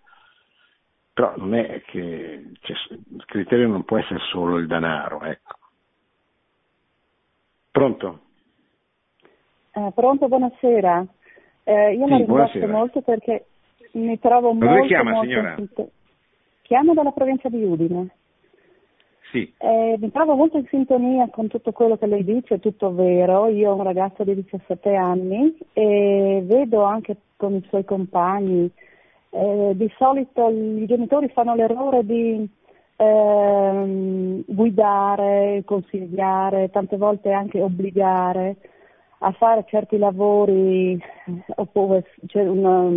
però 1.13 1.35
non 1.37 1.55
è 1.55 1.83
che 1.83 2.51
cioè, 2.63 2.77
il 2.91 3.25
criterio 3.27 3.69
non 3.69 3.85
può 3.85 3.99
essere 3.99 4.19
solo 4.33 4.57
il 4.57 4.67
denaro, 4.67 5.23
ecco. 5.23 5.55
Pronto? 7.71 8.21
Eh, 9.71 9.93
pronto, 9.95 10.27
buonasera. 10.27 11.07
Eh, 11.63 11.95
io 11.95 12.07
sì, 12.07 12.11
la 12.11 12.17
ringrazio 12.17 12.27
buonasera. 12.27 12.73
molto 12.73 13.03
perché 13.03 13.47
mi 13.93 14.19
trovo 14.19 14.51
molto... 14.51 14.67
Dove 14.67 14.87
chiama 14.89 15.13
molto 15.13 15.29
signora? 15.29 15.57
Chiamo 16.63 16.93
dalla 16.93 17.13
provincia 17.13 17.49
di 17.49 17.63
Udine. 17.63 18.09
Sì. 19.37 19.53
Eh, 19.59 19.97
mi 20.01 20.11
trovo 20.11 20.35
molto 20.35 20.57
in 20.57 20.67
sintonia 20.69 21.29
con 21.29 21.49
tutto 21.49 21.73
quello 21.73 21.99
che 21.99 22.07
lei 22.07 22.25
dice, 22.25 22.55
è 22.55 22.61
tutto 22.61 22.95
vero. 22.95 23.49
Io 23.49 23.71
ho 23.71 23.75
un 23.75 23.83
ragazzo 23.83 24.25
di 24.25 24.35
17 24.35 24.95
anni 24.95 25.55
e 25.75 26.43
vedo 26.43 26.83
anche 26.85 27.17
con 27.37 27.55
i 27.55 27.65
suoi 27.69 27.85
compagni, 27.85 28.71
eh, 29.29 29.73
di 29.75 29.93
solito 29.99 30.49
i 30.49 30.87
genitori 30.87 31.29
fanno 31.29 31.55
l'errore 31.55 32.03
di 32.07 32.49
eh, 32.97 34.45
guidare, 34.47 35.63
consigliare, 35.67 36.71
tante 36.71 36.97
volte 36.97 37.33
anche 37.33 37.61
obbligare 37.61 38.57
a 39.19 39.33
fare 39.33 39.65
certi 39.69 39.99
lavori 39.99 40.99
oppure 41.57 42.05
una, 42.33 42.95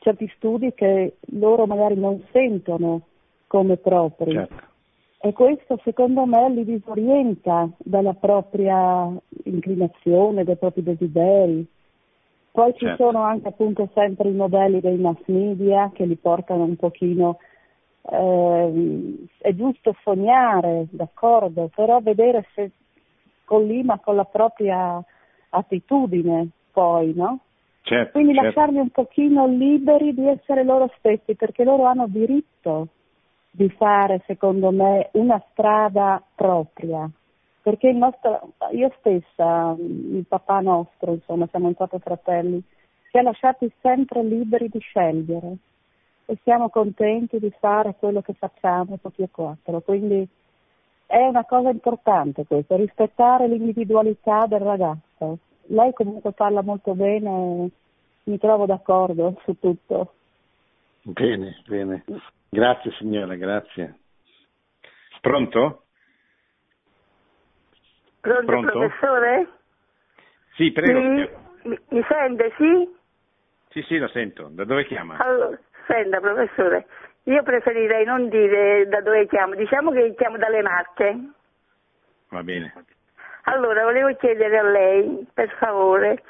certi 0.00 0.30
studi 0.36 0.74
che 0.74 1.16
loro 1.32 1.66
magari 1.66 1.94
non 1.94 2.22
sentono 2.30 3.00
come 3.46 3.78
propri. 3.78 4.32
Certo. 4.32 4.67
E 5.20 5.32
questo 5.32 5.80
secondo 5.82 6.26
me 6.26 6.48
li 6.50 6.64
disorienta 6.64 7.68
dalla 7.78 8.14
propria 8.14 9.10
inclinazione, 9.44 10.44
dai 10.44 10.56
propri 10.56 10.84
desideri. 10.84 11.66
Poi 12.52 12.72
ci 12.74 12.86
Certo. 12.86 13.04
sono 13.04 13.22
anche 13.22 13.48
appunto 13.48 13.88
sempre 13.94 14.28
i 14.28 14.34
modelli 14.34 14.80
dei 14.80 14.96
mass 14.96 15.20
media 15.26 15.90
che 15.92 16.04
li 16.04 16.14
portano 16.14 16.62
un 16.62 16.76
pochino, 16.76 17.38
ehm, 18.10 19.26
è 19.38 19.52
giusto 19.54 19.96
sognare, 20.02 20.86
d'accordo, 20.90 21.68
però 21.74 21.98
vedere 22.00 22.46
se 22.54 22.70
collima 23.44 23.98
con 23.98 24.14
la 24.14 24.24
propria 24.24 25.02
attitudine 25.50 26.48
poi, 26.70 27.12
no? 27.14 27.40
Certo, 27.82 28.12
Quindi 28.12 28.34
certo. 28.34 28.46
lasciarli 28.46 28.78
un 28.78 28.90
pochino 28.90 29.48
liberi 29.48 30.14
di 30.14 30.28
essere 30.28 30.62
loro 30.62 30.90
stessi, 30.98 31.34
perché 31.34 31.64
loro 31.64 31.84
hanno 31.84 32.06
diritto 32.06 32.88
di 33.50 33.68
fare, 33.70 34.22
secondo 34.26 34.70
me, 34.70 35.10
una 35.12 35.42
strada 35.50 36.22
propria. 36.34 37.08
Perché 37.62 37.92
nostro, 37.92 38.52
io 38.72 38.92
stessa, 38.98 39.74
il 39.78 40.24
papà 40.26 40.60
nostro, 40.60 41.12
insomma, 41.12 41.46
siamo 41.48 41.68
in 41.68 41.74
quattro 41.74 41.98
fratelli, 41.98 42.62
ci 43.10 43.18
ha 43.18 43.22
lasciati 43.22 43.70
sempre 43.80 44.22
liberi 44.22 44.68
di 44.68 44.78
scegliere 44.78 45.56
e 46.26 46.38
siamo 46.42 46.68
contenti 46.68 47.38
di 47.38 47.50
fare 47.58 47.94
quello 47.98 48.20
che 48.20 48.34
facciamo 48.34 48.98
tutti 49.00 49.22
e 49.22 49.30
quattro. 49.30 49.80
Quindi 49.80 50.28
è 51.06 51.26
una 51.26 51.44
cosa 51.44 51.70
importante 51.70 52.44
questo, 52.46 52.76
rispettare 52.76 53.48
l'individualità 53.48 54.46
del 54.46 54.60
ragazzo. 54.60 55.38
Lei 55.68 55.92
comunque 55.94 56.32
parla 56.32 56.62
molto 56.62 56.94
bene, 56.94 57.70
mi 58.24 58.38
trovo 58.38 58.66
d'accordo 58.66 59.40
su 59.44 59.58
tutto. 59.58 60.12
Bene, 61.08 61.62
bene. 61.66 62.04
Grazie 62.50 62.90
signora, 62.92 63.34
grazie. 63.34 64.00
Pronto? 65.22 65.84
Pronto, 68.20 68.44
Pronto? 68.44 68.70
professore? 68.78 69.48
Sì, 70.54 70.70
prego. 70.70 71.00
Mi, 71.00 71.28
mi- 71.62 71.80
mi 71.88 72.04
sente, 72.06 72.52
sì? 72.58 72.96
Sì, 73.70 73.82
sì, 73.88 73.96
lo 73.96 74.08
sento. 74.08 74.48
Da 74.50 74.64
dove 74.64 74.84
chiama? 74.84 75.16
Allora, 75.18 75.58
senta, 75.86 76.20
professore, 76.20 76.86
io 77.22 77.42
preferirei 77.42 78.04
non 78.04 78.28
dire 78.28 78.86
da 78.88 79.00
dove 79.00 79.26
chiamo, 79.28 79.54
diciamo 79.54 79.90
che 79.92 80.14
chiamo 80.14 80.36
dalle 80.36 80.60
Marche. 80.60 81.18
Va 82.28 82.42
bene. 82.42 82.74
Allora, 83.44 83.84
volevo 83.84 84.14
chiedere 84.16 84.58
a 84.58 84.62
lei, 84.62 85.26
per 85.32 85.48
favore, 85.56 86.22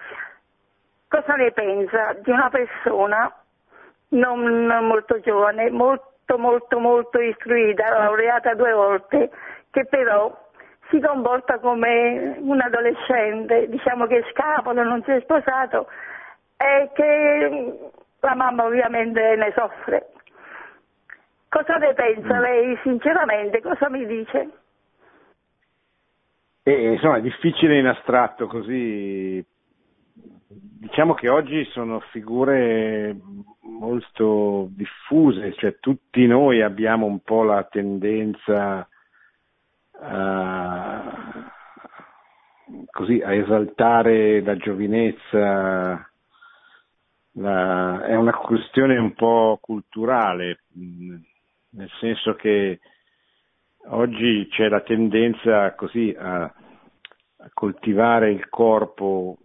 cosa 1.09 1.35
ne 1.35 1.51
pensa 1.51 2.13
di 2.13 2.31
una 2.31 2.49
persona 2.49 3.43
non 4.09 4.67
molto 4.83 5.21
giovane, 5.21 5.71
molto, 5.71 6.39
molto, 6.39 6.79
molto 6.79 7.21
istruita, 7.21 7.89
laureata 7.89 8.55
due 8.55 8.73
volte, 8.73 9.31
che 9.71 9.85
però 9.87 10.47
si 10.91 11.01
comporta 11.01 11.59
come 11.59 12.37
un 12.39 12.61
adolescente, 12.61 13.69
diciamo 13.69 14.07
che 14.07 14.25
scapola, 14.31 14.83
non 14.83 15.03
si 15.03 15.11
è 15.11 15.21
sposato 15.21 15.89
e 16.57 16.91
che 16.95 17.91
la 18.21 18.35
mamma 18.35 18.65
ovviamente 18.65 19.37
ne 19.37 19.53
soffre. 19.55 20.09
Cosa 21.49 21.77
ne 21.77 21.95
pensa 21.95 22.39
lei, 22.41 22.79
sinceramente, 22.83 23.63
cosa 23.63 23.89
mi 23.89 24.05
dice? 24.07 24.51
E, 26.63 26.93
insomma, 26.93 27.17
è 27.17 27.23
difficile 27.23 27.79
in 27.79 27.87
astratto 27.87 28.47
così. 28.47 29.43
Diciamo 30.81 31.15
che 31.15 31.29
oggi 31.29 31.65
sono 31.73 31.99
figure 32.13 33.17
molto 33.63 34.69
diffuse, 34.71 35.53
cioè 35.55 35.81
tutti 35.81 36.25
noi 36.25 36.63
abbiamo 36.63 37.05
un 37.05 37.19
po' 37.19 37.43
la 37.43 37.65
tendenza 37.65 38.89
a, 40.01 41.53
così, 42.93 43.21
a 43.21 43.35
esaltare 43.35 44.41
la 44.41 44.57
giovinezza, 44.57 46.09
la- 47.33 48.05
è 48.05 48.15
una 48.15 48.37
questione 48.37 48.97
un 48.99 49.15
po' 49.15 49.59
culturale, 49.61 50.61
nel 51.71 51.91
senso 51.99 52.37
che 52.37 52.79
oggi 53.87 54.47
c'è 54.49 54.69
la 54.69 54.83
tendenza 54.83 55.75
così 55.75 56.15
a, 56.17 56.43
a 56.45 57.51
coltivare 57.53 58.31
il 58.31 58.49
corpo 58.49 59.39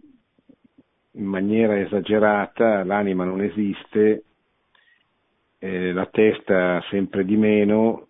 in 1.16 1.26
maniera 1.26 1.78
esagerata, 1.78 2.84
l'anima 2.84 3.24
non 3.24 3.42
esiste, 3.42 4.24
eh, 5.58 5.92
la 5.92 6.06
testa 6.06 6.82
sempre 6.90 7.24
di 7.24 7.36
meno, 7.36 8.08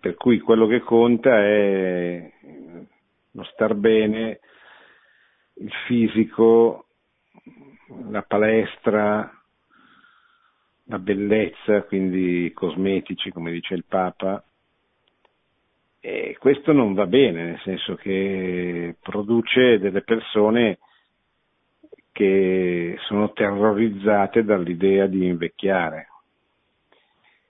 per 0.00 0.14
cui 0.14 0.40
quello 0.40 0.66
che 0.66 0.80
conta 0.80 1.38
è 1.38 2.32
lo 3.32 3.44
star 3.44 3.74
bene, 3.74 4.40
il 5.54 5.70
fisico, 5.86 6.86
la 8.10 8.22
palestra, 8.22 9.30
la 10.84 10.98
bellezza, 10.98 11.82
quindi 11.82 12.46
i 12.46 12.52
cosmetici, 12.52 13.30
come 13.30 13.52
dice 13.52 13.74
il 13.74 13.84
Papa. 13.86 14.42
E 16.00 16.36
questo 16.40 16.72
non 16.72 16.94
va 16.94 17.06
bene, 17.06 17.44
nel 17.44 17.60
senso 17.62 17.94
che 17.94 18.96
produce 19.00 19.78
delle 19.78 20.02
persone 20.02 20.78
che 22.20 22.98
sono 23.06 23.32
terrorizzate 23.32 24.44
dall'idea 24.44 25.06
di 25.06 25.24
invecchiare. 25.24 26.08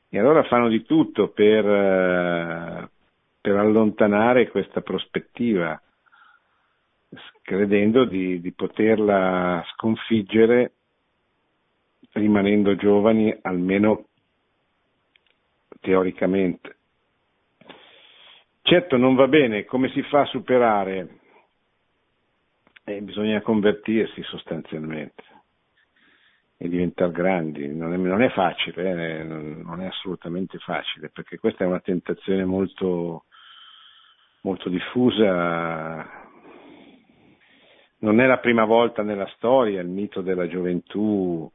E 0.09 0.17
allora 0.17 0.45
fanno 0.45 0.69
di 0.69 0.85
tutto 0.85 1.31
per, 1.31 1.67
eh, 1.67 2.89
per 3.41 3.57
allontanare 3.57 4.49
questa 4.49 4.81
prospettiva, 4.81 5.81
credendo 7.43 8.05
di, 8.05 8.41
di 8.41 8.53
poterla 8.53 9.61
sconfiggere 9.73 10.73
rimanendo 12.13 12.77
giovani 12.77 13.37
almeno 13.43 14.05
teoricamente. 15.81 16.77
Certo 18.63 18.97
non 18.97 19.17
va 19.17 19.27
bene, 19.27 19.65
come 19.65 19.89
si 19.91 20.03
fa 20.03 20.21
a 20.21 20.27
superare? 20.27 21.20
Eh, 22.91 23.03
bisogna 23.03 23.41
convertirsi 23.41 24.21
sostanzialmente 24.25 25.23
e 26.57 26.69
diventare 26.69 27.13
grandi, 27.13 27.69
non 27.73 27.93
è, 27.93 27.97
non 27.97 28.21
è 28.21 28.31
facile, 28.31 29.21
eh, 29.21 29.23
non 29.23 29.81
è 29.81 29.87
assolutamente 29.87 30.59
facile, 30.59 31.09
perché 31.09 31.39
questa 31.39 31.63
è 31.63 31.69
una 31.69 31.79
tentazione 31.79 32.45
molto, 32.45 33.27
molto 34.43 34.69
diffusa, 34.69 36.05
non 37.99 38.21
è 38.21 38.27
la 38.27 38.39
prima 38.39 38.65
volta 38.65 39.05
nella 39.05 39.31
storia, 39.37 39.81
il 39.81 39.89
mito 39.89 40.21
della 40.21 40.49
gioventù 40.49 41.49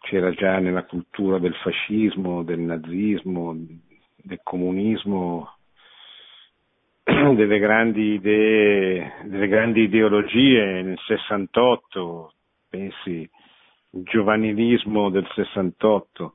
c'era 0.00 0.30
già 0.30 0.58
nella 0.60 0.84
cultura 0.84 1.38
del 1.38 1.54
fascismo, 1.56 2.42
del 2.42 2.60
nazismo, 2.60 3.54
del 4.16 4.40
comunismo, 4.42 5.55
delle 7.34 7.58
grandi 7.58 8.14
idee, 8.14 9.12
delle 9.24 9.48
grandi 9.48 9.82
ideologie 9.82 10.82
nel 10.82 10.98
68, 10.98 12.32
pensi 12.68 13.28
il 13.90 14.02
giovanilismo 14.02 15.08
del 15.10 15.26
68. 15.34 16.34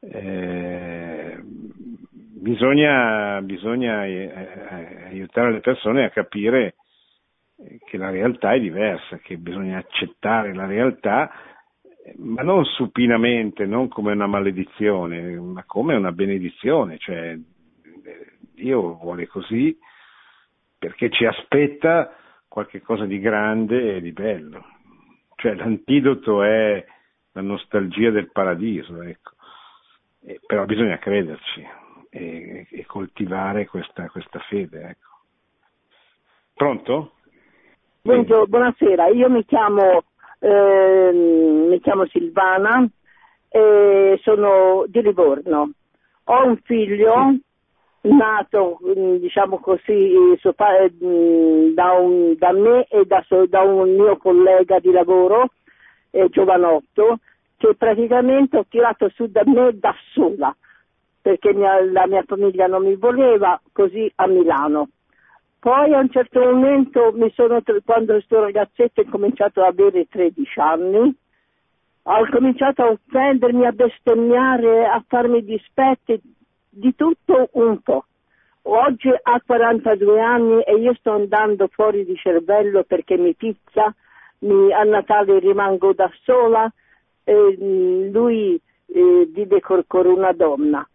Eh, 0.00 1.38
bisogna, 1.42 3.40
bisogna 3.42 4.04
eh, 4.04 4.12
eh, 4.12 5.04
aiutare 5.06 5.52
le 5.52 5.60
persone 5.60 6.04
a 6.04 6.10
capire 6.10 6.74
che 7.84 7.96
la 7.96 8.10
realtà 8.10 8.52
è 8.52 8.60
diversa, 8.60 9.18
che 9.18 9.36
bisogna 9.38 9.78
accettare 9.78 10.52
la 10.52 10.66
realtà, 10.66 11.30
ma 12.16 12.42
non 12.42 12.64
supinamente, 12.64 13.64
non 13.64 13.88
come 13.88 14.12
una 14.12 14.26
maledizione, 14.26 15.20
ma 15.38 15.62
come 15.64 15.94
una 15.94 16.10
benedizione, 16.10 16.98
cioè 16.98 17.38
Dio 18.62 18.94
vuole 18.94 19.26
così 19.26 19.76
perché 20.78 21.10
ci 21.10 21.24
aspetta 21.24 22.14
qualche 22.46 22.80
cosa 22.80 23.04
di 23.06 23.18
grande 23.18 23.96
e 23.96 24.00
di 24.00 24.12
bello. 24.12 24.64
Cioè 25.34 25.54
l'antidoto 25.54 26.42
è 26.44 26.84
la 27.32 27.40
nostalgia 27.40 28.10
del 28.10 28.30
paradiso, 28.30 29.02
ecco. 29.02 29.32
Eh, 30.24 30.40
però 30.46 30.64
bisogna 30.64 30.98
crederci 30.98 31.66
e, 32.10 32.66
e 32.70 32.86
coltivare 32.86 33.66
questa, 33.66 34.08
questa 34.08 34.38
fede, 34.40 34.90
ecco. 34.90 35.10
Pronto? 36.54 37.12
Buongiorno, 38.02 38.46
buonasera, 38.46 39.06
io 39.08 39.28
mi 39.28 39.44
chiamo, 39.44 40.04
ehm, 40.38 41.68
mi 41.68 41.80
chiamo 41.80 42.06
Silvana 42.06 42.88
e 43.48 44.18
sono 44.22 44.84
di 44.86 45.02
Livorno. 45.02 45.70
Ho 46.24 46.46
un 46.46 46.56
figlio 46.58 47.38
nato, 48.02 48.78
mm, 48.84 49.16
diciamo 49.16 49.58
così, 49.58 50.14
pa- 50.54 50.88
mm, 51.04 51.72
da, 51.74 51.92
un- 51.92 52.34
da 52.36 52.52
me 52.52 52.86
e 52.88 53.04
da, 53.04 53.24
da 53.48 53.60
un 53.60 53.94
mio 53.94 54.16
collega 54.16 54.78
di 54.80 54.90
lavoro, 54.90 55.50
eh, 56.10 56.28
giovanotto, 56.28 57.18
che 57.56 57.74
praticamente 57.76 58.56
ho 58.58 58.66
tirato 58.68 59.08
su 59.10 59.26
da 59.26 59.42
me 59.46 59.78
da 59.78 59.94
sola, 60.12 60.54
perché 61.20 61.54
mia, 61.54 61.80
la 61.84 62.06
mia 62.06 62.24
famiglia 62.26 62.66
non 62.66 62.84
mi 62.84 62.96
voleva, 62.96 63.60
così 63.72 64.10
a 64.16 64.26
Milano. 64.26 64.88
Poi 65.60 65.94
a 65.94 66.00
un 66.00 66.10
certo 66.10 66.40
momento, 66.40 67.14
sono, 67.34 67.62
quando 67.84 68.14
questo 68.14 68.40
ragazzetto 68.40 69.00
è 69.00 69.04
cominciato 69.04 69.62
ad 69.62 69.78
avere 69.78 70.06
13 70.08 70.58
anni, 70.58 71.14
ho 72.04 72.28
cominciato 72.32 72.82
a 72.82 72.90
offendermi, 72.90 73.64
a 73.64 73.70
bestemmiare, 73.70 74.86
a 74.86 75.04
farmi 75.06 75.44
dispetti, 75.44 76.20
di 76.74 76.94
tutto 76.94 77.50
un 77.52 77.80
po'. 77.82 78.06
Oggi 78.62 79.08
ha 79.08 79.42
42 79.44 80.20
anni 80.20 80.62
e 80.62 80.76
io 80.76 80.94
sto 80.94 81.12
andando 81.12 81.68
fuori 81.68 82.04
di 82.04 82.16
cervello 82.16 82.84
perché 82.84 83.18
mi 83.18 83.34
pizza, 83.34 83.94
mi, 84.40 84.72
a 84.72 84.82
Natale 84.84 85.38
rimango 85.38 85.92
da 85.92 86.10
sola, 86.22 86.72
e 87.24 88.08
lui 88.10 88.60
eh, 88.86 89.28
vive 89.28 89.60
con, 89.60 89.82
con 89.86 90.06
una 90.06 90.32
donna. 90.32 90.86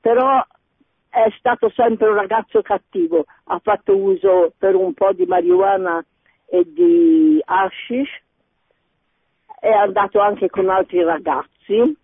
Però 0.00 0.42
è 1.10 1.28
stato 1.38 1.68
sempre 1.70 2.08
un 2.08 2.14
ragazzo 2.14 2.62
cattivo, 2.62 3.24
ha 3.44 3.58
fatto 3.58 3.96
uso 3.96 4.52
per 4.56 4.74
un 4.74 4.94
po' 4.94 5.12
di 5.12 5.26
marijuana 5.26 6.04
e 6.46 6.62
di 6.64 7.40
hashish, 7.44 8.22
è 9.58 9.70
andato 9.70 10.20
anche 10.20 10.48
con 10.48 10.68
altri 10.68 11.02
ragazzi, 11.02 11.96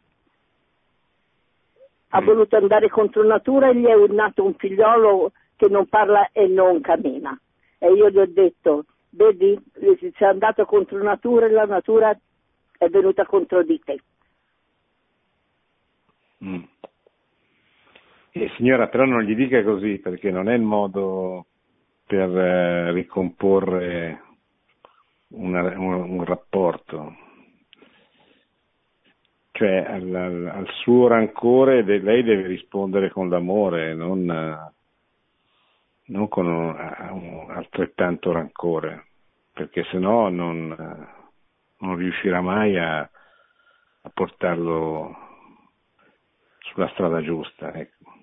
ha 2.15 2.21
mm. 2.21 2.25
voluto 2.25 2.57
andare 2.57 2.89
contro 2.89 3.25
natura 3.25 3.69
e 3.69 3.77
gli 3.77 3.85
è 3.85 3.97
nato 4.09 4.45
un 4.45 4.55
figliolo 4.55 5.33
che 5.57 5.69
non 5.69 5.87
parla 5.87 6.31
e 6.33 6.47
non 6.47 6.81
cammina. 6.81 7.39
E 7.79 7.93
io 7.93 8.11
gli 8.11 8.19
ho 8.19 8.27
detto, 8.27 8.85
vedi, 9.11 9.59
sei 9.75 10.29
andato 10.29 10.65
contro 10.65 11.03
natura 11.03 11.47
e 11.47 11.51
la 11.51 11.65
natura 11.65 12.17
è 12.79 12.89
venuta 12.89 13.25
contro 13.25 13.63
di 13.63 13.81
te. 13.85 14.01
Mm. 16.45 16.63
Eh, 18.33 18.51
signora, 18.57 18.89
però 18.89 19.05
non 19.05 19.23
gli 19.23 19.35
dica 19.35 19.63
così 19.63 19.99
perché 19.99 20.31
non 20.31 20.49
è 20.49 20.55
il 20.55 20.63
modo 20.63 21.47
per 22.07 22.29
eh, 22.37 22.93
ricomporre 22.93 24.23
una, 25.29 25.63
un, 25.79 26.11
un, 26.11 26.25
rapporto. 26.25 26.82
Cioè 29.63 29.77
al, 29.77 30.13
al, 30.13 30.47
al 30.49 30.69
suo 30.81 31.07
rancore 31.07 31.85
de, 31.85 31.99
lei 31.99 32.25
deve 32.25 32.49
rispondere 32.49 33.11
con 33.11 33.29
l'amore, 33.29 33.95
non, 33.95 34.25
non 36.07 36.29
con 36.29 36.47
un, 36.47 37.47
altrettanto 37.49 38.33
rancore, 38.33 39.07
perché 39.53 39.85
se 39.85 39.99
no 39.99 40.29
non, 40.31 40.75
non 41.79 41.95
riuscirà 41.95 42.41
mai 42.41 42.77
a, 42.77 43.03
a 43.03 44.11
portarlo 44.13 45.17
sulla 46.59 46.89
strada 46.89 47.23
giusta. 47.23 47.73
Ecco. 47.73 48.15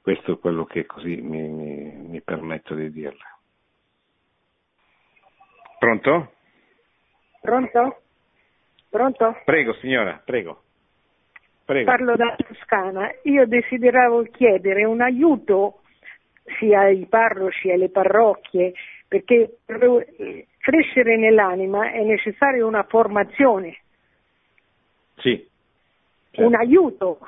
Questo 0.00 0.32
è 0.32 0.38
quello 0.40 0.64
che 0.64 0.86
così 0.86 1.20
mi, 1.20 1.46
mi, 1.46 1.92
mi 2.08 2.20
permetto 2.20 2.74
di 2.74 2.90
dirle. 2.90 3.38
Pronto? 5.78 6.32
Pronto? 7.40 8.03
Pronto? 8.94 9.36
Prego 9.44 9.74
signora, 9.80 10.22
prego. 10.24 10.62
prego. 11.64 11.90
Parlo 11.90 12.14
da 12.14 12.36
Toscana. 12.36 13.12
Io 13.24 13.44
desideravo 13.44 14.22
chiedere 14.30 14.84
un 14.84 15.00
aiuto 15.00 15.80
sia 16.60 16.82
ai 16.82 17.04
parroci, 17.06 17.72
alle 17.72 17.88
parrocchie, 17.88 18.72
perché 19.08 19.56
per 19.64 20.06
crescere 20.58 21.16
nell'anima 21.16 21.90
è 21.90 22.04
necessaria 22.04 22.64
una 22.64 22.84
formazione. 22.84 23.78
Sì. 25.16 25.44
Certo. 26.30 26.46
Un 26.46 26.54
aiuto. 26.54 27.18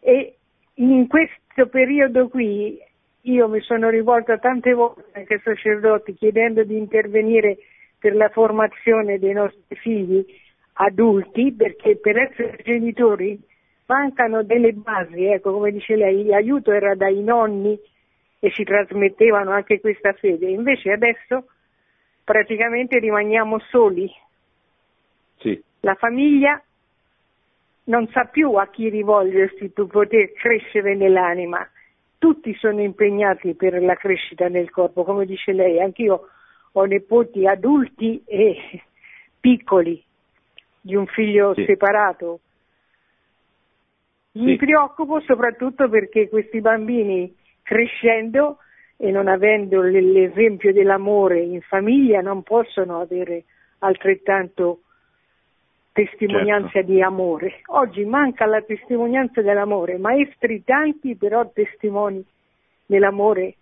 E 0.00 0.34
in 0.74 1.06
questo 1.06 1.68
periodo 1.68 2.26
qui 2.26 2.80
io 3.20 3.48
mi 3.48 3.60
sono 3.60 3.90
rivolta 3.90 4.38
tante 4.38 4.72
volte 4.72 5.04
anche 5.12 5.34
ai 5.34 5.40
sacerdoti 5.44 6.14
chiedendo 6.14 6.64
di 6.64 6.76
intervenire 6.76 7.58
per 7.96 8.16
la 8.16 8.28
formazione 8.28 9.20
dei 9.20 9.34
nostri 9.34 9.76
figli 9.76 10.44
adulti 10.76 11.52
perché 11.52 11.96
per 11.96 12.16
essere 12.18 12.58
genitori 12.62 13.40
mancano 13.86 14.42
delle 14.42 14.72
basi, 14.72 15.24
ecco 15.24 15.52
come 15.52 15.70
dice 15.70 15.96
lei, 15.96 16.24
l'aiuto 16.24 16.72
era 16.72 16.94
dai 16.94 17.22
nonni 17.22 17.78
e 18.38 18.50
si 18.50 18.64
trasmettevano 18.64 19.52
anche 19.52 19.80
questa 19.80 20.12
fede, 20.12 20.48
invece 20.48 20.92
adesso 20.92 21.46
praticamente 22.24 22.98
rimaniamo 22.98 23.58
soli. 23.70 24.10
Sì. 25.38 25.62
La 25.80 25.94
famiglia 25.94 26.60
non 27.84 28.08
sa 28.08 28.24
più 28.24 28.52
a 28.54 28.68
chi 28.68 28.88
rivolgersi 28.88 29.68
per 29.68 29.86
poter 29.86 30.32
crescere 30.32 30.94
nell'anima. 30.94 31.66
Tutti 32.18 32.52
sono 32.54 32.82
impegnati 32.82 33.54
per 33.54 33.80
la 33.80 33.94
crescita 33.94 34.48
nel 34.48 34.70
corpo, 34.70 35.04
come 35.04 35.24
dice 35.26 35.52
lei, 35.52 35.80
anch'io 35.80 36.28
ho 36.72 36.84
nipoti 36.84 37.46
adulti 37.46 38.22
e 38.26 38.82
piccoli 39.40 40.02
di 40.86 40.94
un 40.94 41.06
figlio 41.06 41.52
sì. 41.54 41.64
separato. 41.64 42.38
Mi 44.32 44.52
sì. 44.52 44.56
preoccupo 44.56 45.20
soprattutto 45.20 45.88
perché 45.88 46.28
questi 46.28 46.60
bambini 46.60 47.34
crescendo 47.62 48.58
e 48.96 49.10
non 49.10 49.26
avendo 49.26 49.82
l'esempio 49.82 50.72
dell'amore 50.72 51.40
in 51.40 51.60
famiglia 51.62 52.20
non 52.20 52.42
possono 52.44 53.00
avere 53.00 53.44
altrettanto 53.80 54.82
testimonianza 55.92 56.68
certo. 56.68 56.92
di 56.92 57.02
amore. 57.02 57.62
Oggi 57.66 58.04
manca 58.04 58.46
la 58.46 58.62
testimonianza 58.62 59.42
dell'amore, 59.42 59.98
maestri 59.98 60.62
tanti, 60.62 61.16
però 61.16 61.50
testimoni 61.50 62.24
dell'amore 62.86 63.56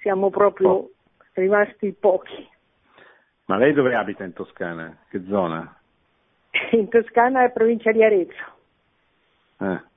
siamo 0.00 0.30
proprio 0.30 0.68
oh. 0.70 0.90
rimasti 1.34 1.92
pochi. 1.92 2.48
Ma 3.44 3.58
lei 3.58 3.72
dove 3.74 3.94
abita 3.94 4.24
in 4.24 4.32
Toscana? 4.32 4.96
Che 5.08 5.22
zona? 5.28 5.78
In 6.72 6.88
Toscana 6.88 7.44
è 7.44 7.52
provincia 7.52 7.90
di 7.92 8.02
Arezzo. 8.02 8.52
Eh. 9.58 9.92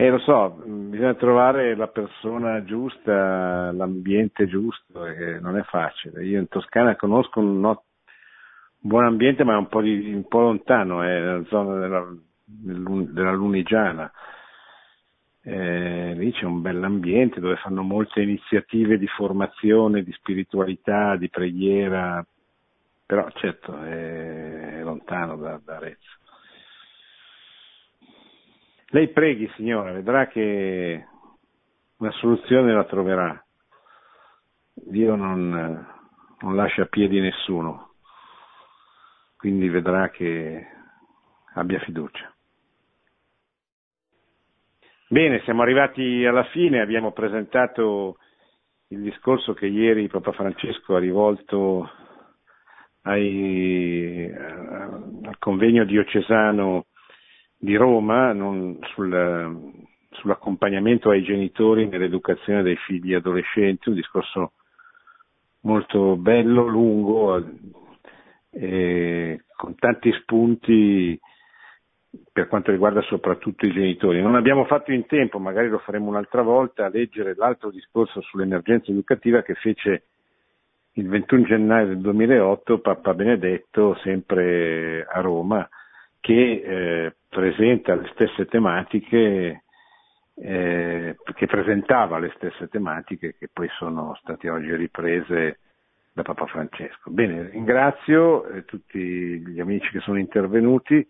Eh, 0.00 0.10
lo 0.10 0.18
so, 0.18 0.62
bisogna 0.64 1.14
trovare 1.14 1.74
la 1.74 1.88
persona 1.88 2.62
giusta, 2.62 3.72
l'ambiente 3.72 4.46
giusto, 4.46 5.04
e 5.06 5.40
non 5.40 5.56
è 5.56 5.62
facile. 5.62 6.24
Io 6.24 6.38
in 6.38 6.46
Toscana 6.46 6.94
conosco 6.94 7.40
un, 7.40 7.58
not- 7.58 7.82
un 8.82 8.88
buon 8.90 9.06
ambiente, 9.06 9.42
ma 9.42 9.54
è 9.54 9.56
un 9.56 9.66
po', 9.66 9.80
di, 9.80 10.12
un 10.14 10.28
po 10.28 10.40
lontano, 10.40 11.02
è 11.02 11.08
nella 11.08 11.44
zona 11.46 11.80
della, 11.80 12.06
della 12.44 13.32
Lunigiana. 13.32 14.08
Eh, 15.42 16.14
lì 16.14 16.30
c'è 16.30 16.44
un 16.44 16.60
bell'ambiente 16.60 17.40
dove 17.40 17.56
fanno 17.56 17.82
molte 17.82 18.22
iniziative 18.22 18.98
di 18.98 19.06
formazione, 19.08 20.04
di 20.04 20.12
spiritualità, 20.12 21.16
di 21.16 21.28
preghiera, 21.28 22.24
però 23.08 23.26
certo 23.30 23.74
è, 23.80 24.82
lontano 24.82 25.36
da, 25.36 25.58
da 25.64 25.76
Arezzo. 25.76 26.16
Lei 28.88 29.08
preghi, 29.08 29.50
signora, 29.56 29.92
vedrà 29.92 30.26
che 30.26 31.06
una 31.96 32.10
soluzione 32.10 32.74
la 32.74 32.84
troverà. 32.84 33.42
Dio 34.74 35.14
non, 35.14 35.48
non 36.40 36.54
lascia 36.54 36.82
a 36.82 36.86
piedi 36.86 37.18
nessuno, 37.18 37.94
quindi 39.38 39.70
vedrà 39.70 40.10
che 40.10 40.66
abbia 41.54 41.80
fiducia. 41.80 42.30
Bene, 45.08 45.40
siamo 45.44 45.62
arrivati 45.62 46.26
alla 46.26 46.44
fine, 46.44 46.82
abbiamo 46.82 47.12
presentato 47.12 48.18
il 48.88 49.00
discorso 49.00 49.54
che 49.54 49.64
ieri 49.64 50.08
Papa 50.08 50.32
Francesco 50.32 50.94
ha 50.94 50.98
rivolto 50.98 51.90
ai, 53.08 54.30
al 54.34 55.36
convegno 55.38 55.84
diocesano 55.84 56.86
di 57.56 57.74
Roma 57.74 58.32
non, 58.32 58.78
sul, 58.92 59.86
sull'accompagnamento 60.10 61.08
ai 61.10 61.22
genitori 61.22 61.88
nell'educazione 61.88 62.62
dei 62.62 62.76
figli 62.76 63.14
adolescenti, 63.14 63.88
un 63.88 63.94
discorso 63.94 64.52
molto 65.60 66.16
bello, 66.16 66.66
lungo, 66.66 67.42
eh, 68.50 69.44
con 69.56 69.74
tanti 69.74 70.12
spunti 70.20 71.18
per 72.30 72.46
quanto 72.48 72.70
riguarda 72.70 73.00
soprattutto 73.02 73.66
i 73.66 73.72
genitori. 73.72 74.20
Non 74.20 74.34
abbiamo 74.34 74.66
fatto 74.66 74.92
in 74.92 75.06
tempo, 75.06 75.38
magari 75.38 75.68
lo 75.68 75.78
faremo 75.78 76.08
un'altra 76.08 76.42
volta, 76.42 76.84
a 76.84 76.90
leggere 76.90 77.34
l'altro 77.34 77.70
discorso 77.70 78.20
sull'emergenza 78.20 78.90
educativa 78.90 79.42
che 79.42 79.54
fece 79.54 80.04
il 80.98 81.08
21 81.08 81.44
gennaio 81.44 81.86
del 81.86 82.00
2008 82.00 82.80
Papa 82.80 83.14
Benedetto, 83.14 83.96
sempre 84.02 85.06
a 85.08 85.20
Roma, 85.20 85.66
che 86.20 86.62
eh, 86.64 87.14
presenta 87.28 87.94
le 87.94 88.10
stesse 88.12 88.46
tematiche, 88.46 89.62
eh, 90.34 91.16
che 91.34 91.46
presentava 91.46 92.18
le 92.18 92.32
stesse 92.34 92.68
tematiche 92.68 93.36
che 93.38 93.48
poi 93.52 93.68
sono 93.78 94.16
state 94.20 94.50
oggi 94.50 94.74
riprese 94.74 95.60
da 96.12 96.22
Papa 96.22 96.46
Francesco. 96.46 97.10
Bene, 97.10 97.48
ringrazio 97.50 98.48
eh, 98.48 98.64
tutti 98.64 98.98
gli 98.98 99.60
amici 99.60 99.90
che 99.90 100.00
sono 100.00 100.18
intervenuti. 100.18 101.06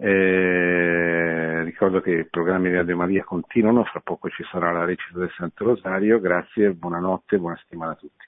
Eh, 0.00 1.62
ricordo 1.64 2.02
che 2.02 2.10
i 2.10 2.26
programmi 2.26 2.68
di 2.68 2.76
Radio 2.76 2.96
Maria 2.96 3.24
continuano, 3.24 3.84
fra 3.84 4.00
poco 4.00 4.28
ci 4.28 4.44
sarà 4.50 4.70
la 4.70 4.84
recita 4.84 5.18
del 5.18 5.32
Santo 5.34 5.64
Rosario. 5.64 6.20
Grazie, 6.20 6.72
buonanotte, 6.72 7.38
buona 7.38 7.56
settimana 7.56 7.92
a 7.92 7.96
tutti. 7.96 8.27